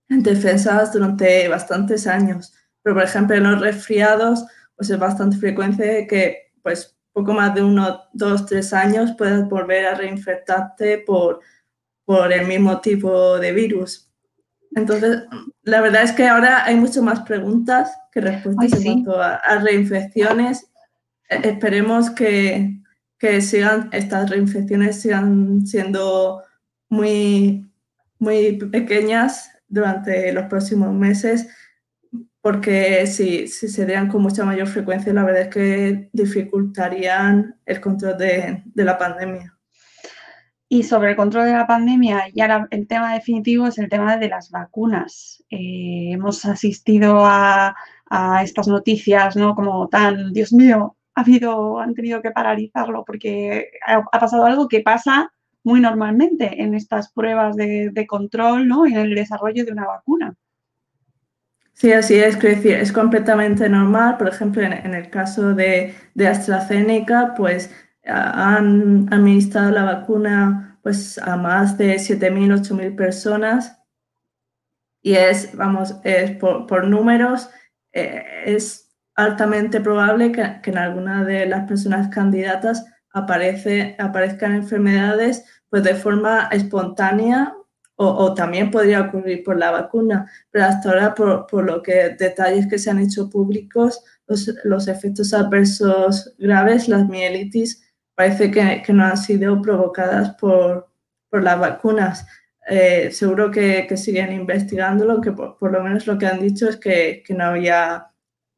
defensas 0.09 0.91
durante 0.91 1.47
bastantes 1.47 2.05
años. 2.07 2.53
Pero, 2.81 2.95
por 2.95 3.03
ejemplo, 3.03 3.35
en 3.35 3.43
los 3.43 3.61
resfriados, 3.61 4.45
pues 4.75 4.89
es 4.89 4.99
bastante 4.99 5.37
frecuente 5.37 6.07
que, 6.07 6.51
pues, 6.61 6.97
poco 7.13 7.33
más 7.33 7.53
de 7.55 7.63
uno, 7.63 8.01
dos, 8.13 8.45
tres 8.45 8.73
años 8.73 9.13
puedas 9.17 9.47
volver 9.47 9.85
a 9.85 9.95
reinfectarte 9.95 10.99
por, 10.99 11.41
por 12.05 12.31
el 12.31 12.47
mismo 12.47 12.81
tipo 12.81 13.37
de 13.37 13.51
virus. 13.51 14.11
Entonces, 14.75 15.23
la 15.63 15.81
verdad 15.81 16.03
es 16.03 16.13
que 16.13 16.27
ahora 16.27 16.65
hay 16.65 16.75
mucho 16.75 17.03
más 17.03 17.21
preguntas 17.21 17.91
que 18.11 18.21
respuestas 18.21 18.73
Ay, 18.73 18.79
en 18.79 19.03
cuanto 19.03 19.21
a, 19.21 19.35
a 19.35 19.59
reinfecciones. 19.59 20.69
Eh, 21.29 21.41
Esperemos 21.43 22.09
que, 22.09 22.81
que 23.17 23.41
sigan, 23.41 23.89
estas 23.91 24.29
reinfecciones 24.29 25.01
sigan 25.01 25.65
siendo 25.65 26.43
muy, 26.89 27.71
muy 28.19 28.57
pequeñas 28.71 29.49
durante 29.67 30.33
los 30.33 30.45
próximos 30.45 30.93
meses, 30.93 31.47
porque 32.41 33.07
si, 33.07 33.47
si 33.47 33.67
se 33.69 33.85
dieran 33.85 34.09
con 34.09 34.21
mucha 34.21 34.43
mayor 34.43 34.67
frecuencia, 34.67 35.13
la 35.13 35.23
verdad 35.23 35.43
es 35.43 35.47
que 35.49 36.09
dificultarían 36.11 37.55
el 37.65 37.79
control 37.79 38.17
de, 38.17 38.63
de 38.65 38.83
la 38.83 38.97
pandemia. 38.97 39.57
Y 40.73 40.83
sobre 40.83 41.09
el 41.09 41.15
control 41.17 41.47
de 41.47 41.51
la 41.51 41.67
pandemia, 41.67 42.29
ya 42.33 42.47
la- 42.47 42.67
el 42.71 42.87
tema 42.87 43.13
definitivo 43.13 43.67
es 43.67 43.77
el 43.77 43.89
tema 43.89 44.15
de 44.15 44.29
las 44.29 44.51
vacunas. 44.51 45.43
Eh, 45.49 46.11
hemos 46.13 46.45
asistido 46.45 47.25
a, 47.25 47.75
estas 48.41 48.69
noticias, 48.69 49.35
¿no? 49.35 49.53
Como 49.53 49.89
tan, 49.89 50.31
Dios 50.31 50.53
mío, 50.53 50.95
ha 51.13 51.21
habido, 51.21 51.79
han 51.79 51.93
tenido 51.93 52.21
que 52.21 52.31
paralizarlo 52.31 53.03
porque 53.05 53.67
ha, 53.85 54.01
pasado 54.19 54.45
algo 54.45 54.69
que 54.69 54.79
pasa 54.79 55.33
muy 55.63 55.81
normalmente 55.81 56.61
en 56.61 56.73
estas 56.73 57.11
pruebas 57.11 57.57
de, 57.57 58.05
control, 58.07 58.67
¿no? 58.67 58.85
Y 58.85 58.93
en 58.93 58.99
el 58.99 59.15
desarrollo 59.15 59.65
de 59.65 59.73
una 59.73 59.87
vacuna. 59.87 60.35
Sí, 61.73 61.91
así 61.91 62.15
es, 62.15 62.37
es 62.41 62.91
completamente 62.93 63.67
normal. 63.67 64.17
Por 64.17 64.29
ejemplo, 64.29 64.61
en, 64.61 64.93
el 64.93 65.09
caso 65.09 65.53
de, 65.53 65.93
AstraZeneca, 66.17 67.33
pues 67.35 67.73
han 68.03 69.11
administrado 69.13 69.71
la 69.71 69.83
vacuna 69.83 70.79
pues, 70.83 71.17
a 71.19 71.37
más 71.37 71.77
de 71.77 71.95
7.000, 71.95 72.61
8.000 72.61 72.95
personas. 72.95 73.77
Y 75.01 75.13
es, 75.13 75.55
vamos, 75.55 75.95
es 76.03 76.31
por, 76.37 76.67
por 76.67 76.87
números, 76.87 77.49
eh, 77.91 78.23
es 78.45 78.91
altamente 79.15 79.81
probable 79.81 80.31
que, 80.31 80.59
que 80.61 80.71
en 80.71 80.77
alguna 80.77 81.23
de 81.23 81.45
las 81.47 81.67
personas 81.67 82.07
candidatas 82.09 82.85
aparece, 83.11 83.95
aparezcan 83.99 84.53
enfermedades 84.53 85.45
pues, 85.69 85.83
de 85.83 85.95
forma 85.95 86.49
espontánea 86.51 87.53
o, 87.95 88.07
o 88.07 88.33
también 88.33 88.71
podría 88.71 89.01
ocurrir 89.01 89.43
por 89.43 89.57
la 89.57 89.71
vacuna. 89.71 90.29
Pero 90.51 90.65
hasta 90.65 90.89
ahora, 90.89 91.15
por, 91.15 91.47
por 91.47 91.65
lo 91.65 91.81
que 91.81 92.15
detalles 92.17 92.67
que 92.67 92.79
se 92.79 92.89
han 92.89 92.99
hecho 92.99 93.29
públicos, 93.29 94.03
los, 94.27 94.51
los 94.63 94.87
efectos 94.87 95.33
adversos 95.33 96.33
graves, 96.37 96.87
las 96.87 97.07
mielitis, 97.07 97.90
parece 98.15 98.51
que, 98.51 98.81
que 98.85 98.93
no 98.93 99.05
han 99.05 99.17
sido 99.17 99.61
provocadas 99.61 100.31
por, 100.35 100.89
por 101.29 101.43
las 101.43 101.59
vacunas. 101.59 102.25
Eh, 102.67 103.09
seguro 103.11 103.49
que, 103.49 103.85
que 103.87 103.97
siguen 103.97 104.31
investigándolo, 104.31 105.19
que 105.19 105.31
por, 105.31 105.57
por 105.57 105.71
lo 105.71 105.81
menos 105.83 106.05
lo 106.05 106.17
que 106.17 106.27
han 106.27 106.39
dicho 106.39 106.69
es 106.69 106.77
que, 106.77 107.23
que 107.25 107.33
no 107.33 107.45
había 107.45 108.07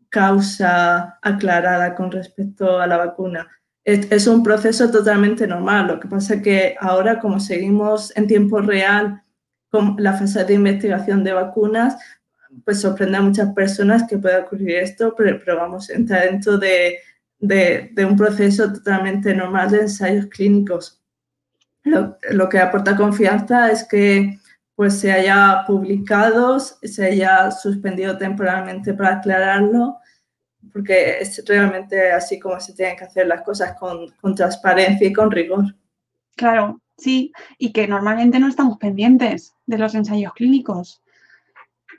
causa 0.10 1.18
aclarada 1.22 1.96
con 1.96 2.12
respecto 2.12 2.80
a 2.80 2.88
la 2.88 2.98
vacuna. 2.98 3.48
Es, 3.84 4.12
es 4.12 4.28
un 4.28 4.44
proceso 4.44 4.92
totalmente 4.92 5.48
normal. 5.48 5.88
Lo 5.88 6.00
que 6.00 6.08
pasa 6.08 6.36
es 6.36 6.42
que 6.42 6.76
ahora, 6.80 7.20
como 7.20 7.40
seguimos 7.40 8.16
en 8.16 8.28
tiempo 8.28 8.62
real 8.62 9.24
con 9.70 9.96
la 9.98 10.14
fase 10.14 10.44
de 10.44 10.54
investigación 10.54 11.24
de 11.24 11.34
vacunas, 11.34 11.98
pues 12.64 12.82
sorprende 12.82 13.18
a 13.18 13.22
muchas 13.22 13.54
personas 13.54 14.04
que 14.08 14.18
pueda 14.18 14.40
ocurrir 14.40 14.78
esto, 14.78 15.16
pero, 15.18 15.40
pero 15.40 15.58
vamos, 15.58 15.90
entra 15.90 16.22
dentro 16.22 16.58
de, 16.58 17.00
de, 17.46 17.90
de, 17.94 18.06
un 18.06 18.16
proceso 18.16 18.72
totalmente 18.72 19.34
normal 19.34 19.72
de 19.72 19.82
ensayos 19.82 20.28
clínicos. 20.28 21.02
Lo, 21.84 22.18
lo, 22.32 22.48
que 22.48 22.60
aporta 22.60 22.96
confianza 22.96 23.72
es 23.72 23.84
que 23.84 24.40
pues 24.76 25.00
se 25.00 25.12
haya 25.12 25.64
publicado, 25.68 26.60
se 26.60 27.06
haya 27.06 27.52
suspendido 27.52 28.18
temporalmente 28.18 28.94
para 28.94 29.18
aclararlo, 29.18 29.98
porque 30.72 31.20
es 31.20 31.44
realmente 31.46 32.12
así 32.12 32.40
como 32.40 32.60
se 32.60 32.74
tienen 32.74 32.96
que 32.96 33.04
hacer 33.04 33.28
las 33.28 33.42
cosas 33.42 33.78
con, 33.78 34.10
con 34.22 34.34
transparencia 34.34 35.08
y 35.08 35.14
con 35.14 35.30
rigor. 35.30 35.76
Claro, 36.36 36.82
Sí, 36.98 37.32
y 37.58 37.72
que 37.72 37.88
normalmente 37.88 38.40
no 38.40 38.48
estamos 38.48 38.78
pendientes 38.78 39.54
de 39.66 39.78
los 39.78 39.96
ensayos 39.96 40.34
clínicos. 40.34 41.02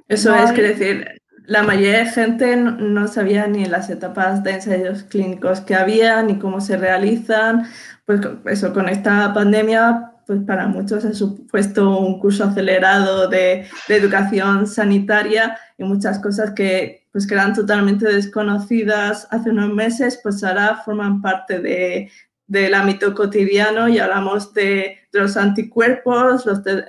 Eso 0.08 0.34
es, 0.34 0.52
quiere 0.52 0.74
decir, 0.74 1.22
la 1.46 1.62
mayoría 1.62 1.98
de 1.98 2.06
gente 2.06 2.56
no, 2.56 3.06
sabía 3.08 3.46
ni 3.46 3.66
las 3.66 3.90
etapas 3.90 4.42
de 4.42 4.52
ensayos 4.52 5.02
clínicos 5.04 5.60
que 5.60 5.74
había, 5.74 6.22
ni 6.22 6.38
cómo 6.38 6.60
se 6.60 6.76
realizan. 6.76 7.66
Pues 8.06 8.20
eso, 8.46 8.72
con 8.72 8.88
esta 8.88 9.32
pandemia, 9.34 10.12
pues 10.26 10.40
para 10.46 10.66
muchos 10.68 11.04
ha 11.04 11.12
supuesto 11.12 11.98
un 11.98 12.18
curso 12.18 12.44
acelerado 12.44 13.28
de, 13.28 13.66
educación 13.88 14.66
sanitaria 14.66 15.58
y 15.76 15.84
muchas 15.84 16.18
cosas 16.18 16.52
que, 16.52 17.06
pues, 17.12 17.26
que 17.26 17.34
eran 17.34 17.54
totalmente 17.54 18.06
desconocidas 18.06 19.28
hace 19.30 19.50
unos 19.50 19.72
meses, 19.72 20.20
pues 20.22 20.42
ahora 20.44 20.82
forman 20.84 21.20
parte 21.20 21.58
de, 21.58 22.10
del 22.46 22.74
ámbito 22.74 23.14
cotidiano 23.14 23.88
y 23.88 23.98
hablamos 23.98 24.54
de, 24.54 24.98
los 25.12 25.36
anticuerpos, 25.36 26.46
los 26.46 26.64
de, 26.64 26.84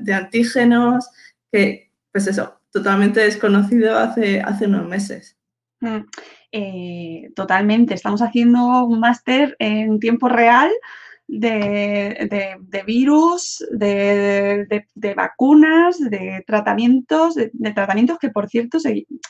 de 0.00 0.14
antígenos, 0.14 1.08
que 1.52 1.92
pues 2.10 2.26
eso, 2.26 2.58
totalmente 2.74 3.20
desconocido 3.20 3.96
hace, 3.96 4.40
hace 4.40 4.66
unos 4.66 4.88
meses. 4.88 5.38
Mm, 5.80 6.00
eh, 6.50 7.30
totalmente, 7.36 7.94
estamos 7.94 8.20
haciendo 8.20 8.84
un 8.84 8.98
máster 8.98 9.54
en 9.60 10.00
tiempo 10.00 10.28
real 10.28 10.70
de, 11.28 12.82
virus, 12.84 13.64
de, 13.70 15.14
vacunas, 15.16 15.98
de 15.98 16.42
tratamientos, 16.46 17.36
de, 17.36 17.50
tratamientos 17.72 18.18
que, 18.18 18.30
por 18.30 18.48
cierto, 18.48 18.78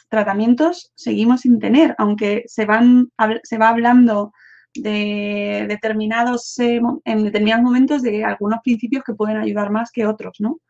tratamientos 0.09 0.90
seguimos 0.95 1.42
sin 1.42 1.59
tener, 1.59 1.95
aunque 1.99 2.45
se, 2.47 2.64
van, 2.64 3.11
se 3.42 3.59
va 3.59 3.68
hablando 3.68 4.32
de 4.74 5.66
determinados, 5.68 6.59
eh, 6.59 6.80
en 7.05 7.24
determinados 7.24 7.62
momentos 7.62 8.03
de 8.03 8.24
algunos 8.24 8.61
principios 8.64 9.05
que 9.05 9.14
pueden 9.14 9.36
ayudar 9.36 9.70
más 9.70 9.92
que 9.92 10.07
otros, 10.07 10.40
¿no? 10.40 10.61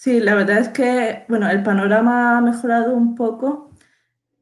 Sí, 0.00 0.18
la 0.18 0.34
verdad 0.34 0.60
es 0.60 0.70
que, 0.70 1.26
bueno, 1.28 1.50
el 1.50 1.62
panorama 1.62 2.38
ha 2.38 2.40
mejorado 2.40 2.94
un 2.94 3.14
poco, 3.14 3.70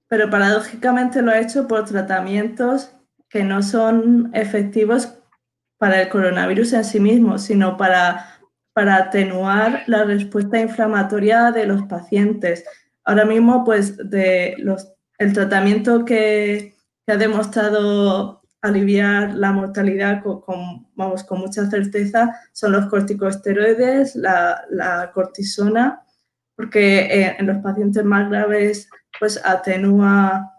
pero 0.07 0.31
paradójicamente 0.31 1.21
lo 1.21 1.33
ha 1.33 1.41
hecho 1.41 1.67
por 1.67 1.85
tratamientos 1.85 2.95
que 3.29 3.43
no 3.43 3.61
son 3.65 4.31
efectivos 4.35 5.19
para 5.77 6.01
el 6.01 6.11
coronavirus 6.11 6.75
en 6.75 6.85
sí 6.85 7.01
mismo, 7.01 7.39
sino 7.39 7.77
para, 7.77 8.39
para 8.73 8.99
atenuar 8.99 9.83
la 9.89 10.05
respuesta 10.05 10.61
inflamatoria 10.61 11.51
de 11.51 11.67
los 11.67 11.83
pacientes. 11.89 12.65
Ahora 13.03 13.25
mismo, 13.25 13.65
pues, 13.65 13.97
de 13.97 14.55
los, 14.59 14.93
el 15.19 15.33
tratamiento 15.33 16.05
que, 16.05 16.77
que 17.05 17.13
ha 17.13 17.17
demostrado 17.17 18.38
aliviar 18.61 19.35
la 19.35 19.53
mortalidad 19.53 20.23
con, 20.23 20.87
vamos, 20.95 21.25
con 21.25 21.41
mucha 21.41 21.69
certeza 21.71 22.35
son 22.53 22.73
los 22.73 22.87
corticosteroides, 22.87 24.17
la, 24.17 25.11
cortisona, 25.15 26.03
porque 26.57 27.01
eh, 27.01 27.37
en 27.39 27.47
los 27.47 27.59
pacientes 27.59 28.05
más 28.05 28.29
graves 28.29 28.89
pues 29.19 29.41
atenúa 29.45 30.53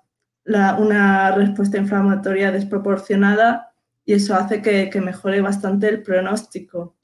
una 0.46 1.32
respuesta 1.32 1.78
inflamatoria 1.78 2.52
desproporcionada 2.52 3.72
y 4.04 4.14
eso 4.14 4.34
hace 4.34 4.62
que, 4.62 4.90
que 4.90 5.02
mejore 5.02 5.42
bastante 5.42 5.88
el 5.90 6.02
pronóstico. 6.02 6.96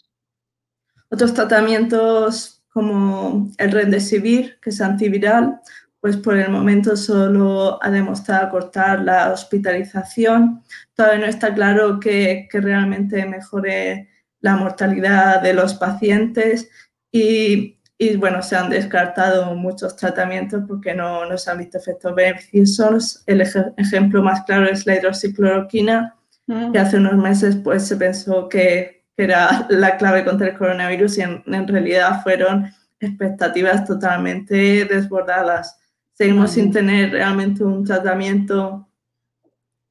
Otros 1.10 1.34
tratamientos 1.34 2.64
como 2.76 3.52
el 3.58 3.72
Remdesivir, 3.72 4.60
que 4.60 4.72
es 4.72 4.82
antiviral, 4.82 5.62
pues 6.06 6.18
por 6.18 6.38
el 6.38 6.52
momento 6.52 6.96
solo 6.96 7.80
ha 7.82 7.90
demostrado 7.90 8.52
cortar 8.52 9.02
la 9.02 9.32
hospitalización. 9.32 10.62
Todavía 10.94 11.22
no 11.22 11.26
está 11.26 11.52
claro 11.52 12.00
que, 12.00 12.48
realmente 12.54 13.26
mejore 13.26 14.10
la 14.40 14.56
mortalidad 14.56 15.42
de 15.42 15.56
los 15.56 15.74
pacientes 15.74 16.70
y, 17.12 17.80
bueno, 18.18 18.44
se 18.44 18.56
han 18.56 18.70
descartado 18.70 19.56
muchos 19.56 19.96
tratamientos 19.96 20.62
porque 20.68 20.94
no, 20.94 21.26
no 21.26 21.40
se 21.40 21.50
han 21.50 21.58
visto 21.58 21.80
efectos 21.80 22.14
beneficiosos. 22.14 23.24
El 23.26 23.42
ejemplo 23.42 24.22
más 24.22 24.44
claro 24.44 24.70
es 24.70 24.86
la 24.86 24.98
hidroxicloroquina, 24.98 26.14
mm. 26.46 26.72
que 26.72 26.78
hace 26.78 26.98
unos 26.98 27.16
meses 27.16 27.56
pues 27.56 27.88
se 27.88 27.98
pensó 27.98 28.48
que, 28.48 29.08
era 29.18 29.66
la 29.70 29.98
clave 29.98 30.24
contra 30.24 30.50
el 30.50 30.58
coronavirus 30.58 31.18
y 31.18 31.22
en 31.22 31.68
realidad 31.68 32.22
fueron 32.22 32.72
expectativas 33.00 33.86
totalmente 33.86 34.86
desbordadas 34.86 35.80
seguimos 36.16 36.52
sin 36.52 36.72
tener 36.72 37.12
realmente 37.12 37.64
un 37.64 37.84
tratamiento 37.84 38.88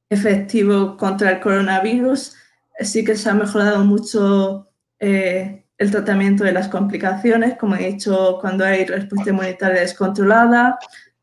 efectivo 0.09 0.97
contra 0.97 1.31
el 1.31 1.39
coronavirus. 1.39 2.35
Sí 2.79 3.05
que 3.05 3.15
se 3.15 3.29
ha 3.29 3.33
mejorado 3.33 3.85
mucho 3.85 4.67
eh, 4.99 5.65
el 5.77 5.91
tratamiento 5.91 6.43
de 6.43 6.51
las 6.51 6.67
complicaciones, 6.67 7.57
como 7.57 7.75
he 7.75 7.91
dicho, 7.91 8.39
cuando 8.41 8.65
hay 8.65 8.85
respuesta 8.85 9.29
inmunitaria 9.29 9.81
descontrolada. 9.81 10.79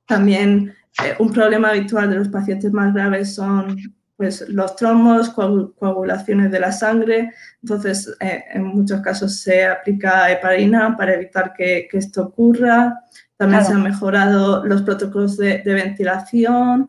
También 0.07 0.75
eh, 1.03 1.15
un 1.19 1.33
problema 1.33 1.71
habitual 1.71 2.09
de 2.09 2.17
los 2.17 2.29
pacientes 2.29 2.73
más 2.73 2.95
graves 2.95 3.35
son 3.35 3.77
pues, 4.17 4.49
los 4.49 4.77
trombos, 4.77 5.31
coagulaciones 5.31 6.53
de 6.53 6.61
la 6.61 6.71
sangre. 6.71 7.33
Entonces, 7.61 8.15
eh, 8.21 8.45
en 8.53 8.65
muchos 8.67 9.01
casos 9.01 9.41
se 9.41 9.67
aplica 9.67 10.31
heparina 10.31 10.97
para 10.97 11.15
evitar 11.15 11.53
que, 11.55 11.89
que 11.91 11.99
esto 11.99 12.23
ocurra. 12.23 13.01
También 13.43 13.65
se 13.65 13.73
han 13.73 13.83
mejorado 13.83 14.65
los 14.65 14.83
protocolos 14.83 15.37
de, 15.37 15.61
ventilación. 15.65 16.89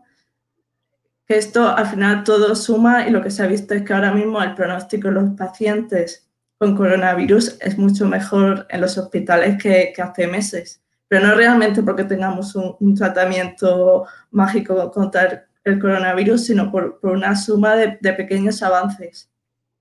Que 1.25 1.39
esto 1.39 1.67
al 1.67 1.87
final 1.87 2.23
todo 2.23 2.55
suma 2.55 3.07
y 3.07 3.09
lo 3.09 3.23
que 3.23 3.31
se 3.31 3.41
ha 3.41 3.47
visto 3.47 3.73
es 3.73 3.81
que 3.81 3.91
ahora 3.91 4.13
mismo 4.13 4.39
el 4.39 4.53
pronóstico 4.53 5.07
de 5.07 5.15
los 5.15 5.31
pacientes 5.31 6.29
con 6.59 6.75
coronavirus 6.75 7.57
es 7.59 7.75
mucho 7.79 8.05
mejor 8.07 8.67
en 8.69 8.81
los 8.81 8.99
hospitales 8.99 9.57
que, 9.57 9.95
hace 9.97 10.27
meses. 10.27 10.79
Pero 11.07 11.25
no 11.25 11.33
realmente 11.33 11.81
porque 11.81 12.03
tengamos 12.03 12.55
un, 12.55 12.93
tratamiento 12.93 14.05
mágico 14.29 14.91
contra 14.91 15.47
el, 15.63 15.79
coronavirus, 15.79 16.45
sino 16.45 16.71
por, 16.71 16.99
una 17.01 17.35
suma 17.35 17.75
de, 17.75 17.97
de, 17.99 18.13
pequeños 18.13 18.61
avances. 18.61 19.27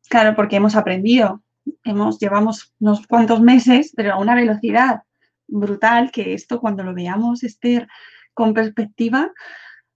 Claro, 0.09 0.35
porque 0.35 0.57
hemos 0.57 0.75
aprendido. 0.75 1.43
Hemos, 1.85 2.19
llevamos 2.19 2.73
unos 2.81 3.07
cuantos 3.07 3.43
meses, 3.43 3.93
pero 3.95 4.15
a 4.15 4.19
una 4.19 4.35
velocidad 4.35 5.03
brutal 5.47 6.11
que 6.11 6.35
esto 6.35 6.61
cuando 6.61 6.83
lo 6.83 6.95
veamos, 6.95 7.43
Esther, 7.43 7.89
con 8.35 8.55
perspectiva, 8.55 9.33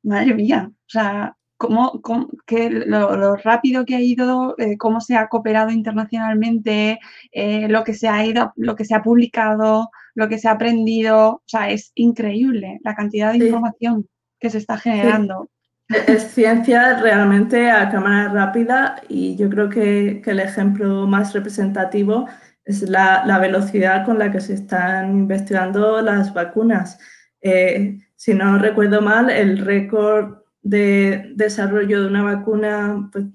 madre 0.03 0.35
mía, 0.35 0.71
o 0.71 0.89
sea, 0.89 1.37
cómo, 1.57 2.01
que 2.47 2.71
lo, 2.71 3.37
rápido 3.37 3.85
que 3.85 3.97
ha 3.97 4.01
ido, 4.01 4.55
eh, 4.59 4.77
cómo 4.77 5.01
se 5.01 5.17
ha 5.17 5.29
cooperado 5.29 5.71
internacionalmente, 5.71 6.99
eh, 7.33 7.69
lo 7.69 7.85
que 7.85 7.95
se 7.95 8.09
ha 8.09 8.25
ido, 8.25 8.53
lo 8.57 8.77
que 8.77 8.85
se 8.85 8.95
ha 8.95 9.03
publicado, 9.03 9.91
lo 10.15 10.29
que 10.29 10.39
se 10.39 10.49
ha 10.49 10.53
aprendido, 10.53 11.29
o 11.29 11.43
sea, 11.47 11.71
es 11.71 11.93
increíble 11.95 12.79
la 12.85 12.95
cantidad 12.95 13.33
de 13.33 13.47
información 13.47 14.09
que 14.39 14.51
se 14.51 14.59
está 14.59 14.77
generando. 14.77 15.51
Es 15.89 16.33
ciencia 16.33 17.01
realmente 17.01 17.71
a 17.71 17.89
cámara 17.89 18.33
rápida 18.33 19.01
y 19.09 19.37
yo 19.37 19.49
creo 19.49 19.69
que, 19.69 20.21
que 20.23 20.33
el 20.33 20.41
ejemplo 20.41 21.07
más 21.07 21.33
representativo 21.33 22.27
es 22.67 22.83
la, 22.83 23.39
velocidad 23.41 24.05
con 24.05 24.19
la 24.19 24.31
que 24.33 24.41
se 24.41 24.55
están 24.55 25.17
investigando 25.17 26.03
las 26.03 26.35
vacunas. 26.35 26.99
Eh, 27.41 28.01
si 28.17 28.35
no 28.35 28.59
recuerdo 28.59 29.01
mal, 29.01 29.31
el 29.31 29.59
récord 29.59 30.39
de 30.63 31.33
desarrollo 31.37 32.03
de 32.03 32.09
una 32.09 32.25
vacuna 32.25 33.09
pues, 33.13 33.27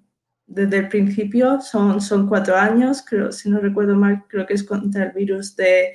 desde 0.47 0.79
el 0.79 0.89
principio 0.89 1.61
son, 1.61 2.01
son 2.01 2.27
cuatro 2.27 2.57
años, 2.57 3.03
creo, 3.07 3.31
si 3.31 3.49
no 3.49 3.59
recuerdo 3.59 3.95
mal, 3.95 4.25
creo 4.27 4.45
que 4.45 4.53
es 4.53 4.65
contra 4.65 5.05
el 5.05 5.11
virus 5.13 5.55
de, 5.55 5.93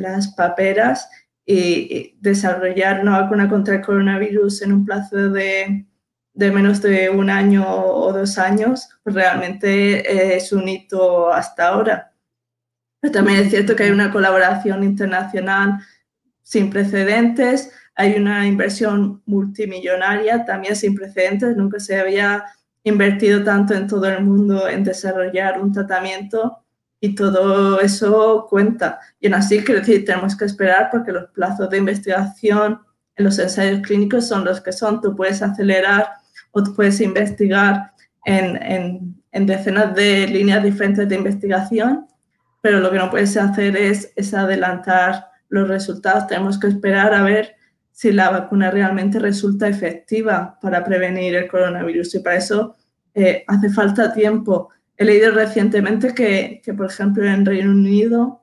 las 0.00 0.28
paperas 0.34 1.10
y, 1.44 2.16
desarrollar 2.20 3.00
una 3.00 3.22
vacuna 3.22 3.48
contra 3.48 3.76
el 3.76 3.82
coronavirus 3.82 4.62
en 4.62 4.72
un 4.72 4.84
plazo 4.84 5.30
de, 5.30 5.86
de 6.34 6.50
menos 6.52 6.80
de 6.82 7.10
un 7.10 7.30
año 7.30 7.64
o 7.66 8.12
dos 8.12 8.38
años, 8.38 8.88
realmente 9.04 10.36
es 10.36 10.52
un 10.52 10.68
hito 10.68 11.32
hasta 11.32 11.68
ahora. 11.68 12.12
Pero 13.00 13.12
también 13.12 13.40
es 13.40 13.50
cierto 13.50 13.76
que 13.76 13.84
hay 13.84 13.90
una 13.90 14.10
colaboración 14.10 14.82
internacional 14.82 15.78
sin 16.42 16.70
precedentes, 16.70 17.70
hay 17.94 18.14
una 18.14 18.46
inversión 18.46 19.22
multimillonaria 19.26 20.44
también 20.44 20.76
sin 20.76 20.94
precedentes, 20.94 21.56
nunca 21.56 21.78
se 21.78 22.00
había 22.00 22.44
invertido 22.84 23.44
tanto 23.44 23.74
en 23.74 23.86
todo 23.86 24.06
el 24.06 24.24
mundo 24.24 24.68
en 24.68 24.84
desarrollar 24.84 25.60
un 25.60 25.72
tratamiento 25.72 26.64
y 27.00 27.14
todo 27.14 27.80
eso 27.80 28.46
cuenta. 28.48 28.98
Y 29.20 29.26
aún 29.26 29.34
así, 29.34 29.62
quiero 29.62 29.80
decir, 29.80 30.04
tenemos 30.04 30.36
que 30.36 30.46
esperar 30.46 30.88
porque 30.90 31.12
los 31.12 31.30
plazos 31.30 31.70
de 31.70 31.78
investigación 31.78 32.80
en 33.16 33.24
los 33.24 33.38
ensayos 33.38 33.80
clínicos 33.86 34.26
son 34.26 34.44
los 34.44 34.60
que 34.60 34.72
son. 34.72 35.00
Tú 35.00 35.14
puedes 35.14 35.42
acelerar 35.42 36.08
o 36.52 36.62
puedes 36.74 37.00
investigar 37.00 37.92
en, 38.24 38.60
en, 38.62 39.22
en 39.32 39.46
decenas 39.46 39.94
de 39.94 40.26
líneas 40.28 40.62
diferentes 40.62 41.08
de 41.08 41.14
investigación 41.14 42.06
pero 42.60 42.80
lo 42.80 42.90
que 42.90 42.98
no 42.98 43.10
puedes 43.10 43.36
hacer 43.36 43.76
es, 43.76 44.12
adelantar 44.34 45.26
los 45.48 45.68
resultados. 45.68 46.26
Tenemos 46.26 46.58
que 46.58 46.68
esperar 46.68 47.14
a 47.14 47.22
ver 47.22 47.56
si 47.92 48.12
la 48.12 48.30
vacuna 48.30 48.70
realmente 48.70 49.18
resulta 49.18 49.68
efectiva 49.68 50.58
para 50.60 50.84
prevenir 50.84 51.34
el 51.34 51.48
coronavirus 51.48 52.14
y 52.16 52.18
para 52.20 52.36
eso 52.36 52.76
eh, 53.14 53.44
hace 53.46 53.70
falta 53.70 54.12
tiempo. 54.12 54.70
he 54.96 55.04
leído 55.04 55.32
recientemente 55.32 56.14
que, 56.14 56.60
que, 56.64 56.74
por 56.74 56.86
ejemplo, 56.86 57.24
en 57.24 57.46
Reino 57.46 57.70
Unido 57.70 58.42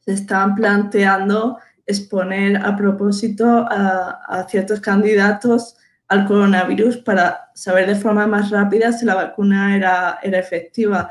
se 0.00 0.12
están 0.12 0.54
planteando 0.54 1.58
exponer 1.86 2.56
a 2.56 2.76
propósito 2.76 3.66
a, 3.68 4.20
a, 4.26 4.48
ciertos 4.48 4.80
candidatos 4.80 5.76
al 6.08 6.26
coronavirus 6.26 6.98
para 6.98 7.50
saber 7.54 7.86
de 7.86 7.94
forma 7.96 8.26
más 8.26 8.50
rápida 8.50 8.92
si 8.92 9.04
la 9.04 9.14
vacuna 9.14 9.76
era, 9.76 10.18
era 10.22 10.38
efectiva. 10.38 11.10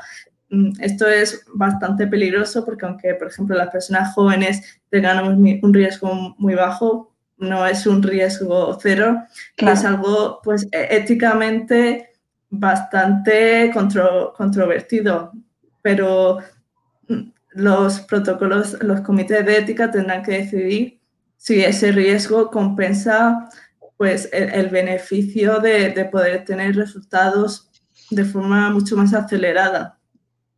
Mm, 0.56 0.72
esto 0.80 1.06
es 1.06 1.44
bastante 1.54 2.06
peligroso 2.06 2.64
porque 2.64 2.86
aunque, 2.86 3.14
por 3.14 3.28
ejemplo, 3.28 3.56
las 3.56 3.68
personas 3.68 4.14
jóvenes 4.14 4.80
tengan 4.90 5.26
un 5.62 5.74
riesgo 5.74 6.34
muy 6.38 6.54
bajo, 6.54 7.12
no 7.36 7.66
es 7.66 7.86
un 7.86 8.02
riesgo 8.02 8.78
cero, 8.80 9.22
es 9.56 9.84
algo 9.84 10.40
pues 10.42 10.66
e-, 10.72 10.96
éticamente 10.96 12.10
bastante 12.48 13.70
controvertido, 13.72 15.32
pero 15.82 16.38
mm, 17.08 17.30
los 17.50 18.00
protocolos, 18.00 18.82
los 18.82 19.02
comités 19.02 19.44
de 19.44 19.58
ética 19.58 19.90
tendrán 19.90 20.22
que 20.22 20.38
decidir 20.38 21.00
si 21.36 21.62
ese 21.62 21.92
riesgo 21.92 22.50
compensa 22.50 23.50
pues 23.98 24.28
el, 24.32 24.68
beneficio 24.68 25.58
de, 25.58 25.88
de, 25.90 26.04
poder 26.04 26.44
tener 26.44 26.76
resultados 26.76 27.70
de 28.10 28.24
forma 28.26 28.68
mucho 28.70 28.94
más 28.94 29.14
acelerada. 29.14 29.95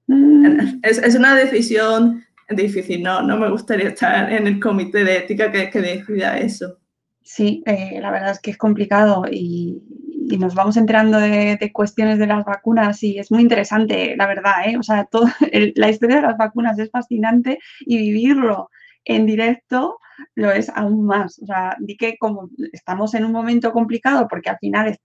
Es, 0.83 0.99
es, 0.99 1.15
una 1.17 1.35
decisión 1.35 2.25
difícil, 2.49 3.03
no, 3.03 3.21
no 3.23 3.37
me 3.37 3.51
gustaría 3.51 3.89
estar 3.89 4.33
en 4.33 4.47
el 4.47 4.61
comité 4.61 5.05
de 5.05 5.19
ética 5.19 5.53
que, 5.53 5.69
que 5.71 5.81
decida 5.81 6.39
eso. 6.39 6.79
Sí, 7.23 7.63
eh, 7.67 7.99
la 8.01 8.11
verdad 8.11 8.31
es 8.31 8.41
que 8.41 8.53
es 8.53 8.57
complicado 8.57 9.25
y, 9.31 9.83
y 10.31 10.39
nos 10.39 10.55
vamos 10.55 10.77
enterando 10.77 11.19
de, 11.19 11.71
cuestiones 11.73 12.19
de 12.19 12.27
las 12.27 12.45
vacunas 12.45 13.03
y 13.03 13.19
es 13.19 13.31
muy 13.31 13.43
interesante, 13.43 14.15
la 14.17 14.27
verdad, 14.27 14.67
¿eh? 14.67 14.77
O 14.79 14.83
sea, 14.83 15.05
todo, 15.05 15.27
la 15.75 15.91
historia 15.91 16.17
de 16.17 16.23
las 16.23 16.37
vacunas 16.37 16.79
es 16.79 16.91
fascinante 16.91 17.59
y 17.81 17.99
vivirlo 17.99 18.71
en 19.05 19.27
directo 19.27 19.99
lo 20.35 20.51
es 20.51 20.69
aún 20.71 21.07
más. 21.07 21.39
O 21.41 21.47
sea, 21.47 21.77
di 21.79 21.97
que 21.97 22.17
como 22.19 22.51
estamos 22.73 23.15
en 23.15 23.25
un 23.25 23.33
momento 23.33 23.73
complicado 23.73 24.27
porque 24.29 24.51
al 24.51 24.59
final 24.59 24.99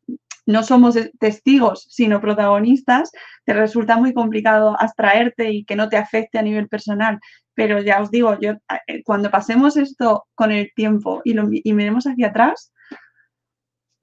no 0.46 0.64
somos 0.64 0.98
testigos, 1.20 1.86
sino 1.90 2.22
protagonistas, 2.22 3.12
te 3.46 3.54
resulta 3.54 3.98
muy 3.98 4.14
complicado 4.14 4.76
abstraerte 4.80 5.52
y 5.52 5.66
que 5.66 5.76
no 5.76 5.90
te 5.90 5.98
afecte 5.98 6.38
a 6.38 6.42
nivel 6.42 6.68
personal. 6.68 7.20
Pero 7.54 7.82
ya 7.82 8.02
os 8.02 8.12
digo, 8.12 8.38
yo 8.40 8.54
eh, 8.88 9.04
cuando 9.04 9.30
pasemos 9.30 9.78
esto 9.78 10.26
con 10.36 10.52
el 10.52 10.72
tiempo 10.76 11.22
y, 11.24 11.34
miremos 11.74 12.06
hacia 12.06 12.28
atrás, 12.28 12.74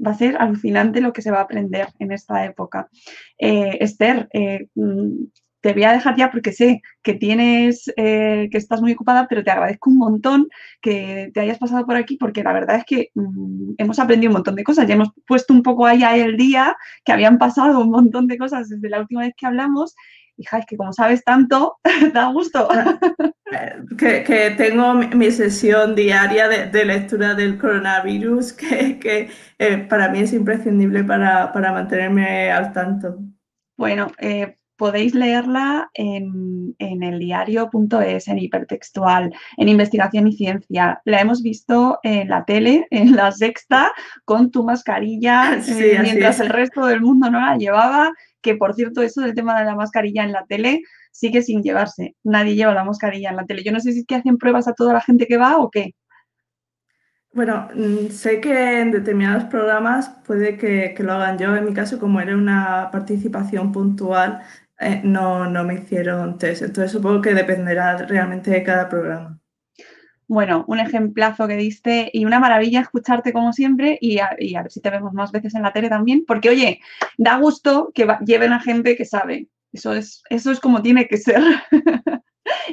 va 0.05 0.12
a 0.12 0.14
ser 0.14 0.36
alucinante 0.38 1.01
lo 1.01 1.12
que 1.12 1.22
se 1.22 1.30
va 1.30 1.38
a 1.38 1.43
aprender 1.43 1.88
en 1.99 2.12
esta 2.12 2.45
época. 2.45 2.88
Eh, 3.38 3.78
Esther, 3.80 4.28
eh, 4.32 4.68
mm, 4.74 5.24
te 5.61 5.72
voy 5.72 5.84
a 5.84 5.92
dejar 5.92 6.16
ya 6.16 6.30
porque 6.30 6.52
sé 6.52 6.82
que 7.02 7.14
tienes, 7.14 7.92
eh, 7.96 8.48
que 8.50 8.58
estás 8.58 8.80
muy 8.80 8.92
ocupada, 8.92 9.26
pero 9.28 9.44
te 9.44 9.50
agradezco 9.50 9.90
un 9.90 9.98
montón 9.98 10.48
que 10.80 11.30
te 11.34 11.40
hayas 11.40 11.58
pasado 11.58 11.86
por 11.86 11.96
aquí 11.96 12.16
porque 12.16 12.42
la 12.42 12.52
verdad 12.52 12.76
es 12.76 12.84
que 12.84 13.11
mm, 13.14 13.74
hemos 13.78 13.98
aprendido 13.98 14.30
un 14.30 14.34
montón 14.34 14.56
de 14.56 14.64
cosas. 14.64 14.86
Ya 14.86 14.94
hemos 14.94 15.11
puesto 15.26 15.52
un 15.54 15.62
poco 15.62 15.86
ahí 15.86 16.02
el 16.02 16.36
día, 16.36 16.76
que 17.04 17.12
habían 17.12 17.38
pasado 17.38 17.80
un 17.80 17.90
montón 17.90 18.26
de 18.26 18.38
cosas 18.38 18.68
desde 18.68 18.88
la 18.88 19.00
última 19.00 19.22
vez 19.22 19.34
que 19.36 19.46
hablamos 19.46 19.94
hija, 20.40 20.58
es 20.58 20.66
que 20.66 20.76
como 20.76 20.92
sabes 20.92 21.22
tanto, 21.22 21.78
da 22.14 22.30
gusto. 22.30 22.68
Que, 23.98 24.54
tengo 24.56 24.94
mi 24.94 25.30
sesión 25.32 25.96
diaria 25.96 26.46
de, 26.46 26.84
lectura 26.84 27.34
del 27.34 27.58
coronavirus, 27.58 28.52
que, 28.52 29.28
eh, 29.58 29.78
para 29.88 30.08
mí 30.08 30.20
es 30.20 30.32
imprescindible 30.32 31.02
para, 31.02 31.52
mantenerme 31.52 32.52
al 32.52 32.72
tanto. 32.72 33.18
Bueno, 33.76 34.12
eh, 34.18 34.56
podéis 34.80 35.14
leerla 35.14 35.90
en, 35.92 36.74
en 36.78 37.02
el 37.02 37.18
diario.es, 37.18 38.28
en 38.28 38.38
hipertextual, 38.38 39.30
en 39.58 39.68
investigación 39.68 40.26
y 40.26 40.32
ciencia. 40.32 41.02
La 41.04 41.20
hemos 41.20 41.42
visto 41.42 41.98
en 42.02 42.30
la 42.30 42.46
tele, 42.46 42.86
en 42.90 43.14
la 43.14 43.30
sexta, 43.30 43.92
con 44.24 44.50
tu 44.50 44.64
mascarilla, 44.64 45.60
eh, 45.68 45.98
mientras 46.00 46.40
el 46.40 46.48
resto 46.48 46.86
del 46.86 47.02
mundo 47.02 47.30
no 47.30 47.40
la 47.40 47.58
llevaba 47.58 48.10
que 48.42 48.54
por 48.54 48.72
cierto, 48.74 49.02
eso 49.02 49.20
del 49.20 49.34
tema 49.34 49.58
de 49.58 49.66
la 49.66 49.76
mascarilla 49.76 50.24
en 50.24 50.32
la 50.32 50.46
tele 50.46 50.80
sigue 51.12 51.42
sin 51.42 51.62
llevarse. 51.62 52.16
Nadie 52.24 52.54
lleva 52.54 52.72
la 52.72 52.84
mascarilla 52.84 53.28
en 53.28 53.36
la 53.36 53.44
tele. 53.44 53.62
Yo 53.62 53.70
no 53.70 53.80
sé 53.80 53.92
si 53.92 54.00
es 54.00 54.06
que 54.06 54.14
hacen 54.14 54.38
pruebas 54.38 54.66
a 54.66 54.72
toda 54.72 54.94
la 54.94 55.02
gente 55.02 55.26
que 55.26 55.36
va 55.36 55.58
o 55.58 55.70
qué. 55.70 55.94
Bueno, 57.32 57.68
mm, 57.74 58.08
sé 58.08 58.40
que 58.40 58.80
en 58.80 58.90
determinados 58.90 59.44
programas 59.44 60.08
puede 60.26 60.56
que, 60.56 60.94
lo 60.98 61.12
hagan 61.12 61.38
yo. 61.38 61.54
En 61.54 61.64
mi 61.64 61.72
caso, 61.72 62.00
como 62.00 62.20
era 62.20 62.36
una 62.36 62.88
participación 62.90 63.70
puntual, 63.70 64.42
eh, 64.80 65.00
no, 65.04 65.46
no 65.46 65.64
me 65.64 65.74
hicieron 65.74 66.38
test. 66.38 66.62
Entonces 66.62 66.92
supongo 66.92 67.20
que 67.20 67.34
dependerá 67.34 67.96
realmente 67.98 68.50
de 68.50 68.62
cada 68.62 68.88
programa. 68.88 69.38
Bueno, 70.26 70.64
un 70.68 70.78
ejemplazo 70.78 71.48
que 71.48 71.56
diste 71.56 72.08
y 72.12 72.24
una 72.24 72.38
maravilla 72.38 72.80
escucharte 72.80 73.32
como 73.32 73.52
siempre 73.52 73.98
y 74.00 74.20
a, 74.20 74.30
ver 74.38 74.70
si 74.70 74.80
te 74.80 74.88
vemos 74.88 75.12
más 75.12 75.32
veces 75.32 75.54
en 75.56 75.62
la 75.62 75.72
tele 75.72 75.88
también, 75.88 76.24
porque 76.24 76.50
oye, 76.50 76.80
da 77.18 77.36
gusto 77.36 77.90
que 77.94 78.06
lleven 78.24 78.52
a 78.52 78.60
gente 78.60 78.96
que 78.96 79.04
sabe. 79.04 79.48
Eso 79.72 79.92
es, 79.92 80.22
eso 80.30 80.52
es 80.52 80.60
como 80.60 80.82
tiene 80.82 81.08
que 81.08 81.16
ser. 81.16 81.42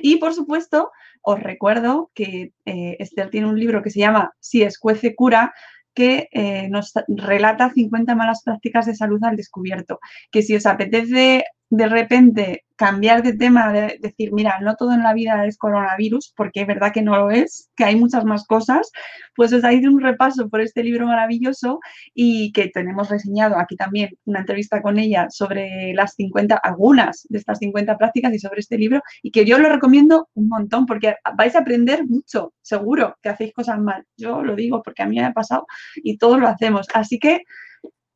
y 0.01 0.17
por 0.17 0.33
supuesto, 0.33 0.91
os 1.23 1.39
recuerdo 1.41 2.11
que 2.13 2.53
eh, 2.65 2.95
Esther 2.99 3.31
tiene 3.31 3.47
un 3.47 3.59
libro 3.59 3.81
que 3.81 3.89
se 3.89 3.99
llama 3.99 4.33
Si 4.39 4.61
escuece 4.61 5.15
cura, 5.15 5.53
que 5.95 6.29
eh, 6.31 6.69
nos 6.69 6.93
relata 7.07 7.71
50 7.71 8.13
malas 8.13 8.43
prácticas 8.43 8.85
de 8.85 8.95
salud 8.95 9.23
al 9.23 9.35
descubierto. 9.35 9.99
Que 10.31 10.43
si 10.43 10.55
os 10.55 10.67
apetece 10.67 11.43
de 11.69 11.87
repente 11.87 12.63
cambiar 12.77 13.23
de 13.23 13.33
tema, 13.33 13.73
de 13.73 13.97
decir, 13.99 14.31
mira, 14.31 14.59
no 14.61 14.75
todo 14.75 14.93
en 14.93 15.01
la 15.01 15.13
vida 15.13 15.45
es 15.45 15.57
coronavirus, 15.57 16.33
porque 16.37 16.61
es 16.61 16.67
verdad 16.67 16.93
que 16.93 17.01
no 17.01 17.17
lo 17.17 17.31
es, 17.31 17.69
que 17.75 17.83
hay 17.83 17.95
muchas 17.95 18.23
más 18.23 18.45
cosas, 18.45 18.91
pues 19.35 19.51
os 19.51 19.63
dais 19.63 19.83
un 19.85 19.99
repaso 19.99 20.47
por 20.47 20.61
este 20.61 20.83
libro 20.83 21.07
maravilloso 21.07 21.79
y 22.13 22.51
que 22.51 22.69
tenemos 22.69 23.09
reseñado 23.09 23.57
aquí 23.57 23.75
también 23.75 24.11
una 24.25 24.41
entrevista 24.41 24.81
con 24.81 24.99
ella 24.99 25.27
sobre 25.31 25.93
las 25.95 26.13
50, 26.13 26.55
algunas 26.55 27.25
de 27.29 27.39
estas 27.39 27.57
50 27.57 27.97
prácticas 27.97 28.33
y 28.33 28.39
sobre 28.39 28.59
este 28.59 28.77
libro, 28.77 29.01
y 29.23 29.31
que 29.31 29.43
yo 29.43 29.57
lo 29.57 29.69
recomiendo 29.69 30.29
un 30.35 30.47
montón, 30.47 30.85
porque 30.85 31.15
vais 31.35 31.55
a 31.55 31.59
aprender 31.59 32.05
mucho, 32.05 32.53
seguro 32.61 33.17
que 33.23 33.29
hacéis 33.29 33.53
cosas 33.53 33.79
mal. 33.79 34.05
Yo 34.17 34.43
lo 34.43 34.55
digo 34.55 34.83
porque 34.83 35.01
a 35.01 35.07
mí 35.07 35.17
me 35.17 35.25
ha 35.25 35.33
pasado 35.33 35.65
y 35.95 36.17
todos 36.17 36.39
lo 36.39 36.47
hacemos. 36.47 36.87
Así 36.93 37.17
que 37.17 37.41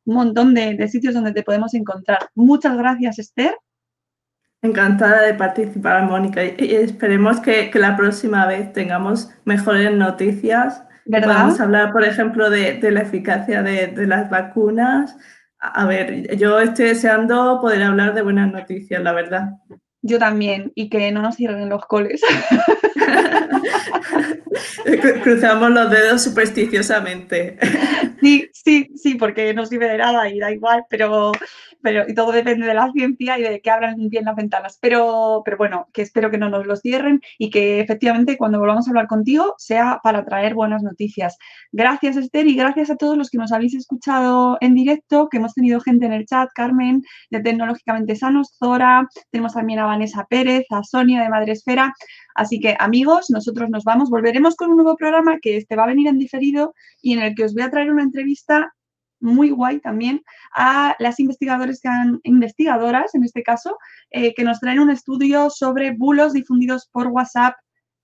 un 0.04 0.14
montón 0.14 0.54
de, 0.54 0.88
sitios 0.88 1.14
donde 1.14 1.32
te 1.32 1.42
podemos 1.42 1.74
encontrar. 1.74 2.28
Muchas 2.34 2.76
gracias, 2.76 3.18
Esther. 3.18 3.56
Encantada 4.62 5.22
de 5.22 5.34
participar, 5.34 6.04
Mónica, 6.04 6.44
y 6.44 6.74
esperemos 6.74 7.40
que, 7.40 7.70
la 7.74 7.96
próxima 7.96 8.46
vez 8.46 8.72
tengamos 8.72 9.30
mejores 9.44 9.92
noticias. 9.92 10.82
Vamos 11.06 11.58
a 11.58 11.64
hablar, 11.64 11.92
por 11.92 12.04
ejemplo, 12.04 12.48
de, 12.48 12.78
la 12.90 13.02
eficacia 13.02 13.62
de, 13.62 14.06
las 14.06 14.30
vacunas. 14.30 15.16
A 15.58 15.86
ver, 15.86 16.36
yo 16.36 16.60
estoy 16.60 16.86
deseando 16.86 17.60
poder 17.60 17.82
hablar 17.82 18.14
de 18.14 18.22
buenas 18.22 18.52
noticias, 18.52 19.02
la 19.02 19.12
verdad. 19.12 19.50
Yo 20.00 20.18
también, 20.18 20.72
y 20.74 20.90
que 20.90 21.12
no 21.12 21.22
nos 21.22 21.36
cierren 21.36 21.68
los 21.68 21.86
coles. 21.86 22.20
Cruzamos 25.22 25.70
los 25.70 25.90
dedos 25.90 26.22
supersticiosamente. 26.22 27.58
Sí, 28.20 28.50
sí, 28.52 28.88
sí, 28.96 29.14
porque 29.16 29.52
no 29.54 29.66
sirve 29.66 29.88
de 29.88 29.98
nada 29.98 30.28
y 30.28 30.38
da 30.38 30.52
igual, 30.52 30.84
pero, 30.88 31.32
pero 31.82 32.06
todo 32.14 32.32
depende 32.32 32.66
de 32.66 32.74
la 32.74 32.90
ciencia 32.92 33.38
y 33.38 33.42
de 33.42 33.60
que 33.60 33.70
abran 33.70 34.08
bien 34.08 34.24
las 34.24 34.36
ventanas. 34.36 34.78
Pero, 34.80 35.42
pero 35.44 35.56
bueno, 35.56 35.88
que 35.92 36.02
espero 36.02 36.30
que 36.30 36.38
no 36.38 36.48
nos 36.48 36.66
los 36.66 36.80
cierren 36.80 37.20
y 37.38 37.50
que 37.50 37.80
efectivamente 37.80 38.36
cuando 38.36 38.58
volvamos 38.58 38.86
a 38.86 38.90
hablar 38.90 39.06
contigo 39.06 39.54
sea 39.58 40.00
para 40.02 40.24
traer 40.24 40.54
buenas 40.54 40.82
noticias. 40.82 41.36
Gracias, 41.72 42.16
Esther, 42.16 42.46
y 42.46 42.54
gracias 42.54 42.90
a 42.90 42.96
todos 42.96 43.16
los 43.16 43.30
que 43.30 43.38
nos 43.38 43.52
habéis 43.52 43.74
escuchado 43.74 44.58
en 44.60 44.74
directo, 44.74 45.28
que 45.28 45.38
hemos 45.38 45.54
tenido 45.54 45.80
gente 45.80 46.06
en 46.06 46.12
el 46.12 46.26
chat, 46.26 46.50
Carmen, 46.54 47.02
de 47.30 47.40
Tecnológicamente 47.40 48.16
Sanos, 48.16 48.56
Zora, 48.58 49.08
tenemos 49.30 49.54
también 49.54 49.78
a 49.80 49.86
Vanessa 49.86 50.26
Pérez, 50.28 50.64
a 50.70 50.82
Sonia 50.82 51.22
de 51.22 51.28
Madresfera. 51.28 51.92
Así 52.34 52.60
que, 52.60 52.76
amigos, 52.78 53.30
nosotros 53.30 53.68
nos 53.70 53.84
vamos, 53.84 54.10
volveremos 54.10 54.56
con 54.56 54.70
un 54.70 54.76
nuevo 54.76 54.96
programa 54.96 55.38
que 55.40 55.56
este 55.56 55.76
va 55.76 55.84
a 55.84 55.88
venir 55.88 56.08
en 56.08 56.18
diferido 56.18 56.74
y 57.00 57.14
en 57.14 57.20
el 57.20 57.34
que 57.34 57.44
os 57.44 57.54
voy 57.54 57.62
a 57.62 57.70
traer 57.70 57.90
una 57.90 58.02
entrevista 58.02 58.72
muy 59.22 59.50
guay 59.50 59.80
también 59.80 60.22
a 60.54 60.94
las 60.98 61.20
investigadores 61.20 61.80
que 61.80 61.88
han, 61.88 62.20
investigadoras 62.24 63.14
en 63.14 63.24
este 63.24 63.42
caso, 63.42 63.78
eh, 64.10 64.34
que 64.34 64.44
nos 64.44 64.60
traen 64.60 64.80
un 64.80 64.90
estudio 64.90 65.48
sobre 65.50 65.92
bulos 65.92 66.32
difundidos 66.32 66.88
por 66.92 67.06
WhatsApp 67.08 67.54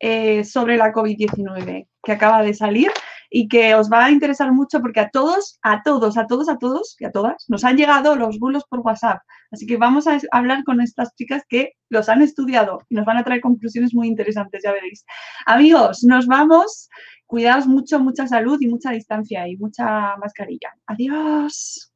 eh, 0.01 0.45
sobre 0.45 0.77
la 0.77 0.93
COVID-19 0.93 1.89
que 2.05 2.12
acaba 2.12 2.43
de 2.43 2.55
salir 2.55 2.93
y 3.31 3.49
que 3.49 3.75
os 3.75 3.91
va 3.91 4.07
a 4.07 4.11
interesar 4.11 4.53
mucho 4.53 4.81
porque 4.81 5.01
a 5.01 5.11
todos, 5.11 5.59
a 5.62 5.83
todos, 5.83 6.16
a 6.16 6.27
todos, 6.27 6.49
a 6.49 6.57
todos 6.57 6.97
y 7.01 7.05
a 7.05 7.11
todas 7.11 7.45
nos 7.49 7.64
han 7.64 7.77
llegado 7.77 8.16
los 8.16 8.39
bulos 8.39 8.64
por 8.69 8.81
WhatsApp. 8.81 9.21
Así 9.51 9.66
que 9.66 9.77
vamos 9.77 10.07
a 10.07 10.19
hablar 10.31 10.64
con 10.64 10.81
estas 10.81 11.14
chicas 11.16 11.43
que 11.49 11.73
los 11.89 12.09
han 12.09 12.23
estudiado 12.23 12.81
y 12.89 12.95
nos 12.95 13.07
van 13.07 13.16
a 13.16 13.25
traer 13.25 13.41
conclusiones 13.41 13.93
muy 13.93 14.07
interesantes, 14.07 14.62
ya 14.62 14.73
veréis. 14.73 15.05
Amigos, 15.47 16.05
nos 16.05 16.27
vamos. 16.27 16.89
Cuidaos 17.29 17.66
mucho, 17.66 18.01
mucha 18.01 18.26
salud 18.26 18.59
y 18.61 18.66
mucha 18.66 18.91
distancia 18.91 19.47
y 19.47 19.57
mucha 19.57 20.16
mascarilla. 20.16 20.74
Adiós. 20.87 21.93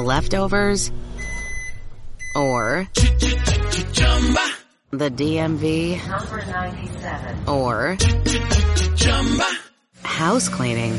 leftovers, 0.00 0.90
or 2.36 2.88
the 4.92 5.10
DMV, 5.10 5.98
or 7.48 7.96
house 10.02 10.48
cleaning, 10.48 10.98